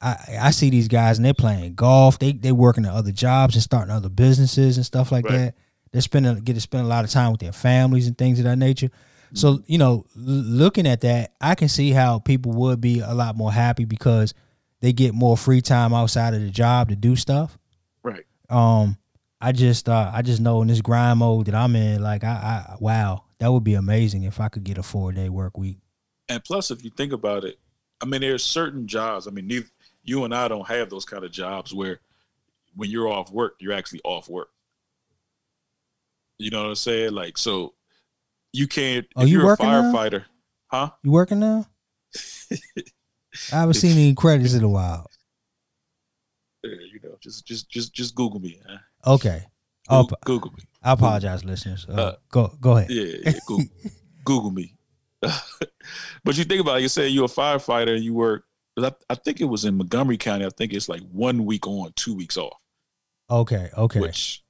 I, 0.00 0.16
I 0.40 0.50
see 0.50 0.68
these 0.70 0.88
guys 0.88 1.16
and 1.18 1.24
they're 1.24 1.32
playing 1.34 1.74
golf. 1.76 2.18
They 2.18 2.32
they 2.32 2.52
working 2.52 2.84
at 2.84 2.92
other 2.92 3.12
jobs 3.12 3.54
and 3.54 3.62
starting 3.62 3.90
other 3.90 4.08
businesses 4.10 4.76
and 4.76 4.84
stuff 4.84 5.10
like 5.10 5.24
Right. 5.24 5.38
that. 5.38 5.54
They're 5.92 6.02
spending 6.02 6.34
get 6.40 6.54
to 6.54 6.60
spend 6.60 6.84
a 6.84 6.88
lot 6.88 7.04
of 7.04 7.10
time 7.10 7.30
with 7.30 7.40
their 7.40 7.52
families 7.52 8.06
and 8.08 8.18
things 8.18 8.38
of 8.40 8.44
that 8.44 8.56
nature. 8.56 8.90
So 9.32 9.62
you 9.66 9.78
know, 9.78 10.04
l- 10.16 10.22
looking 10.24 10.86
at 10.86 11.00
that, 11.02 11.34
I 11.40 11.54
can 11.54 11.68
see 11.68 11.90
how 11.90 12.18
people 12.18 12.52
would 12.52 12.80
be 12.80 13.00
a 13.00 13.14
lot 13.14 13.36
more 13.36 13.52
happy 13.52 13.84
because 13.84 14.34
they 14.84 14.92
get 14.92 15.14
more 15.14 15.34
free 15.34 15.62
time 15.62 15.94
outside 15.94 16.34
of 16.34 16.42
the 16.42 16.50
job 16.50 16.90
to 16.90 16.94
do 16.94 17.16
stuff. 17.16 17.56
Right. 18.02 18.26
Um, 18.50 18.98
I 19.40 19.52
just 19.52 19.88
uh, 19.88 20.10
I 20.12 20.20
just 20.20 20.42
know 20.42 20.60
in 20.60 20.68
this 20.68 20.82
grind 20.82 21.20
mode 21.20 21.46
that 21.46 21.54
I'm 21.54 21.74
in, 21.74 22.02
like 22.02 22.22
I, 22.22 22.66
I 22.68 22.76
wow, 22.80 23.24
that 23.38 23.50
would 23.50 23.64
be 23.64 23.72
amazing 23.72 24.24
if 24.24 24.40
I 24.40 24.50
could 24.50 24.62
get 24.62 24.76
a 24.76 24.82
four 24.82 25.10
day 25.10 25.30
work 25.30 25.56
week. 25.56 25.78
And 26.28 26.44
plus, 26.44 26.70
if 26.70 26.84
you 26.84 26.90
think 26.90 27.14
about 27.14 27.44
it, 27.44 27.58
I 28.02 28.04
mean, 28.04 28.20
there's 28.20 28.44
certain 28.44 28.86
jobs. 28.86 29.26
I 29.26 29.30
mean, 29.30 29.46
neither, 29.46 29.64
you 30.02 30.24
and 30.24 30.34
I 30.34 30.48
don't 30.48 30.68
have 30.68 30.90
those 30.90 31.06
kind 31.06 31.24
of 31.24 31.32
jobs 31.32 31.72
where 31.72 32.00
when 32.76 32.90
you're 32.90 33.08
off 33.08 33.32
work, 33.32 33.54
you're 33.60 33.72
actually 33.72 34.02
off 34.04 34.28
work. 34.28 34.50
You 36.36 36.50
know 36.50 36.60
what 36.60 36.68
I'm 36.68 36.74
saying? 36.74 37.12
Like, 37.14 37.38
so 37.38 37.72
you 38.52 38.68
can't. 38.68 39.06
If 39.16 39.28
you 39.30 39.38
you're 39.38 39.44
a 39.44 39.46
working 39.46 39.64
now? 39.64 39.94
firefighter, 39.94 40.24
huh? 40.66 40.90
You 41.02 41.10
working 41.10 41.40
now? 41.40 41.68
I 43.52 43.56
haven't 43.56 43.74
seen 43.74 43.92
any 43.92 44.14
credits 44.14 44.54
in 44.54 44.62
a 44.64 44.68
while. 44.68 45.10
Yeah, 46.62 46.70
you 46.92 47.00
know, 47.02 47.16
just 47.20 47.46
just 47.46 47.68
just 47.68 47.92
just 47.92 48.14
Google 48.14 48.40
me. 48.40 48.60
Huh? 48.66 48.78
Okay. 49.14 49.44
Oh, 49.88 50.02
Google, 50.04 50.18
Google 50.24 50.50
me. 50.52 50.62
I 50.82 50.92
apologize, 50.92 51.44
listeners. 51.44 51.86
Uh, 51.88 51.92
Uh, 51.92 52.16
go 52.30 52.56
go 52.60 52.76
ahead. 52.78 52.90
Yeah, 52.90 53.16
yeah 53.24 53.32
Google, 53.46 53.66
Google 54.24 54.50
me. 54.50 54.74
but 55.20 56.36
you 56.36 56.44
think 56.44 56.60
about 56.60 56.78
it, 56.78 56.82
you 56.82 56.88
say 56.88 57.08
you're 57.08 57.24
a 57.24 57.28
firefighter 57.28 57.94
and 57.94 58.04
you 58.04 58.14
work. 58.14 58.44
I, 58.78 58.92
I 59.08 59.14
think 59.14 59.40
it 59.40 59.44
was 59.44 59.64
in 59.64 59.76
Montgomery 59.76 60.16
County. 60.16 60.44
I 60.44 60.50
think 60.50 60.72
it's 60.72 60.88
like 60.88 61.02
one 61.12 61.44
week 61.44 61.66
on, 61.66 61.92
two 61.96 62.14
weeks 62.14 62.36
off, 62.36 62.56
Okay, 63.30 63.68
okay. 63.76 64.00
which 64.00 64.42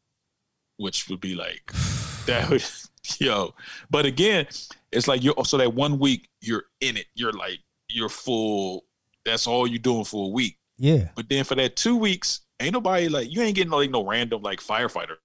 which 0.76 1.08
would 1.08 1.20
be 1.20 1.34
like 1.34 1.70
that. 2.26 2.48
Would, 2.50 2.64
yo, 3.20 3.54
but 3.90 4.06
again, 4.06 4.46
it's 4.92 5.08
like 5.08 5.22
you're 5.24 5.34
so 5.44 5.56
that 5.58 5.74
one 5.74 5.98
week 5.98 6.28
you're 6.40 6.64
in 6.80 6.96
it. 6.96 7.06
You're 7.14 7.32
like 7.32 7.58
you're 7.88 8.08
full. 8.08 8.84
That's 9.24 9.46
all 9.46 9.66
you're 9.66 9.78
doing 9.78 10.04
for 10.04 10.26
a 10.26 10.30
week. 10.30 10.58
yeah. 10.78 11.08
But 11.14 11.28
then 11.28 11.44
for 11.44 11.54
that 11.54 11.76
two 11.76 11.96
weeks, 11.96 12.40
ain't 12.60 12.72
nobody 12.72 13.08
like 13.08 13.30
you 13.30 13.42
ain't 13.42 13.56
getting 13.56 13.70
like 13.70 13.90
no 13.90 14.04
random 14.04 14.42
like 14.42 14.60
firefighter. 14.60 15.16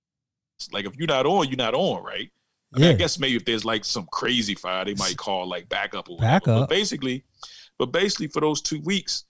Like 0.71 0.85
if 0.85 0.95
you're 0.95 1.07
not 1.07 1.25
on, 1.25 1.47
you're 1.47 1.57
not 1.57 1.73
on, 1.73 2.03
right? 2.03 2.29
I, 2.75 2.79
mean, 2.79 2.89
I 2.89 2.93
guess 2.93 3.17
maybe 3.17 3.35
if 3.35 3.45
there's 3.45 3.65
like 3.65 3.83
some 3.83 4.07
crazy 4.11 4.53
fire, 4.53 4.85
they 4.85 4.93
might 4.95 5.17
call 5.17 5.47
like 5.47 5.67
backup 5.69 6.07
or 6.09 6.17
whatever. 6.17 6.33
Backup. 6.33 6.59
But 6.61 6.69
basically, 6.69 7.23
but 7.79 7.87
basically 7.87 8.27
for 8.27 8.41
those 8.41 8.61
two 8.61 8.79
weeks, 8.81 9.25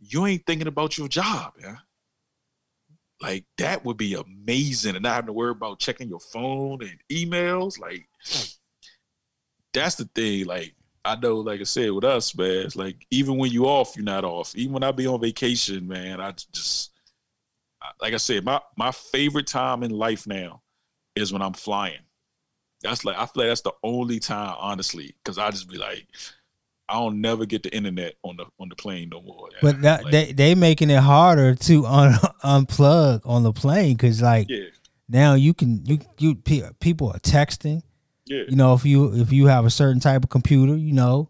you 0.00 0.26
ain't 0.26 0.44
thinking 0.46 0.66
about 0.66 0.98
your 0.98 1.08
job, 1.08 1.52
yeah. 1.60 1.76
Like 3.20 3.44
that 3.58 3.84
would 3.84 3.98
be 3.98 4.14
amazing, 4.14 4.96
and 4.96 5.02
not 5.02 5.14
having 5.14 5.26
to 5.26 5.32
worry 5.34 5.50
about 5.50 5.78
checking 5.78 6.08
your 6.08 6.20
phone 6.20 6.78
and 6.80 6.98
emails. 7.12 7.78
Like 7.78 8.08
hmm. 8.26 8.46
that's 9.74 9.96
the 9.96 10.06
thing. 10.14 10.46
Like 10.46 10.74
I 11.04 11.16
know, 11.16 11.36
like 11.36 11.60
I 11.60 11.64
said, 11.64 11.90
with 11.92 12.04
us, 12.04 12.36
man, 12.36 12.66
it's 12.66 12.76
like 12.76 13.06
even 13.10 13.38
when 13.38 13.50
you 13.50 13.66
off, 13.66 13.96
you're 13.96 14.04
not 14.04 14.24
off. 14.24 14.54
Even 14.54 14.74
when 14.74 14.82
I 14.82 14.92
be 14.92 15.06
on 15.06 15.20
vacation, 15.20 15.88
man, 15.88 16.20
I 16.20 16.32
just 16.52 16.90
like 18.00 18.14
I 18.14 18.18
said, 18.18 18.44
my 18.44 18.60
my 18.76 18.90
favorite 18.92 19.46
time 19.46 19.82
in 19.82 19.90
life 19.90 20.26
now 20.26 20.62
is 21.16 21.32
when 21.32 21.42
I'm 21.42 21.54
flying. 21.54 22.00
That's 22.82 23.04
like 23.04 23.16
I 23.16 23.26
feel 23.26 23.42
like 23.42 23.50
that's 23.50 23.60
the 23.62 23.72
only 23.82 24.20
time, 24.20 24.54
honestly, 24.58 25.14
because 25.22 25.38
I 25.38 25.50
just 25.50 25.68
be 25.68 25.78
like, 25.78 26.06
I 26.88 26.94
don't 26.94 27.20
never 27.20 27.46
get 27.46 27.62
the 27.62 27.74
internet 27.74 28.14
on 28.22 28.36
the 28.36 28.46
on 28.58 28.68
the 28.68 28.76
plane 28.76 29.10
no 29.10 29.22
more. 29.22 29.48
But 29.62 29.82
that, 29.82 30.04
Like, 30.04 30.12
they 30.12 30.32
they 30.32 30.54
making 30.54 30.90
it 30.90 31.00
harder 31.00 31.54
to 31.54 31.86
un, 31.86 32.12
unplug 32.42 33.22
on 33.24 33.42
the 33.42 33.52
plane 33.52 33.96
because 33.96 34.22
like 34.22 34.48
yeah, 34.48 34.66
now 35.08 35.34
you 35.34 35.54
can 35.54 35.84
you 35.84 36.00
you 36.18 36.34
pe- 36.34 36.70
people 36.80 37.08
are 37.10 37.20
texting. 37.20 37.82
Yeah, 38.30 38.44
You 38.46 38.54
know 38.54 38.74
if 38.74 38.84
you 38.84 39.12
if 39.20 39.32
you 39.32 39.48
have 39.48 39.66
a 39.66 39.70
certain 39.70 39.98
type 39.98 40.22
of 40.22 40.30
computer, 40.30 40.76
you 40.76 40.92
know, 40.92 41.28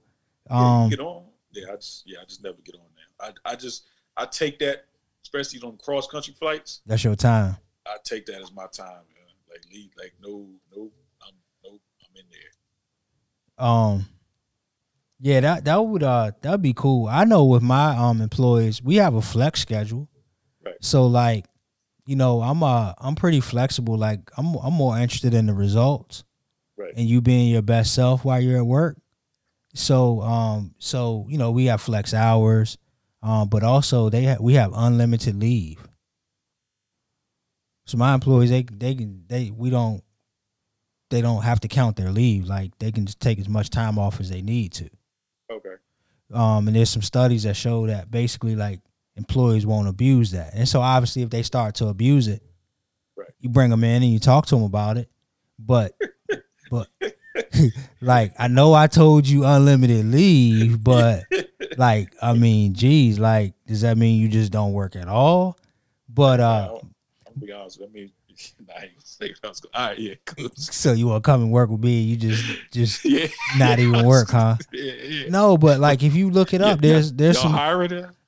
yeah, 0.51 0.59
you 0.59 0.65
um, 0.65 0.91
get 0.91 1.01
on. 1.01 1.25
Yeah, 1.53 1.73
I 1.73 1.77
just 1.77 2.03
yeah, 2.07 2.19
I 2.21 2.25
just 2.27 2.45
never 2.45 2.59
get 2.63 2.75
on 2.75 2.83
now. 2.95 3.35
I 3.47 3.53
I 3.53 3.57
just 3.57 3.87
I 4.19 4.27
take 4.27 4.59
that, 4.59 4.85
especially 5.23 5.61
on 5.61 5.79
cross 5.79 6.07
country 6.07 6.35
flights. 6.39 6.83
that's 6.85 7.03
your 7.03 7.17
time. 7.17 7.57
I 7.87 7.97
take 8.05 8.27
that 8.27 8.43
as 8.43 8.53
my 8.53 8.67
time, 8.67 8.87
man. 8.87 9.35
Like 9.49 9.65
leave, 9.73 9.91
like 9.97 10.13
no, 10.23 10.47
no, 10.77 10.91
I'm 11.27 11.35
no, 11.65 11.71
I'm 11.71 12.17
in 12.17 12.25
there. 12.31 13.67
Um, 13.67 14.07
yeah, 15.21 15.41
that 15.41 15.65
that 15.65 15.77
would 15.77 16.03
uh 16.03 16.33
that'd 16.43 16.61
be 16.61 16.75
cool. 16.75 17.09
I 17.09 17.25
know 17.25 17.47
with 17.47 17.63
my 17.63 17.97
um 17.97 18.21
employees, 18.21 18.83
we 18.83 18.97
have 18.97 19.15
a 19.15 19.23
flex 19.23 19.61
schedule. 19.61 20.11
Right. 20.63 20.75
So 20.83 21.07
like, 21.07 21.47
you 22.05 22.17
know, 22.17 22.43
I'm 22.43 22.63
uh 22.63 22.93
I'm 22.99 23.15
pretty 23.15 23.41
flexible. 23.41 23.97
Like 23.97 24.21
I'm 24.37 24.55
I'm 24.57 24.75
more 24.75 24.99
interested 24.99 25.33
in 25.33 25.47
the 25.47 25.55
results 25.55 26.25
Right. 26.81 26.95
and 26.97 27.07
you 27.07 27.21
being 27.21 27.49
your 27.51 27.63
best 27.63 27.95
self 27.95 28.25
while 28.25 28.41
you're 28.41 28.59
at 28.59 28.67
work. 28.67 28.97
So 29.75 30.21
um 30.23 30.75
so 30.79 31.27
you 31.29 31.39
know 31.39 31.51
we 31.51 31.67
have 31.67 31.81
flex 31.81 32.15
hours, 32.15 32.79
um 33.23 33.49
but 33.49 33.63
also 33.63 34.09
they 34.09 34.25
ha- 34.25 34.39
we 34.41 34.55
have 34.55 34.73
unlimited 34.75 35.37
leave. 35.37 35.87
So 37.87 37.99
my 37.99 38.15
employees 38.15 38.51
they 38.51 38.63
they 38.63 38.95
can 38.95 39.25
they 39.29 39.51
we 39.51 39.71
don't 39.71 40.03
they 41.11 41.21
don't 41.21 41.43
have 41.43 41.61
to 41.61 41.69
count 41.69 41.97
their 41.97 42.11
leave. 42.11 42.47
Like 42.47 42.79
they 42.79 42.93
can 42.93 43.07
just 43.07 43.21
take 43.21 43.39
as 43.39 43.49
much 43.49 43.71
time 43.71 43.99
off 43.99 44.21
as 44.21 44.31
they 44.31 44.43
need 44.43 44.73
to. 44.75 44.89
Okay. 45.51 45.75
Um, 46.33 46.69
and 46.69 46.77
there's 46.77 46.91
some 46.91 47.03
studies 47.03 47.43
that 47.43 47.55
show 47.57 47.87
that 47.89 48.11
basically 48.11 48.55
like 48.55 48.81
employees 49.17 49.67
won't 49.67 49.89
abuse 49.89 50.31
that. 50.31 50.55
And 50.55 50.69
so 50.69 50.81
obviously, 50.81 51.23
if 51.23 51.31
they 51.31 51.43
start 51.43 51.75
to 51.77 51.89
abuse 51.89 52.29
it, 52.29 52.43
Right. 53.17 53.29
you 53.41 53.49
bring 53.49 53.71
them 53.71 53.83
in 53.85 54.03
and 54.05 54.13
you 54.13 54.21
talk 54.21 54.47
to 54.47 54.55
them 54.55 54.63
about 54.65 54.97
it. 54.97 55.11
But, 55.59 55.95
but, 55.99 56.00
like 58.01 58.33
I 58.39 58.49
know 58.49 58.75
I 58.75 58.87
told 58.87 59.29
you 59.29 59.45
unlimited 59.45 60.07
leave, 60.07 60.83
but 60.83 61.25
like 61.77 62.15
I 62.23 62.35
mean, 62.35 62.75
geez, 62.75 63.19
like 63.19 63.55
does 63.67 63.83
that 63.83 63.97
mean 63.97 64.21
you 64.21 64.29
just 64.29 64.53
don't 64.53 64.73
work 64.73 64.97
at 64.97 65.09
all? 65.09 65.59
But 66.09 66.41
uh, 66.41 66.69
I'll 66.73 66.91
be 67.39 67.53
honest. 67.53 67.81
I 67.85 67.87
mean, 67.93 68.11
I 68.75 68.91
say 68.99 69.33
what 69.43 69.63
I. 69.75 69.79
All 69.83 69.89
right, 69.89 69.99
yeah, 69.99 70.15
so 70.55 70.93
you 70.93 71.09
want 71.09 71.25
to 71.25 71.29
come 71.29 71.43
and 71.43 71.53
work 71.53 71.71
with 71.71 71.83
me? 71.83 72.01
You 72.01 72.17
just 72.17 72.45
just 72.73 73.05
yeah, 73.05 73.27
not 73.59 73.79
even 73.79 74.07
work, 74.07 74.31
huh? 74.31 74.57
Yeah, 74.73 74.93
yeah. 74.93 75.29
No, 75.29 75.57
but 75.59 75.81
like 75.81 76.03
if 76.03 76.15
you 76.15 76.31
look 76.31 76.55
it 76.55 76.63
up, 76.63 76.83
Yeah, 76.83 76.93
there's 76.93 77.13
there's 77.13 77.39
some 77.39 77.55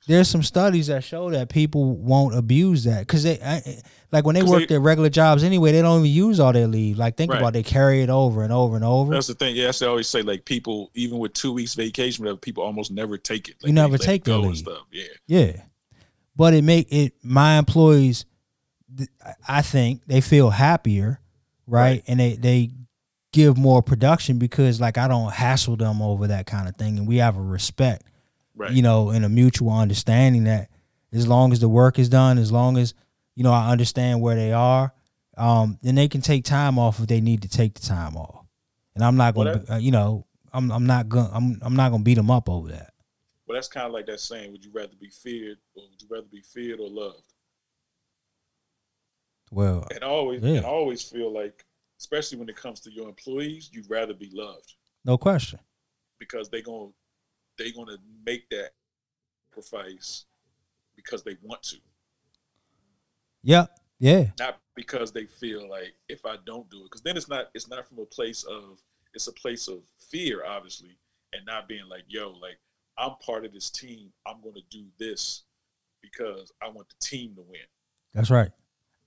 there's 0.07 0.27
some 0.27 0.43
studies 0.43 0.87
that 0.87 1.03
show 1.03 1.29
that 1.31 1.49
people 1.49 1.95
won't 1.95 2.35
abuse 2.35 2.83
that 2.83 3.01
because 3.01 3.23
they 3.23 3.39
I, 3.41 3.81
like 4.13 4.25
when 4.25 4.35
they 4.35 4.43
work 4.43 4.59
they- 4.61 4.65
their 4.67 4.79
regular 4.79 5.09
jobs 5.09 5.43
anyway, 5.43 5.71
they 5.73 5.81
don't 5.81 5.99
even 6.05 6.11
use 6.11 6.39
all 6.39 6.53
their 6.53 6.67
leave. 6.67 6.97
Like 6.97 7.17
think 7.17 7.31
Right. 7.31 7.39
about 7.39 7.49
it, 7.49 7.53
they 7.53 7.63
carry 7.63 8.01
it 8.01 8.09
over 8.09 8.43
and 8.43 8.53
over 8.53 8.75
and 8.75 8.85
over. 8.85 9.11
That's 9.13 9.27
the 9.27 9.33
thing. 9.33 9.55
Yeah, 9.55 9.71
I 9.81 9.85
always 9.85 10.07
say. 10.07 10.21
Like 10.21 10.45
people, 10.45 10.91
even 10.93 11.17
with 11.19 11.33
two 11.33 11.51
weeks 11.51 11.73
vacation, 11.73 12.23
whatever, 12.23 12.37
people 12.37 12.63
almost 12.63 12.91
never 12.91 13.17
take 13.17 13.49
it. 13.49 13.55
Like, 13.61 13.67
You 13.67 13.73
never 13.73 13.97
take 13.97 14.23
go 14.23 14.39
leave. 14.41 14.57
Stuff. 14.59 14.83
Yeah, 14.91 15.03
Yeah, 15.27 15.61
but 16.35 16.53
it 16.53 16.63
make 16.63 16.87
it 16.93 17.13
my 17.23 17.57
employees. 17.57 18.25
I 19.47 19.61
think 19.63 20.05
they 20.05 20.21
feel 20.21 20.51
happier, 20.51 21.19
right? 21.67 21.81
Right. 21.81 22.03
And 22.07 22.19
they 22.19 22.35
they 22.35 22.69
give 23.31 23.57
more 23.57 23.81
production 23.81 24.37
because 24.37 24.79
like 24.79 24.99
I 24.99 25.07
don't 25.07 25.33
hassle 25.33 25.75
them 25.75 26.01
over 26.01 26.27
that 26.27 26.45
kind 26.45 26.69
of 26.69 26.75
thing, 26.75 26.99
and 26.99 27.07
we 27.07 27.17
have 27.17 27.35
a 27.35 27.41
respect, 27.41 28.03
right. 28.55 28.71
you 28.71 28.83
know, 28.83 29.09
and 29.09 29.25
a 29.25 29.29
mutual 29.29 29.71
understanding 29.71 30.43
that 30.43 30.69
as 31.11 31.27
long 31.27 31.51
as 31.51 31.59
the 31.59 31.69
work 31.69 31.97
is 31.97 32.09
done, 32.09 32.37
as 32.37 32.51
long 32.51 32.77
as 32.77 32.93
you 33.35 33.43
know 33.43 33.51
I 33.51 33.71
understand 33.71 34.21
where 34.21 34.35
they 34.35 34.51
are, 34.51 34.93
um, 35.37 35.77
then 35.81 35.95
they 35.95 36.07
can 36.07 36.21
take 36.21 36.43
time 36.45 36.77
off 36.79 36.99
if 36.99 37.07
they 37.07 37.21
need 37.21 37.41
to 37.43 37.47
take 37.49 37.73
the 37.75 37.81
time 37.85 38.15
off. 38.15 38.45
And 38.95 39.03
I'm 39.03 39.15
not 39.17 39.33
gonna, 39.35 39.57
be- 39.59 39.69
uh, 39.69 39.77
you 39.77 39.91
know, 39.91 40.25
I'm 40.51 40.71
I'm 40.71 40.85
not 40.85 41.09
gonna 41.09 41.29
I'm 41.33 41.59
I'm 41.61 41.75
not 41.75 41.89
gonna 41.91 42.03
beat 42.03 42.15
them 42.15 42.29
up 42.31 42.47
over 42.49 42.69
that. 42.69 42.93
Well, 43.47 43.55
that's 43.55 43.67
kind 43.67 43.87
of 43.87 43.91
like 43.93 44.05
that 44.07 44.19
saying: 44.19 44.51
Would 44.51 44.63
you 44.63 44.71
rather 44.73 44.93
be 44.99 45.09
feared, 45.09 45.57
or 45.75 45.83
would 45.89 46.01
you 46.01 46.07
rather 46.09 46.27
be 46.31 46.41
feared 46.41 46.79
or 46.79 46.89
loved? 46.89 47.33
Well, 49.51 49.87
And 49.93 50.03
I 50.03 50.07
always, 50.07 50.41
Yeah. 50.41 50.57
and 50.57 50.65
I 50.65 50.69
always 50.69 51.03
feel 51.03 51.31
like, 51.31 51.63
especially 51.99 52.39
when 52.39 52.49
it 52.49 52.55
comes 52.55 52.79
to 52.81 52.91
your 52.91 53.07
employees, 53.07 53.69
you'd 53.71 53.89
rather 53.89 54.13
be 54.13 54.29
loved 54.33 54.73
no 55.05 55.17
question. 55.17 55.59
because 56.19 56.49
they 56.49 56.61
gonna 56.61 56.89
they 57.57 57.71
gonna 57.71 57.97
make 58.25 58.49
that 58.49 58.71
sacrifice 59.51 60.25
because 60.95 61.23
they 61.23 61.37
want 61.43 61.61
to, 61.63 61.77
Yep. 63.43 63.79
Yeah. 63.99 64.25
not 64.39 64.59
because 64.75 65.11
they 65.11 65.25
feel 65.25 65.69
like 65.69 65.93
if 66.09 66.25
I 66.25 66.35
don't 66.45 66.69
do 66.69 66.81
it, 66.81 66.83
because 66.85 67.01
then 67.01 67.15
it's 67.15 67.29
not 67.29 67.49
it's 67.53 67.69
not 67.69 67.87
from 67.87 67.99
a 67.99 68.05
place 68.05 68.43
of 68.43 68.81
it's 69.13 69.27
a 69.27 69.33
place 69.33 69.67
of 69.67 69.79
fear, 70.09 70.43
obviously, 70.45 70.97
and 71.31 71.45
not 71.45 71.67
being 71.67 71.87
like, 71.87 72.03
yo, 72.07 72.31
like 72.41 72.57
I'm 72.97 73.15
part 73.25 73.45
of 73.45 73.53
this 73.53 73.69
team, 73.69 74.11
I'm 74.27 74.41
gonna 74.43 74.61
do 74.69 74.85
this 74.99 75.43
because 76.01 76.51
I 76.61 76.67
want 76.67 76.87
the 76.89 77.05
team 77.05 77.35
to 77.35 77.41
win. 77.41 77.61
That's 78.13 78.29
right. 78.29 78.51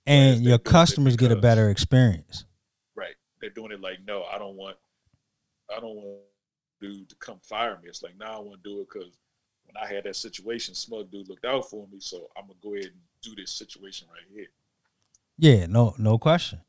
And 0.07 0.43
your 0.43 0.59
customers 0.59 1.17
get 1.17 1.33
a 1.33 1.37
better 1.37 1.69
experience. 1.69 2.45
Right. 2.95 3.15
They're 3.41 3.51
doing 3.51 3.73
it 3.73 3.81
like, 3.81 3.99
no, 4.07 4.23
I 4.23 4.39
don't 4.39 4.57
want, 4.57 4.77
I 5.75 5.81
don't 5.81 5.97
want 5.97 6.21
dude 6.81 7.09
to 7.09 7.17
come 7.17 7.39
fire 7.43 7.79
me. 7.83 7.89
It's 7.89 8.03
like, 8.03 8.17
now 8.19 8.37
I 8.37 8.41
want 8.41 8.63
to 8.63 8.71
do 8.71 8.81
it 8.81 8.89
because 8.93 9.19
when 9.65 9.77
I 9.83 9.93
had 9.93 10.05
that 10.05 10.17
situation, 10.17 10.75
Smug 10.75 11.11
Dude 11.11 11.29
looked 11.29 11.45
out 11.45 11.69
for 11.69 11.87
me, 11.89 11.99
so 11.99 12.29
I'm 12.37 12.47
gonna 12.47 12.59
go 12.63 12.75
ahead 12.75 12.87
and 12.87 13.01
do 13.27 13.35
this 13.35 13.53
situation 13.53 14.09
right 14.11 14.27
here. 14.33 14.49
Yeah, 15.39 15.67
no 15.67 15.95
no 15.99 16.19
question. 16.19 16.61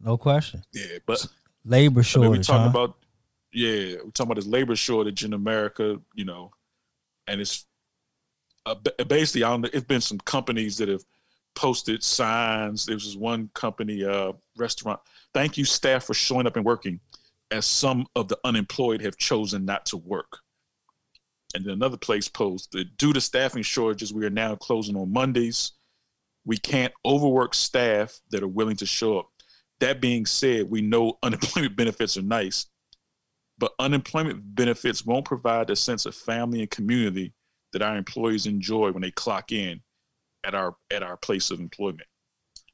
No 0.00 0.16
question. 0.16 0.62
Yeah, 0.72 0.98
but 1.06 1.26
Labor 1.64 1.80
I 1.82 1.88
mean, 1.90 1.94
we 1.94 2.02
shortage, 2.02 2.46
talking 2.46 2.62
huh? 2.62 2.68
about, 2.68 2.96
yeah, 3.52 3.96
we 4.04 4.10
talking 4.12 4.26
about 4.26 4.36
this 4.36 4.46
labor 4.46 4.76
shortage 4.76 5.24
in 5.24 5.32
America, 5.32 5.98
you 6.14 6.24
know, 6.24 6.50
and 7.26 7.40
it's 7.40 7.66
uh, 8.66 8.74
basically, 9.06 9.44
I 9.44 9.50
don't 9.50 9.64
it's 9.66 9.86
been 9.86 10.00
some 10.00 10.18
companies 10.18 10.76
that 10.78 10.88
have 10.88 11.04
posted 11.54 12.02
signs. 12.02 12.84
There 12.84 12.96
was 12.96 13.04
this 13.04 13.16
one 13.16 13.50
company, 13.54 14.04
uh, 14.04 14.32
restaurant. 14.56 15.00
Thank 15.32 15.56
you, 15.56 15.64
staff, 15.64 16.04
for 16.04 16.14
showing 16.14 16.46
up 16.46 16.56
and 16.56 16.64
working, 16.64 17.00
as 17.50 17.66
some 17.66 18.06
of 18.16 18.28
the 18.28 18.38
unemployed 18.44 19.00
have 19.02 19.16
chosen 19.16 19.64
not 19.64 19.86
to 19.86 19.96
work. 19.96 20.38
And 21.54 21.64
then 21.64 21.74
another 21.74 21.96
place 21.96 22.28
posted, 22.28 22.96
due 22.98 23.12
to 23.12 23.20
staffing 23.20 23.62
shortages, 23.62 24.12
we 24.12 24.26
are 24.26 24.30
now 24.30 24.56
closing 24.56 24.96
on 24.96 25.12
Mondays. 25.12 25.72
We 26.46 26.56
can't 26.56 26.94
overwork 27.04 27.54
staff 27.54 28.18
that 28.30 28.42
are 28.42 28.48
willing 28.48 28.76
to 28.76 28.86
show 28.86 29.18
up. 29.18 29.26
That 29.80 30.00
being 30.00 30.24
said, 30.24 30.70
we 30.70 30.80
know 30.80 31.18
unemployment 31.22 31.76
benefits 31.76 32.16
are 32.16 32.22
nice, 32.22 32.66
but 33.58 33.72
unemployment 33.78 34.54
benefits 34.54 35.04
won't 35.04 35.26
provide 35.26 35.66
the 35.66 35.76
sense 35.76 36.06
of 36.06 36.14
family 36.14 36.60
and 36.60 36.70
community 36.70 37.34
that 37.72 37.82
our 37.82 37.96
employees 37.96 38.46
enjoy 38.46 38.92
when 38.92 39.02
they 39.02 39.10
clock 39.10 39.52
in 39.52 39.80
at 40.44 40.54
our 40.54 40.76
at 40.90 41.02
our 41.02 41.16
place 41.16 41.50
of 41.50 41.60
employment. 41.60 42.08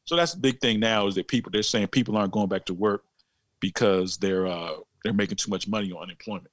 So 0.05 0.17
that's 0.17 0.35
the 0.35 0.41
big 0.41 0.61
thing 0.61 0.79
now 0.79 1.07
is 1.07 1.15
that 1.15 1.27
people 1.27 1.51
they're 1.51 1.63
saying 1.63 1.89
people 1.89 2.17
aren't 2.17 2.33
going 2.33 2.49
back 2.49 2.67
to 2.67 2.75
work 2.75 3.05
because 3.59 4.19
they're 4.19 4.47
uh 4.47 4.75
they're 5.03 5.13
making 5.15 5.37
too 5.37 5.51
much 5.51 5.67
money 5.67 5.91
on 5.93 6.03
unemployment. 6.03 6.51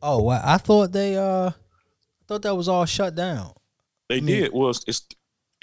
Oh, 0.00 0.28
I 0.28 0.58
thought 0.58 0.92
they 0.92 1.16
uh 1.16 1.48
I 1.48 2.24
thought 2.28 2.42
that 2.42 2.54
was 2.54 2.68
all 2.68 2.84
shut 2.86 3.14
down. 3.14 3.52
They 4.08 4.18
I 4.18 4.20
mean- 4.20 4.42
did. 4.42 4.52
Well, 4.52 4.70
it's 4.70 4.84
it's, 4.86 5.06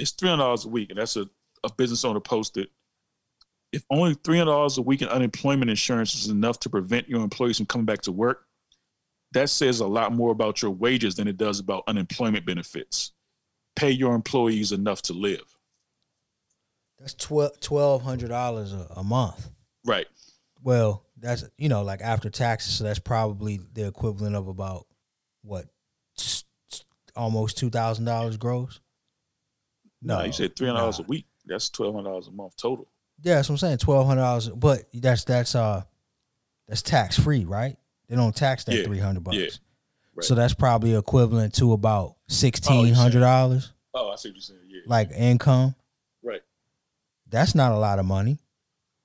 it's 0.01 0.11
three 0.11 0.29
hundred 0.29 0.43
dollars 0.43 0.65
a 0.65 0.69
week, 0.69 0.89
and 0.89 0.99
that's 0.99 1.15
a, 1.15 1.27
a 1.63 1.71
business 1.77 2.03
owner 2.03 2.19
posted. 2.19 2.69
If 3.71 3.85
only 3.89 4.15
three 4.15 4.37
hundred 4.37 4.51
dollars 4.51 4.77
a 4.77 4.81
week 4.81 5.01
in 5.01 5.07
unemployment 5.07 5.69
insurance 5.69 6.15
is 6.15 6.27
enough 6.27 6.59
to 6.61 6.69
prevent 6.69 7.07
your 7.07 7.21
employees 7.21 7.57
from 7.57 7.67
coming 7.67 7.85
back 7.85 8.01
to 8.01 8.11
work, 8.11 8.45
that 9.33 9.49
says 9.49 9.79
a 9.79 9.87
lot 9.87 10.11
more 10.11 10.31
about 10.31 10.61
your 10.61 10.71
wages 10.71 11.15
than 11.15 11.27
it 11.27 11.37
does 11.37 11.59
about 11.59 11.83
unemployment 11.87 12.45
benefits. 12.45 13.13
Pay 13.75 13.91
your 13.91 14.13
employees 14.13 14.71
enough 14.71 15.01
to 15.03 15.13
live. 15.13 15.55
That's 16.99 17.13
twelve 17.13 17.59
twelve 17.61 18.01
hundred 18.01 18.29
dollars 18.29 18.73
a 18.73 19.03
month. 19.03 19.49
Right. 19.85 20.07
Well, 20.63 21.05
that's 21.15 21.45
you 21.57 21.69
know 21.69 21.83
like 21.83 22.01
after 22.01 22.29
taxes, 22.29 22.73
so 22.73 22.83
that's 22.83 22.99
probably 22.99 23.59
the 23.73 23.87
equivalent 23.87 24.35
of 24.35 24.47
about 24.47 24.87
what 25.43 25.67
almost 27.15 27.57
two 27.57 27.69
thousand 27.69 28.05
dollars 28.05 28.37
gross. 28.37 28.79
No, 30.01 30.23
you 30.23 30.31
said 30.31 30.55
three 30.55 30.67
hundred 30.67 30.79
dollars 30.79 30.99
nah. 30.99 31.05
a 31.05 31.07
week. 31.07 31.25
That's 31.45 31.69
twelve 31.69 31.93
hundred 31.95 32.09
dollars 32.09 32.27
a 32.27 32.31
month 32.31 32.55
total. 32.57 32.87
Yeah, 33.21 33.35
that's 33.35 33.49
what 33.49 33.53
I'm 33.53 33.57
saying. 33.57 33.77
Twelve 33.77 34.07
hundred 34.07 34.21
dollars, 34.21 34.49
but 34.49 34.83
that's 34.93 35.23
that's 35.23 35.55
uh 35.55 35.83
that's 36.67 36.81
tax 36.81 37.19
free, 37.19 37.45
right? 37.45 37.77
They 38.07 38.15
don't 38.15 38.35
tax 38.35 38.63
that 38.65 38.75
Yeah, 38.75 38.83
three 38.83 38.99
hundred 38.99 39.23
bucks. 39.23 39.37
yeah, 39.37 39.49
right. 40.15 40.23
So 40.23 40.35
that's 40.35 40.53
probably 40.53 40.95
equivalent 40.95 41.53
to 41.55 41.73
about 41.73 42.15
sixteen 42.27 42.93
hundred 42.93 43.19
dollars, 43.21 43.73
Oh, 43.93 44.09
I 44.09 44.15
see 44.15 44.29
what 44.29 44.35
you're 44.35 44.41
saying. 44.41 44.59
Yeah. 44.67 44.81
like 44.85 45.11
income. 45.11 45.75
Right. 46.23 46.41
That's 47.29 47.55
not 47.55 47.71
a 47.71 47.77
lot 47.77 47.99
of 47.99 48.05
money. 48.05 48.39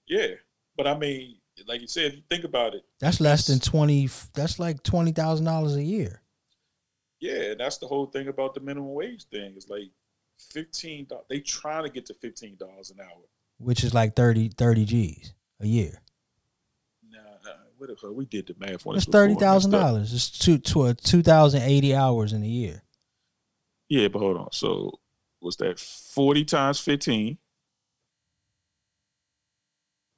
Yeah. 0.06 0.28
But 0.76 0.86
I 0.86 0.96
mean, 0.96 1.36
like 1.66 1.80
you 1.80 1.88
said, 1.88 2.06
if 2.06 2.16
you 2.16 2.22
think 2.28 2.44
about 2.44 2.74
it, 2.74 2.84
That's 3.00 3.20
less 3.20 3.46
than 3.46 3.58
twenty. 3.60 4.08
That's 4.34 4.58
like 4.58 4.82
twenty 4.82 5.12
thousand 5.12 5.44
dollars 5.46 5.74
a 5.76 5.82
year. 5.82 6.22
Yeah, 7.20 7.52
and 7.52 7.60
that's 7.60 7.78
the 7.78 7.86
whole 7.86 8.06
thing 8.06 8.28
about 8.28 8.54
the 8.54 8.60
minimum 8.60 8.92
wage 8.92 9.24
thing. 9.24 9.54
It's 9.56 9.68
like 9.68 9.90
fifteen. 10.38 11.06
They 11.28 11.40
trying 11.40 11.84
to 11.84 11.90
get 11.90 12.06
to 12.06 12.14
fifteen 12.14 12.56
dollars 12.56 12.90
an 12.90 13.00
hour. 13.00 13.22
which 13.58 13.82
is 13.84 13.94
like 13.94 14.14
30, 14.14 14.50
30 14.50 14.84
G's 14.84 15.32
a 15.60 15.66
year. 15.66 16.02
Nah, 17.10 17.18
nah, 17.44 17.50
what 17.78 17.90
if 17.90 18.04
uh, 18.04 18.12
we 18.12 18.26
did 18.26 18.46
the 18.46 18.54
math 18.58 18.86
on 18.86 18.96
It's 18.96 19.06
thirty 19.06 19.32
and 19.32 19.40
thousand 19.40 19.70
dollars. 19.70 20.12
It's 20.12 20.30
two 20.30 20.58
to 20.58 20.94
two 20.94 21.22
thousand 21.22 21.62
eighty 21.62 21.94
hours 21.94 22.32
in 22.32 22.42
a 22.42 22.46
year. 22.46 22.82
Yeah, 23.88 24.08
but 24.08 24.18
hold 24.18 24.36
on. 24.36 24.52
So 24.52 24.98
what's 25.40 25.56
that? 25.56 25.78
Forty 25.78 26.44
times 26.44 26.80
fifteen. 26.80 27.38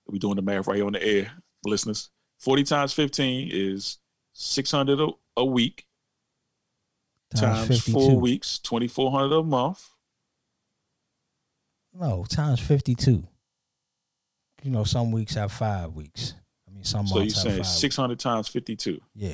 we 0.06 0.18
doing 0.18 0.36
the 0.36 0.42
math 0.42 0.66
right 0.66 0.76
here 0.76 0.86
on 0.86 0.92
the 0.94 1.04
air, 1.04 1.30
listeners. 1.66 2.10
Forty 2.38 2.64
times 2.64 2.92
fifteen 2.92 3.50
is 3.52 3.98
six 4.32 4.70
hundred 4.70 5.00
a, 5.00 5.08
a 5.36 5.44
week 5.44 5.84
Times, 7.36 7.68
times 7.68 7.88
four 7.90 8.18
weeks, 8.18 8.58
twenty 8.58 8.88
four 8.88 9.10
hundred 9.10 9.36
a 9.36 9.42
month. 9.42 9.86
No, 11.98 12.24
times 12.28 12.60
fifty 12.60 12.94
two. 12.94 13.24
You 14.62 14.70
know, 14.70 14.84
some 14.84 15.12
weeks 15.12 15.34
have 15.34 15.52
five 15.52 15.94
weeks. 15.94 16.34
I 16.68 16.72
mean, 16.72 16.84
some 16.84 17.06
So 17.06 17.20
you're 17.20 17.30
saying 17.30 17.64
six 17.64 17.96
hundred 17.96 18.18
times 18.18 18.48
fifty 18.48 18.76
two. 18.76 19.00
Yeah, 19.14 19.30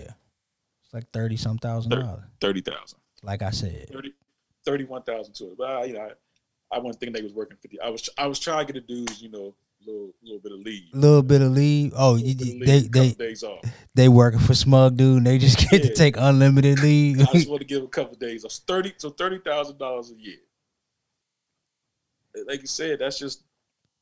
it's 0.83 0.95
like 0.95 1.11
thirty 1.13 1.37
some 1.37 1.59
thousand 1.59 1.91
dollars. 1.91 2.25
thirty 2.41 2.61
thousand. 2.61 2.99
Like 3.23 3.43
I 3.43 3.51
said, 3.51 3.89
30 3.91 4.13
31,000 4.67 5.35
to 5.35 5.45
it. 5.45 5.59
But 5.59 5.71
I, 5.71 5.85
you 5.85 5.95
know, 5.95 6.01
I, 6.01 6.77
I 6.77 6.79
wasn't 6.79 7.01
thinking 7.01 7.15
they 7.15 7.23
was 7.23 7.33
working 7.33 7.57
50. 7.61 7.81
I 7.81 7.91
was 7.91 8.09
I 8.19 8.27
was 8.27 8.39
trying 8.39 8.67
to 8.67 8.73
get 8.73 8.87
the 8.87 8.95
dudes, 8.95 9.23
you 9.23 9.31
know, 9.31 9.55
a 9.87 9.91
little 9.91 10.15
little 10.23 10.41
bit 10.41 10.53
of 10.53 10.59
leave. 10.61 10.85
little 10.93 11.23
bit 11.23 11.43
of 11.43 11.53
leave. 11.53 11.93
Oh, 11.97 12.17
you, 12.17 12.35
Little 12.35 12.59
bit 12.59 12.69
of 12.69 12.69
leave, 12.69 12.93
they 12.93 13.01
they 13.01 13.11
days 13.13 13.43
off. 13.43 13.65
they 13.95 14.09
working 14.09 14.41
for 14.41 14.55
Smug 14.55 14.97
Dude. 14.97 15.19
And 15.19 15.27
they 15.27 15.39
just 15.39 15.59
get 15.71 15.83
to 15.83 15.95
take 15.95 16.17
unlimited 16.19 16.81
leave. 16.81 17.21
I 17.29 17.33
just 17.33 17.49
want 17.49 17.61
to 17.61 17.67
give 17.67 17.83
a 17.83 17.89
couple 17.89 18.17
days. 18.17 18.45
It's 18.45 18.59
thirty 18.61 18.93
so 18.97 19.11
thirty 19.11 19.39
thousand 19.39 19.79
dollars 19.79 20.11
a 20.11 20.15
year. 20.15 20.39
Like 22.47 22.61
you 22.61 22.67
said, 22.67 22.99
that's 22.99 23.19
just 23.19 23.45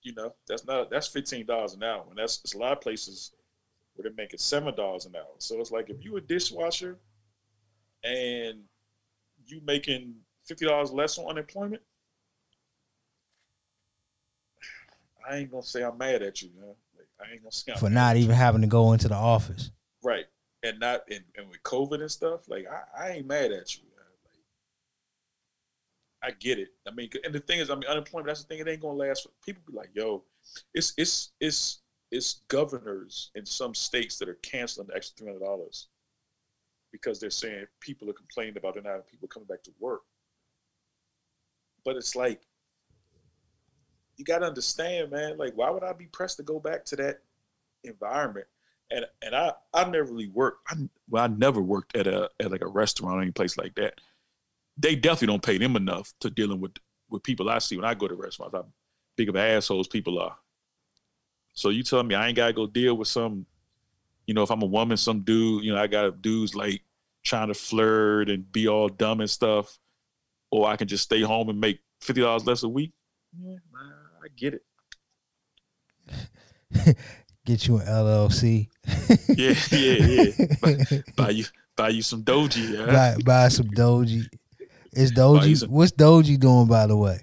you 0.02 0.14
know 0.14 0.34
that's 0.48 0.64
not 0.66 0.90
that's 0.90 1.06
fifteen 1.08 1.46
dollars 1.46 1.74
an 1.74 1.82
hour, 1.82 2.04
and 2.08 2.18
that's 2.18 2.40
it's 2.44 2.54
a 2.54 2.58
lot 2.58 2.72
of 2.72 2.80
places 2.80 3.32
where 3.94 4.04
they're 4.04 4.16
making 4.16 4.38
seven 4.38 4.74
dollars 4.74 5.06
an 5.06 5.14
hour. 5.16 5.34
So 5.38 5.60
it's 5.60 5.70
like 5.70 5.90
if 5.90 6.04
you 6.04 6.16
a 6.16 6.20
dishwasher 6.20 6.98
and 8.04 8.60
you 9.46 9.60
making 9.66 10.14
fifty 10.44 10.66
dollars 10.66 10.90
less 10.92 11.18
on 11.18 11.26
unemployment, 11.26 11.82
I 15.30 15.36
ain't 15.36 15.50
gonna 15.50 15.62
say 15.62 15.82
I'm 15.82 15.98
mad 15.98 16.22
at 16.22 16.42
you, 16.42 16.50
man. 16.58 16.74
Like, 16.96 17.08
I 17.20 17.32
ain't 17.32 17.42
gonna 17.42 17.52
say 17.52 17.72
I'm 17.72 17.78
for 17.78 17.90
not 17.90 18.12
at 18.12 18.16
you. 18.18 18.24
even 18.24 18.36
having 18.36 18.62
to 18.62 18.68
go 18.68 18.92
into 18.92 19.08
the 19.08 19.14
office. 19.14 19.70
Right. 20.02 20.24
And 20.64 20.78
not 20.80 21.02
and, 21.10 21.24
and 21.36 21.48
with 21.48 21.62
COVID 21.64 22.00
and 22.00 22.10
stuff, 22.10 22.48
like 22.48 22.66
I, 22.66 23.06
I 23.06 23.10
ain't 23.10 23.26
mad 23.26 23.52
at 23.52 23.76
you. 23.76 23.82
I 26.22 26.30
get 26.30 26.58
it. 26.58 26.68
I 26.86 26.92
mean, 26.92 27.10
and 27.24 27.34
the 27.34 27.40
thing 27.40 27.58
is, 27.58 27.70
I 27.70 27.74
mean, 27.74 27.88
unemployment. 27.88 28.28
That's 28.28 28.42
the 28.42 28.48
thing. 28.48 28.60
It 28.60 28.68
ain't 28.68 28.80
gonna 28.80 28.94
last. 28.94 29.26
People 29.44 29.62
be 29.66 29.76
like, 29.76 29.90
"Yo, 29.94 30.24
it's 30.74 30.94
it's 30.96 31.32
it's 31.40 31.80
it's 32.10 32.42
governors 32.48 33.30
in 33.34 33.44
some 33.44 33.74
states 33.74 34.18
that 34.18 34.28
are 34.28 34.38
canceling 34.42 34.88
the 34.88 34.96
extra 34.96 35.16
three 35.16 35.32
hundred 35.32 35.44
dollars 35.44 35.88
because 36.92 37.18
they're 37.18 37.30
saying 37.30 37.66
people 37.80 38.08
are 38.08 38.14
complaining 38.14 38.56
about 38.56 38.76
not 38.76 38.86
having 38.86 39.02
people 39.02 39.28
coming 39.28 39.48
back 39.48 39.62
to 39.64 39.72
work." 39.80 40.02
But 41.84 41.96
it's 41.96 42.14
like 42.14 42.42
you 44.16 44.24
got 44.24 44.38
to 44.38 44.46
understand, 44.46 45.10
man. 45.10 45.38
Like, 45.38 45.54
why 45.56 45.70
would 45.70 45.82
I 45.82 45.92
be 45.92 46.06
pressed 46.06 46.36
to 46.36 46.42
go 46.44 46.60
back 46.60 46.84
to 46.86 46.96
that 46.96 47.22
environment? 47.82 48.46
and 48.92 49.06
and 49.22 49.34
I 49.34 49.52
I 49.72 49.84
never 49.88 50.12
really 50.12 50.28
worked. 50.28 50.66
I 50.70 50.76
well, 51.08 51.24
I 51.24 51.26
never 51.28 51.60
worked 51.60 51.96
at 51.96 52.06
a 52.06 52.30
at 52.40 52.50
like 52.50 52.62
a 52.62 52.68
restaurant 52.68 53.18
or 53.18 53.22
any 53.22 53.32
place 53.32 53.56
like 53.56 53.74
that. 53.76 53.94
They 54.76 54.94
definitely 54.94 55.28
don't 55.28 55.42
pay 55.42 55.58
them 55.58 55.76
enough 55.76 56.12
to 56.20 56.30
dealing 56.30 56.60
with 56.60 56.72
with 57.10 57.22
people 57.22 57.50
I 57.50 57.58
see 57.58 57.76
when 57.76 57.84
I 57.84 57.94
go 57.94 58.08
to 58.08 58.14
restaurants. 58.14 58.54
How 58.54 58.66
big 59.16 59.28
of 59.28 59.36
assholes 59.36 59.88
people 59.88 60.18
are. 60.18 60.36
So 61.52 61.68
you 61.68 61.82
tell 61.82 62.02
me 62.02 62.14
I 62.14 62.28
ain't 62.28 62.36
gotta 62.36 62.52
go 62.52 62.66
deal 62.66 62.96
with 62.96 63.08
some, 63.08 63.44
you 64.26 64.34
know, 64.34 64.42
if 64.42 64.50
I'm 64.50 64.62
a 64.62 64.66
woman, 64.66 64.96
some 64.96 65.20
dude, 65.20 65.64
you 65.64 65.72
know, 65.72 65.80
I 65.80 65.86
got 65.86 66.22
dudes 66.22 66.54
like 66.54 66.82
trying 67.22 67.48
to 67.48 67.54
flirt 67.54 68.30
and 68.30 68.50
be 68.50 68.68
all 68.68 68.88
dumb 68.88 69.20
and 69.20 69.28
stuff, 69.30 69.78
or 70.50 70.68
I 70.68 70.76
can 70.76 70.88
just 70.88 71.04
stay 71.04 71.20
home 71.20 71.50
and 71.50 71.60
make 71.60 71.80
fifty 72.00 72.22
dollars 72.22 72.46
less 72.46 72.62
a 72.62 72.68
week. 72.68 72.92
Yeah, 73.38 73.56
I 74.24 74.28
get 74.36 74.54
it. 74.54 74.62
Get 77.44 77.66
you 77.66 77.78
an 77.78 77.86
LLC. 77.86 78.68
Yeah, 79.36 79.54
yeah, 79.72 80.22
yeah. 80.86 81.00
buy 81.16 81.30
you 81.30 81.44
buy 81.76 81.88
you 81.88 82.02
some 82.02 82.22
doji. 82.22 82.72
Yeah, 82.72 82.86
buy, 82.86 83.16
buy 83.24 83.48
some 83.48 83.66
Doji. 83.66 84.28
Is 84.92 85.12
Doji? 85.12 85.66
What's 85.68 85.92
Doji 85.92 86.38
doing, 86.38 86.66
by 86.66 86.86
the 86.86 86.96
way? 86.96 87.20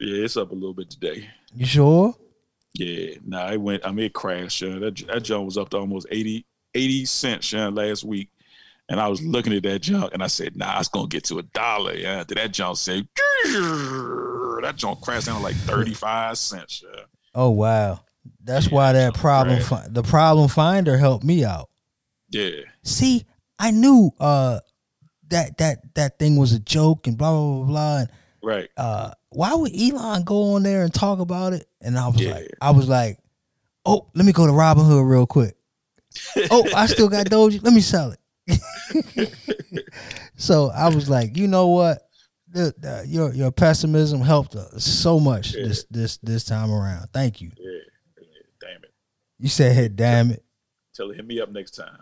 yeah, 0.00 0.24
it's 0.24 0.36
up 0.36 0.50
a 0.50 0.54
little 0.54 0.74
bit 0.74 0.90
today. 0.90 1.28
You 1.54 1.64
sure? 1.66 2.14
Yeah, 2.74 3.14
nah, 3.24 3.50
it 3.50 3.60
went. 3.60 3.86
I 3.86 3.90
mean, 3.92 4.06
it 4.06 4.12
crashed. 4.12 4.60
That 4.60 5.02
that 5.08 5.22
junk 5.22 5.46
was 5.46 5.56
up 5.56 5.70
to 5.70 5.78
almost 5.78 6.06
80, 6.10 6.44
80 6.74 7.04
cents 7.06 7.52
last 7.54 8.04
week, 8.04 8.28
and 8.90 9.00
I 9.00 9.08
was 9.08 9.22
looking 9.22 9.54
at 9.54 9.62
that 9.62 9.78
junk, 9.80 10.12
and 10.12 10.22
I 10.22 10.26
said, 10.26 10.56
"Nah, 10.56 10.78
it's 10.78 10.88
gonna 10.88 11.08
get 11.08 11.24
to 11.24 11.38
a 11.38 11.42
dollar." 11.42 11.94
Yeah, 11.94 12.22
Did 12.24 12.36
that 12.36 12.52
junk 12.52 12.76
said, 12.76 13.08
that 14.62 14.74
junk 14.76 15.00
crashed 15.00 15.26
down 15.26 15.36
to 15.38 15.42
like 15.42 15.56
thirty 15.56 15.94
five 15.94 16.36
cents. 16.38 16.84
Oh 17.34 17.50
wow. 17.50 18.00
That's 18.42 18.66
Yeah, 18.66 18.74
why 18.74 18.92
that 18.92 19.14
problem 19.14 19.60
fi- 19.60 19.86
the 19.88 20.02
problem 20.02 20.48
finder 20.48 20.96
helped 20.98 21.24
me 21.24 21.44
out. 21.44 21.68
yeah, 22.30 22.50
See, 22.82 23.24
I 23.58 23.70
knew 23.70 24.10
uh 24.20 24.60
that 25.28 25.58
that 25.58 25.94
that 25.94 26.18
thing 26.18 26.36
was 26.36 26.52
a 26.52 26.58
joke 26.60 27.06
and 27.06 27.16
blah 27.18 27.30
blah 27.32 27.56
blah 27.56 27.66
blah. 27.66 27.96
And, 27.98 28.08
right. 28.42 28.68
uh, 28.76 29.10
why 29.30 29.54
would 29.54 29.72
Elon 29.74 30.22
go 30.24 30.54
on 30.54 30.62
there 30.62 30.82
and 30.82 30.92
talk 30.94 31.18
about 31.18 31.52
it? 31.52 31.66
And 31.80 31.98
I 31.98 32.08
was 32.08 32.20
Yeah. 32.20 32.32
like, 32.32 32.50
I 32.60 32.70
was 32.70 32.88
like, 32.88 33.18
oh, 33.84 34.08
let 34.14 34.24
me 34.24 34.32
go 34.32 34.46
to 34.46 34.52
Robinhood 34.52 35.08
real 35.08 35.26
quick. 35.26 35.56
oh, 36.50 36.66
I 36.74 36.86
still 36.94 37.08
got 37.08 37.26
Doji. 37.26 37.62
Let 37.62 37.72
me 37.72 37.80
sell 37.80 38.12
it. 38.12 38.20
so 40.36 40.70
I 40.70 40.88
was 40.88 41.10
like, 41.10 41.36
you 41.36 41.48
know 41.48 41.68
what? 41.68 42.02
The, 42.48 42.72
the, 42.78 43.04
your 43.08 43.34
your 43.34 43.50
pessimism 43.50 44.20
helped 44.20 44.54
us 44.54 44.84
so 44.84 45.18
much 45.20 45.54
Yeah. 45.54 45.64
this 45.64 45.84
this 45.90 46.16
this 46.18 46.44
time 46.44 46.70
around. 46.70 47.08
Thank 47.12 47.40
you. 47.40 47.50
Yeah, 47.58 47.70
yeah, 48.18 48.26
damn 48.60 48.84
it. 48.84 48.94
You 49.38 49.48
said, 49.48 49.74
hey, 49.74 49.88
damn 49.88 50.30
it. 50.30 50.44
Tell 50.94 51.08
her 51.08 51.14
hit 51.14 51.26
me 51.26 51.40
up 51.40 51.50
next 51.50 51.72
time. 51.72 51.98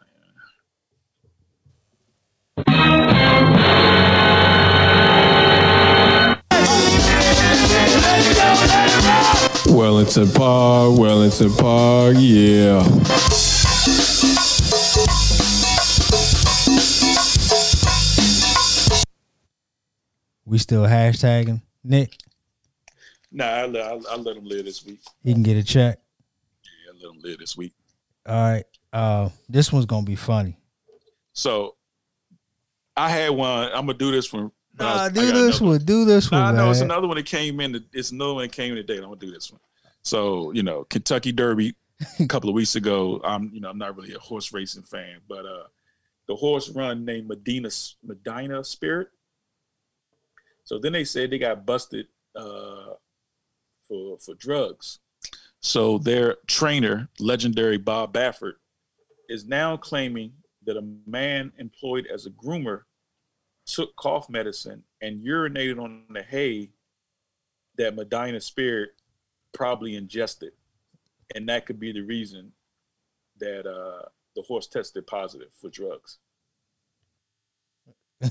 Wellington 9.67 10.31
Park, 10.33 10.99
Wellington 10.99 11.53
Park, 11.55 12.17
yeah. 12.19 12.83
We 20.47 20.59
still 20.59 20.85
hashtagging 20.85 21.63
Nick. 21.83 22.17
Nah, 23.33 23.45
I 23.45 23.67
let 23.67 23.85
I, 23.85 23.99
I 24.13 24.17
let 24.17 24.37
him 24.37 24.45
live 24.45 24.65
this 24.65 24.85
week. 24.87 25.01
He 25.25 25.33
can 25.33 25.43
get 25.43 25.57
a 25.57 25.65
check. 25.65 25.99
Yeah, 26.65 26.93
I 26.93 26.95
let 27.03 27.15
him 27.17 27.21
live 27.23 27.39
this 27.39 27.57
week. 27.57 27.73
All 28.27 28.35
right. 28.35 28.65
Uh, 28.93 29.31
this 29.49 29.73
one's 29.73 29.87
gonna 29.87 30.07
be 30.07 30.15
funny. 30.15 30.57
So 31.33 31.75
I 32.97 33.09
had 33.09 33.31
one. 33.31 33.71
I'm 33.75 33.87
gonna 33.87 33.95
do 33.95 34.13
this 34.13 34.33
one. 34.33 34.53
I- 34.79 34.83
Nah, 34.85 35.09
do 35.09 35.21
this 35.33 35.61
another 35.61 35.65
one. 35.73 35.85
Do 35.85 36.05
this 36.05 36.31
one, 36.31 36.41
Nah, 36.41 36.47
man. 36.53 36.57
no, 36.57 36.71
it's 36.71 36.81
another 36.81 37.07
one 37.07 37.17
that 37.17 37.27
came 37.27 37.61
in. 37.61 37.85
It's 37.93 38.11
another 38.11 38.35
one 38.35 38.43
that 38.45 38.53
came 38.53 38.71
in 38.73 38.77
today. 38.77 38.97
I'm 38.97 39.05
gonna 39.05 39.17
do 39.17 39.31
this 39.31 39.51
one. 39.53 39.61
So 40.03 40.51
you 40.53 40.63
know, 40.63 40.85
Kentucky 40.85 41.33
Derby 41.33 41.75
a 42.21 42.27
couple 42.27 42.49
of 42.51 42.55
weeks 42.55 42.75
ago. 42.75 43.21
I'm 43.25 43.51
you 43.55 43.61
know 43.61 43.71
I'm 43.71 43.79
not 43.79 43.97
really 43.97 44.15
a 44.15 44.19
horse 44.19 44.53
racing 44.53 44.83
fan, 44.83 45.21
but 45.29 45.47
uh, 45.47 45.65
the 46.27 46.35
horse 46.37 46.69
run 46.71 47.05
named 47.05 47.29
Medina 47.29 47.71
Medina 48.03 48.65
Spirit. 48.65 49.09
So 50.65 50.79
then 50.79 50.93
they 50.93 51.05
said 51.05 51.31
they 51.31 51.39
got 51.39 51.65
busted 51.67 52.07
uh, 52.35 52.95
for 53.87 54.19
for 54.19 54.35
drugs. 54.35 54.99
So 55.61 55.99
their 55.99 56.37
trainer, 56.47 57.09
legendary 57.19 57.79
Bob 57.79 58.13
Baffert, 58.13 58.55
is 59.29 59.47
now 59.47 59.77
claiming 59.77 60.33
that 60.67 60.77
a 60.77 60.85
man 61.07 61.53
employed 61.59 62.07
as 62.13 62.27
a 62.27 62.31
groomer 62.31 62.83
took 63.67 63.95
cough 63.97 64.29
medicine 64.29 64.83
and 65.01 65.25
urinated 65.25 65.83
on 65.83 66.03
the 66.11 66.23
hay 66.23 66.71
that 67.77 67.95
Medina 67.95 68.41
Spirit 68.41 68.91
probably 69.53 69.97
ingested. 69.97 70.53
And 71.35 71.49
that 71.49 71.67
could 71.67 71.81
be 71.81 71.93
the 71.93 72.03
reason 72.03 72.53
that 73.39 73.67
uh, 73.67 74.09
the 74.37 74.43
horse 74.43 74.67
tested 74.67 75.07
positive 75.07 75.49
for 75.61 75.71
drugs. 75.71 76.19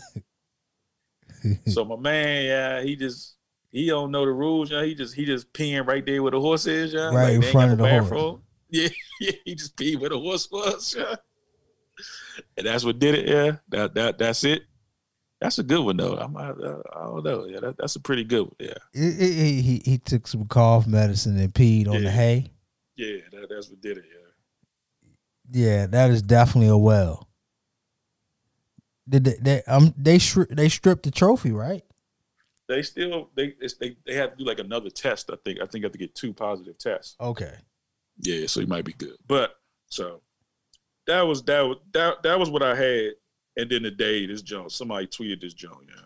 so 1.68 1.86
my 1.86 1.96
man, 1.96 2.46
yeah, 2.46 2.82
he 2.82 2.96
just 2.96 3.36
he 3.72 3.88
don't 3.88 4.12
know 4.12 4.26
the 4.26 4.32
rules, 4.32 4.72
yeah. 4.72 4.84
He 4.84 4.96
just 4.96 5.16
he 5.16 5.26
just 5.26 5.52
peeing 5.54 5.88
right 5.88 6.06
there 6.06 6.22
where 6.22 6.32
the 6.32 6.40
horse 6.40 6.68
is, 6.68 6.94
yeah. 6.94 7.14
Right 7.14 7.34
in 7.34 7.42
front 7.42 7.74
of 7.74 7.78
the 7.80 7.88
horse. 7.88 8.40
Yeah, 8.70 8.90
yeah, 9.22 9.34
he 9.46 9.54
just 9.54 9.76
peed 9.78 10.00
where 10.00 10.10
the 10.10 10.20
horse 10.20 10.50
was, 10.50 10.96
yeah. 10.98 11.14
And 12.58 12.66
that's 12.66 12.84
what 12.84 12.98
did 12.98 13.14
it, 13.14 13.28
yeah. 13.28 13.58
That 13.70 13.94
that 13.94 14.18
that's 14.18 14.44
it. 14.46 14.64
That's 15.44 15.60
a 15.60 15.64
good 15.64 15.84
one 15.84 15.98
though. 15.98 16.16
I'm 16.18 16.36
I, 16.36 16.50
I 16.50 17.06
don't 17.06 17.24
know. 17.24 17.46
Yeah, 17.46 17.60
that, 17.60 17.78
that's 17.78 17.96
a 17.96 18.00
pretty 18.00 18.24
good 18.24 18.44
one. 18.46 18.56
Yeah, 18.60 18.74
He- 18.94 19.12
he, 19.12 19.62
he, 19.62 19.82
he 19.86 19.98
took 19.98 20.26
some 20.28 20.46
cough 20.48 20.88
medicine 20.88 21.38
and 21.38 21.54
peed 21.54 21.88
on 21.88 22.02
the 22.04 22.10
hay. 22.12 22.52
yeah, 22.96 23.18
that, 23.32 23.48
that's 23.50 23.70
what 23.70 23.82
did 23.82 23.98
it. 23.98 24.06
Yeah. 24.10 24.20
Yeah, 25.52 25.86
that 25.88 26.10
is 26.10 26.22
definitely 26.22 26.70
a 26.70 26.78
well. 26.78 27.28
Did 29.08 29.26
they, 29.26 29.36
they 29.42 29.64
um 29.68 29.94
they 29.98 30.18
stri- 30.18 30.48
they 30.56 30.70
stripped 30.70 31.04
the 31.04 31.12
trophy 31.12 31.52
right? 31.52 31.84
They 32.70 32.82
still 32.82 33.30
they 33.36 33.54
it's, 33.60 33.74
they 33.76 33.98
they 34.06 34.16
have 34.16 34.32
to 34.32 34.38
do 34.38 34.46
like 34.46 34.60
another 34.60 34.90
test. 34.90 35.30
I 35.32 35.36
think 35.44 35.60
I 35.60 35.66
think 35.66 35.82
you 35.82 35.84
have 35.84 35.92
to 35.92 35.98
get 35.98 36.16
two 36.16 36.34
positive 36.34 36.78
tests. 36.78 37.16
Okay. 37.20 37.54
Yeah, 38.20 38.48
so 38.48 38.62
you 38.62 38.68
might 38.68 38.86
be 38.86 38.94
good. 38.94 39.18
But 39.28 39.56
so 39.88 40.22
that 41.08 41.22
was 41.24 41.44
that 41.44 41.62
was 41.62 41.78
that 41.92 42.24
that 42.24 42.40
was 42.40 42.50
what 42.50 42.64
I 42.64 42.76
had. 42.76 43.12
And 43.56 43.70
then 43.70 43.84
the 43.84 43.92
day 43.92 44.26
this 44.26 44.42
Jones, 44.42 44.76
somebody 44.76 45.08
tweeted 45.08 45.42
this 45.42 45.54
Jones, 45.54 45.88
yeah. 45.88 46.06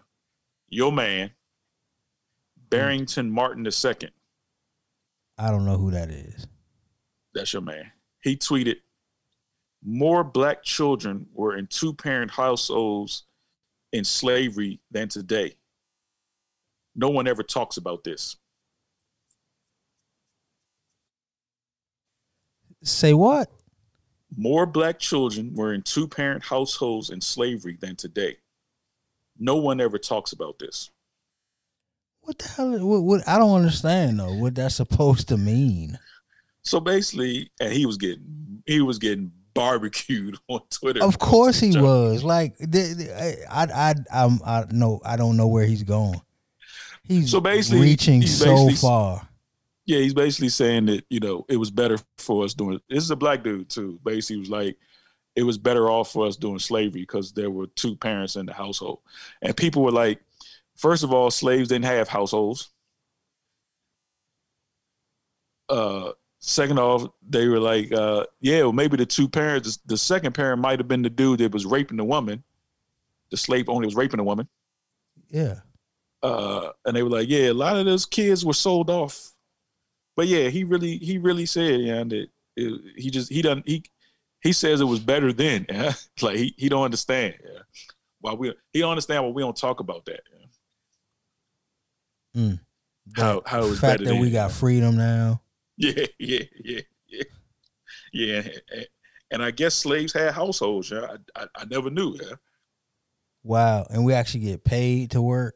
Your 0.69 0.91
man, 0.91 1.31
Barrington 2.69 3.31
Martin 3.31 3.65
II. 3.65 4.09
I 5.37 5.51
don't 5.51 5.65
know 5.65 5.77
who 5.77 5.91
that 5.91 6.09
is. 6.09 6.47
That's 7.33 7.53
your 7.53 7.61
man. 7.61 7.91
He 8.21 8.35
tweeted, 8.35 8.77
more 9.83 10.23
black 10.23 10.63
children 10.63 11.27
were 11.33 11.55
in 11.55 11.67
two 11.67 11.93
parent 11.93 12.31
households 12.31 13.23
in 13.93 14.03
slavery 14.03 14.81
than 14.91 15.07
today. 15.07 15.55
No 16.95 17.09
one 17.09 17.27
ever 17.27 17.43
talks 17.43 17.77
about 17.77 18.03
this. 18.03 18.35
Say 22.83 23.13
what? 23.13 23.51
More 24.39 24.67
black 24.67 24.99
children 24.99 25.53
were 25.55 25.73
in 25.73 25.81
two 25.81 26.07
parent 26.07 26.43
households 26.43 27.09
in 27.09 27.19
slavery 27.19 27.75
than 27.81 27.95
today. 27.95 28.37
No 29.39 29.55
one 29.55 29.81
ever 29.81 29.97
talks 29.97 30.31
about 30.31 30.59
this. 30.59 30.91
What 32.21 32.37
the 32.37 32.47
hell? 32.47 32.79
What, 32.85 33.01
what? 33.01 33.27
I 33.27 33.37
don't 33.39 33.55
understand 33.55 34.19
though. 34.19 34.33
What 34.33 34.53
that's 34.55 34.75
supposed 34.75 35.27
to 35.29 35.37
mean? 35.37 35.97
So 36.61 36.79
basically, 36.79 37.49
and 37.59 37.73
he 37.73 37.85
was 37.85 37.97
getting 37.97 38.61
he 38.67 38.81
was 38.81 38.99
getting 38.99 39.31
barbecued 39.55 40.37
on 40.49 40.61
Twitter. 40.69 41.03
Of 41.03 41.17
course 41.17 41.59
he 41.59 41.75
was. 41.79 42.23
Like, 42.23 42.55
I, 42.61 43.37
I, 43.49 43.95
I'm, 44.13 44.39
I 44.45 44.65
know, 44.71 45.01
I 45.03 45.15
don't 45.15 45.35
know 45.35 45.47
where 45.47 45.65
he's 45.65 45.83
going. 45.83 46.21
He's 47.03 47.31
So 47.31 47.39
basically, 47.39 47.81
reaching 47.81 48.21
he's 48.21 48.37
so 48.37 48.45
basically- 48.67 48.75
far. 48.75 49.27
Yeah, 49.87 49.99
he's 49.99 50.13
basically 50.13 50.49
saying 50.49 50.87
that 50.87 51.05
you 51.09 51.19
know 51.21 51.45
it 51.49 51.57
was 51.57 51.71
better 51.71 51.97
for 52.19 52.45
us 52.45 52.53
doing. 52.53 52.79
This 52.89 53.03
is 53.03 53.11
a 53.11 53.15
black 53.15 53.43
dude 53.43 53.69
too. 53.69 53.99
Basically, 54.05 54.35
he 54.35 54.39
was 54.41 54.49
like, 54.51 54.77
it 55.35 55.43
was 55.43 55.57
better 55.57 55.89
off 55.89 56.11
for 56.11 56.27
us 56.27 56.37
doing 56.37 56.59
slavery 56.59 57.01
because 57.01 57.31
there 57.33 57.49
were 57.51 57.67
two 57.67 57.95
parents 57.95 58.35
in 58.35 58.45
the 58.45 58.53
household, 58.53 58.99
and 59.41 59.57
people 59.57 59.83
were 59.83 59.91
like, 59.91 60.21
first 60.75 61.03
of 61.03 61.13
all, 61.13 61.31
slaves 61.31 61.69
didn't 61.69 61.85
have 61.85 62.07
households. 62.09 62.69
Uh, 65.69 66.11
second 66.39 66.79
off, 66.79 67.07
they 67.27 67.47
were 67.47 67.59
like, 67.59 67.91
uh, 67.91 68.25
yeah, 68.41 68.61
well, 68.63 68.73
maybe 68.73 68.97
the 68.97 69.05
two 69.05 69.27
parents, 69.27 69.77
the 69.85 69.97
second 69.97 70.33
parent 70.33 70.61
might 70.61 70.79
have 70.79 70.87
been 70.87 71.01
the 71.01 71.09
dude 71.09 71.39
that 71.39 71.51
was 71.53 71.65
raping 71.65 71.97
the 71.97 72.03
woman. 72.05 72.43
The 73.31 73.37
slave 73.37 73.69
only 73.69 73.85
was 73.87 73.95
raping 73.95 74.17
the 74.19 74.23
woman. 74.23 74.47
Yeah. 75.29 75.59
uh, 76.23 76.71
and 76.85 76.95
they 76.95 77.03
were 77.03 77.09
like, 77.09 77.29
"Yeah, 77.29 77.51
a 77.51 77.53
lot 77.53 77.77
of 77.77 77.85
those 77.85 78.05
kids 78.05 78.45
were 78.45 78.53
sold 78.53 78.89
off." 78.89 79.33
But 80.17 80.27
yeah, 80.27 80.49
he 80.49 80.65
really, 80.65 80.97
he 80.97 81.17
really 81.17 81.45
said, 81.45 81.79
yeah, 81.79 82.03
that 82.03 82.27
it, 82.57 82.81
he 82.97 83.09
just 83.09 83.31
he 83.31 83.41
doesn't 83.41 83.67
he 83.67 83.83
he 84.41 84.51
says 84.51 84.81
it 84.81 84.85
was 84.85 84.99
better 84.99 85.31
then. 85.31 85.65
Yeah? 85.69 85.93
like 86.21 86.35
he 86.35 86.53
he 86.57 86.67
don't 86.67 86.83
understand. 86.83 87.35
Yeah? 87.41 87.59
Why 88.19 88.33
we 88.33 88.53
he 88.73 88.81
don't 88.81 88.91
understand 88.91 89.23
why 89.23 89.29
we 89.29 89.41
don't 89.43 89.55
talk 89.55 89.79
about 89.79 90.03
that. 90.05 90.21
Yeah? 92.33 92.41
Mm. 92.41 92.59
How 93.15 93.41
how 93.45 93.59
it 93.59 93.69
was 93.69 93.79
fact 93.79 93.99
better 93.99 94.13
that 94.13 94.19
we 94.19 94.31
got 94.31 94.51
freedom 94.51 94.97
now. 94.97 95.41
Yeah, 95.79 96.07
yeah, 96.17 96.39
yeah, 96.65 96.81
yeah, 97.07 97.23
yeah. 98.11 98.41
And, 98.71 98.87
and 99.29 99.43
I 99.43 99.51
guess 99.51 99.75
slaves 99.75 100.11
had 100.11 100.33
households. 100.33 100.89
Yeah, 100.89 101.05
I, 101.35 101.43
I, 101.43 101.47
I 101.55 101.65
never 101.65 101.91
knew. 101.91 102.17
Yeah, 102.19 102.33
Wow. 103.43 103.85
And 103.91 104.03
we 104.03 104.13
actually 104.13 104.39
get 104.39 104.63
paid 104.63 105.11
to 105.11 105.21
work. 105.21 105.53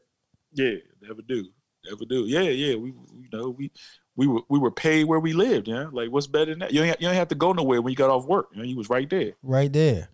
yeah, 0.52 0.76
never 1.00 1.22
do, 1.22 1.44
never 1.84 2.04
do. 2.04 2.24
Yeah, 2.26 2.42
yeah. 2.42 2.76
We, 2.76 2.90
you 2.90 3.28
know, 3.32 3.50
we 3.50 3.72
we 4.16 4.26
were 4.26 4.40
we 4.48 4.58
were 4.58 4.70
paid 4.70 5.04
where 5.04 5.20
we 5.20 5.32
lived. 5.32 5.68
Yeah, 5.68 5.86
like 5.92 6.10
what's 6.10 6.26
better 6.26 6.50
than 6.52 6.58
that? 6.60 6.72
You 6.72 6.82
ain't 6.82 7.00
you 7.00 7.08
ain't 7.08 7.16
have 7.16 7.28
to 7.28 7.34
go 7.34 7.52
nowhere 7.52 7.80
when 7.82 7.90
you 7.92 7.96
got 7.96 8.10
off 8.10 8.26
work. 8.26 8.48
You 8.52 8.58
know, 8.58 8.64
you 8.64 8.76
was 8.76 8.90
right 8.90 9.08
there. 9.08 9.32
Right 9.42 9.72
there. 9.72 10.08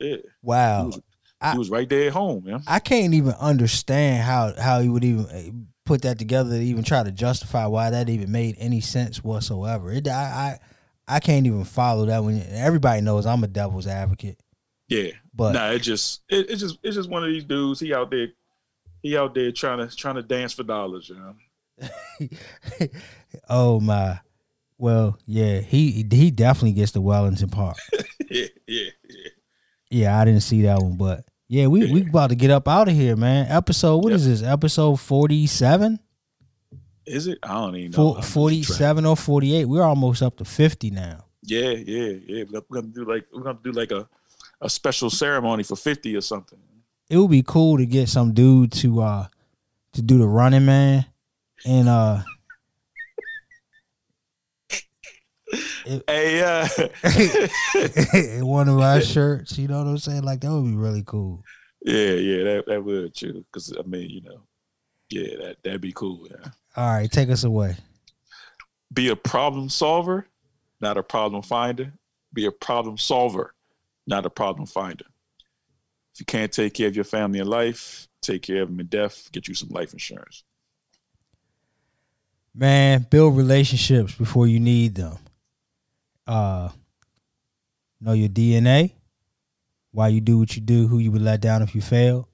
Yeah, 0.00 0.16
Wow. 0.42 0.80
you 0.80 0.86
was, 0.86 1.00
I- 1.40 1.52
you 1.52 1.58
was 1.58 1.70
right 1.70 1.88
there 1.88 2.06
at 2.08 2.12
home. 2.12 2.44
Yeah, 2.46 2.58
I 2.66 2.78
can't 2.80 3.14
even 3.14 3.32
understand 3.40 4.22
how 4.24 4.54
how 4.60 4.80
he 4.80 4.88
would 4.88 5.04
even 5.04 5.24
uh, 5.26 5.50
put 5.84 6.02
that 6.02 6.18
together 6.18 6.50
to 6.50 6.60
even 6.60 6.82
try 6.84 7.02
to 7.02 7.12
justify 7.12 7.66
why 7.66 7.90
that 7.90 8.08
even 8.08 8.32
made 8.32 8.56
any 8.58 8.80
sense 8.80 9.22
whatsoever. 9.22 9.92
It, 9.92 10.08
I, 10.08 10.58
I 11.06 11.16
I 11.16 11.20
can't 11.20 11.46
even 11.46 11.64
follow 11.64 12.06
that 12.06 12.24
when 12.24 12.42
everybody 12.50 13.02
knows 13.02 13.26
I'm 13.26 13.44
a 13.44 13.46
devil's 13.46 13.86
advocate. 13.86 14.40
yeah. 14.88 15.10
But 15.34 15.52
nah, 15.52 15.70
it 15.70 15.80
just 15.80 16.22
it, 16.28 16.48
it's 16.50 16.60
just 16.60 16.78
it's 16.82 16.96
just 16.96 17.10
one 17.10 17.22
of 17.22 17.28
these 17.30 17.44
dudes. 17.44 17.78
He 17.80 17.92
out 17.94 18.10
there, 18.10 18.28
he 19.02 19.16
out 19.16 19.34
there 19.34 19.52
trying 19.52 19.86
to 19.86 19.94
trying 19.94 20.14
to 20.16 20.22
dance 20.22 20.54
for 20.54 20.62
dollars. 20.62 21.08
You 21.10 21.16
know. 21.16 21.34
oh 23.48 23.80
my. 23.80 24.20
Well, 24.78 25.18
yeah, 25.26 25.60
he 25.60 26.06
he 26.10 26.30
definitely 26.30 26.72
gets 26.72 26.92
the 26.92 27.00
Wellington 27.00 27.48
Park. 27.48 27.76
yeah, 28.30 28.46
yeah, 28.66 28.90
yeah. 29.08 29.28
Yeah, 29.90 30.20
I 30.20 30.24
didn't 30.24 30.40
see 30.42 30.62
that 30.62 30.80
one, 30.82 30.96
but 30.96 31.24
yeah, 31.48 31.68
we 31.68 31.90
we 31.92 32.02
about 32.02 32.30
to 32.30 32.36
get 32.36 32.50
up 32.50 32.66
out 32.66 32.88
of 32.88 32.94
here, 32.94 33.14
man. 33.16 33.46
Episode 33.48 33.98
what 33.98 34.10
Yep. 34.10 34.16
is 34.16 34.26
this? 34.40 34.42
Episode 34.42 34.96
47? 34.98 36.00
Is 37.06 37.26
it? 37.28 37.38
I 37.42 37.54
don't 37.54 37.76
even 37.76 37.90
know. 37.92 37.96
Fo- 37.96 38.08
I'm 38.10 38.16
losing 38.16 38.22
track. 38.22 38.32
47 38.34 39.06
or 39.06 39.16
48. 39.16 39.64
We're 39.66 39.82
almost 39.82 40.22
up 40.22 40.36
to 40.38 40.44
50 40.44 40.90
now. 40.90 41.26
Yeah, 41.42 41.70
yeah, 41.70 42.12
yeah. 42.26 42.44
We're 42.50 42.80
gonna 42.80 42.92
do 42.92 43.04
like 43.04 43.26
we're 43.32 43.42
gonna 43.42 43.58
do 43.62 43.70
like 43.72 43.90
a 43.92 44.08
a 44.60 44.68
special 44.70 45.10
ceremony 45.10 45.62
for 45.62 45.76
fifty 45.76 46.16
or 46.16 46.22
something. 46.22 46.58
it 47.10 47.18
would 47.18 47.30
be 47.30 47.42
cool 47.46 47.76
to 47.76 47.84
get 47.86 48.08
some 48.08 48.32
dude 48.32 48.72
to 48.72 49.02
uh 49.02 49.26
to 49.92 50.00
do 50.02 50.16
the 50.18 50.26
running 50.26 50.64
man 50.64 51.04
and 51.66 51.86
uh 51.88 52.22
Hey, 56.06 56.42
uh, 56.42 56.68
in 58.14 58.46
one 58.46 58.68
of 58.68 58.80
our 58.80 59.00
shirts, 59.02 59.58
you 59.58 59.68
know 59.68 59.78
what 59.78 59.88
I'm 59.88 59.98
saying? 59.98 60.22
Like 60.22 60.40
that 60.40 60.50
would 60.50 60.64
be 60.64 60.74
really 60.74 61.02
cool. 61.04 61.42
yeah, 61.82 62.14
yeah, 62.14 62.44
that 62.44 62.64
that 62.66 62.84
would 62.84 63.14
too. 63.14 63.44
Because 63.52 63.72
I 63.78 63.82
mean, 63.82 64.10
you 64.10 64.22
know, 64.22 64.40
yeah, 65.10 65.36
that 65.40 65.56
that'd 65.62 65.80
be 65.80 65.92
cool. 65.92 66.26
Yeah. 66.30 66.50
All 66.76 66.92
right, 66.92 67.10
take 67.10 67.30
us 67.30 67.44
away. 67.44 67.76
Be 68.92 69.08
a 69.08 69.16
problem 69.16 69.68
solver, 69.68 70.26
not 70.80 70.96
a 70.96 71.02
problem 71.02 71.42
finder. 71.42 71.92
Be 72.32 72.46
a 72.46 72.52
problem 72.52 72.98
solver, 72.98 73.54
not 74.06 74.26
a 74.26 74.30
problem 74.30 74.66
finder. 74.66 75.04
If 76.14 76.20
you 76.20 76.26
can't 76.26 76.52
take 76.52 76.74
care 76.74 76.88
of 76.88 76.94
your 76.94 77.04
family 77.04 77.40
in 77.40 77.46
life, 77.46 78.08
take 78.22 78.42
care 78.42 78.62
of 78.62 78.68
them 78.68 78.80
in 78.80 78.86
death. 78.86 79.30
Get 79.32 79.48
you 79.48 79.54
some 79.54 79.70
life 79.70 79.92
insurance. 79.92 80.44
Man, 82.54 83.06
build 83.10 83.36
relationships 83.36 84.14
before 84.14 84.46
you 84.46 84.60
need 84.60 84.94
them. 84.94 85.18
Uh 86.26 86.70
know 88.00 88.12
your 88.12 88.28
DNA, 88.28 88.92
why 89.92 90.08
you 90.08 90.20
do 90.20 90.38
what 90.38 90.54
you 90.54 90.62
do, 90.62 90.86
who 90.88 90.98
you 90.98 91.10
would 91.10 91.22
let 91.22 91.40
down 91.40 91.62
if 91.62 91.74
you 91.74 91.80
fail, 91.80 92.28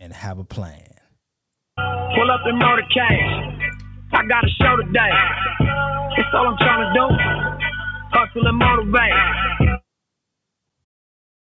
and 0.00 0.12
have 0.12 0.38
a 0.38 0.44
plan. 0.44 0.88
Pull 1.76 2.30
up 2.30 2.40
in 2.46 2.58
motorcade. 2.58 3.58
I 4.12 4.26
got 4.26 4.44
a 4.44 4.50
show 4.60 4.76
today. 4.76 5.10
That's 6.16 6.28
all 6.34 6.48
I'm 6.48 6.56
trying 6.58 6.86
to 6.86 6.92
do. 6.94 7.06
Hustle 8.12 8.46
and 8.46 8.58
motivate. 8.58 9.71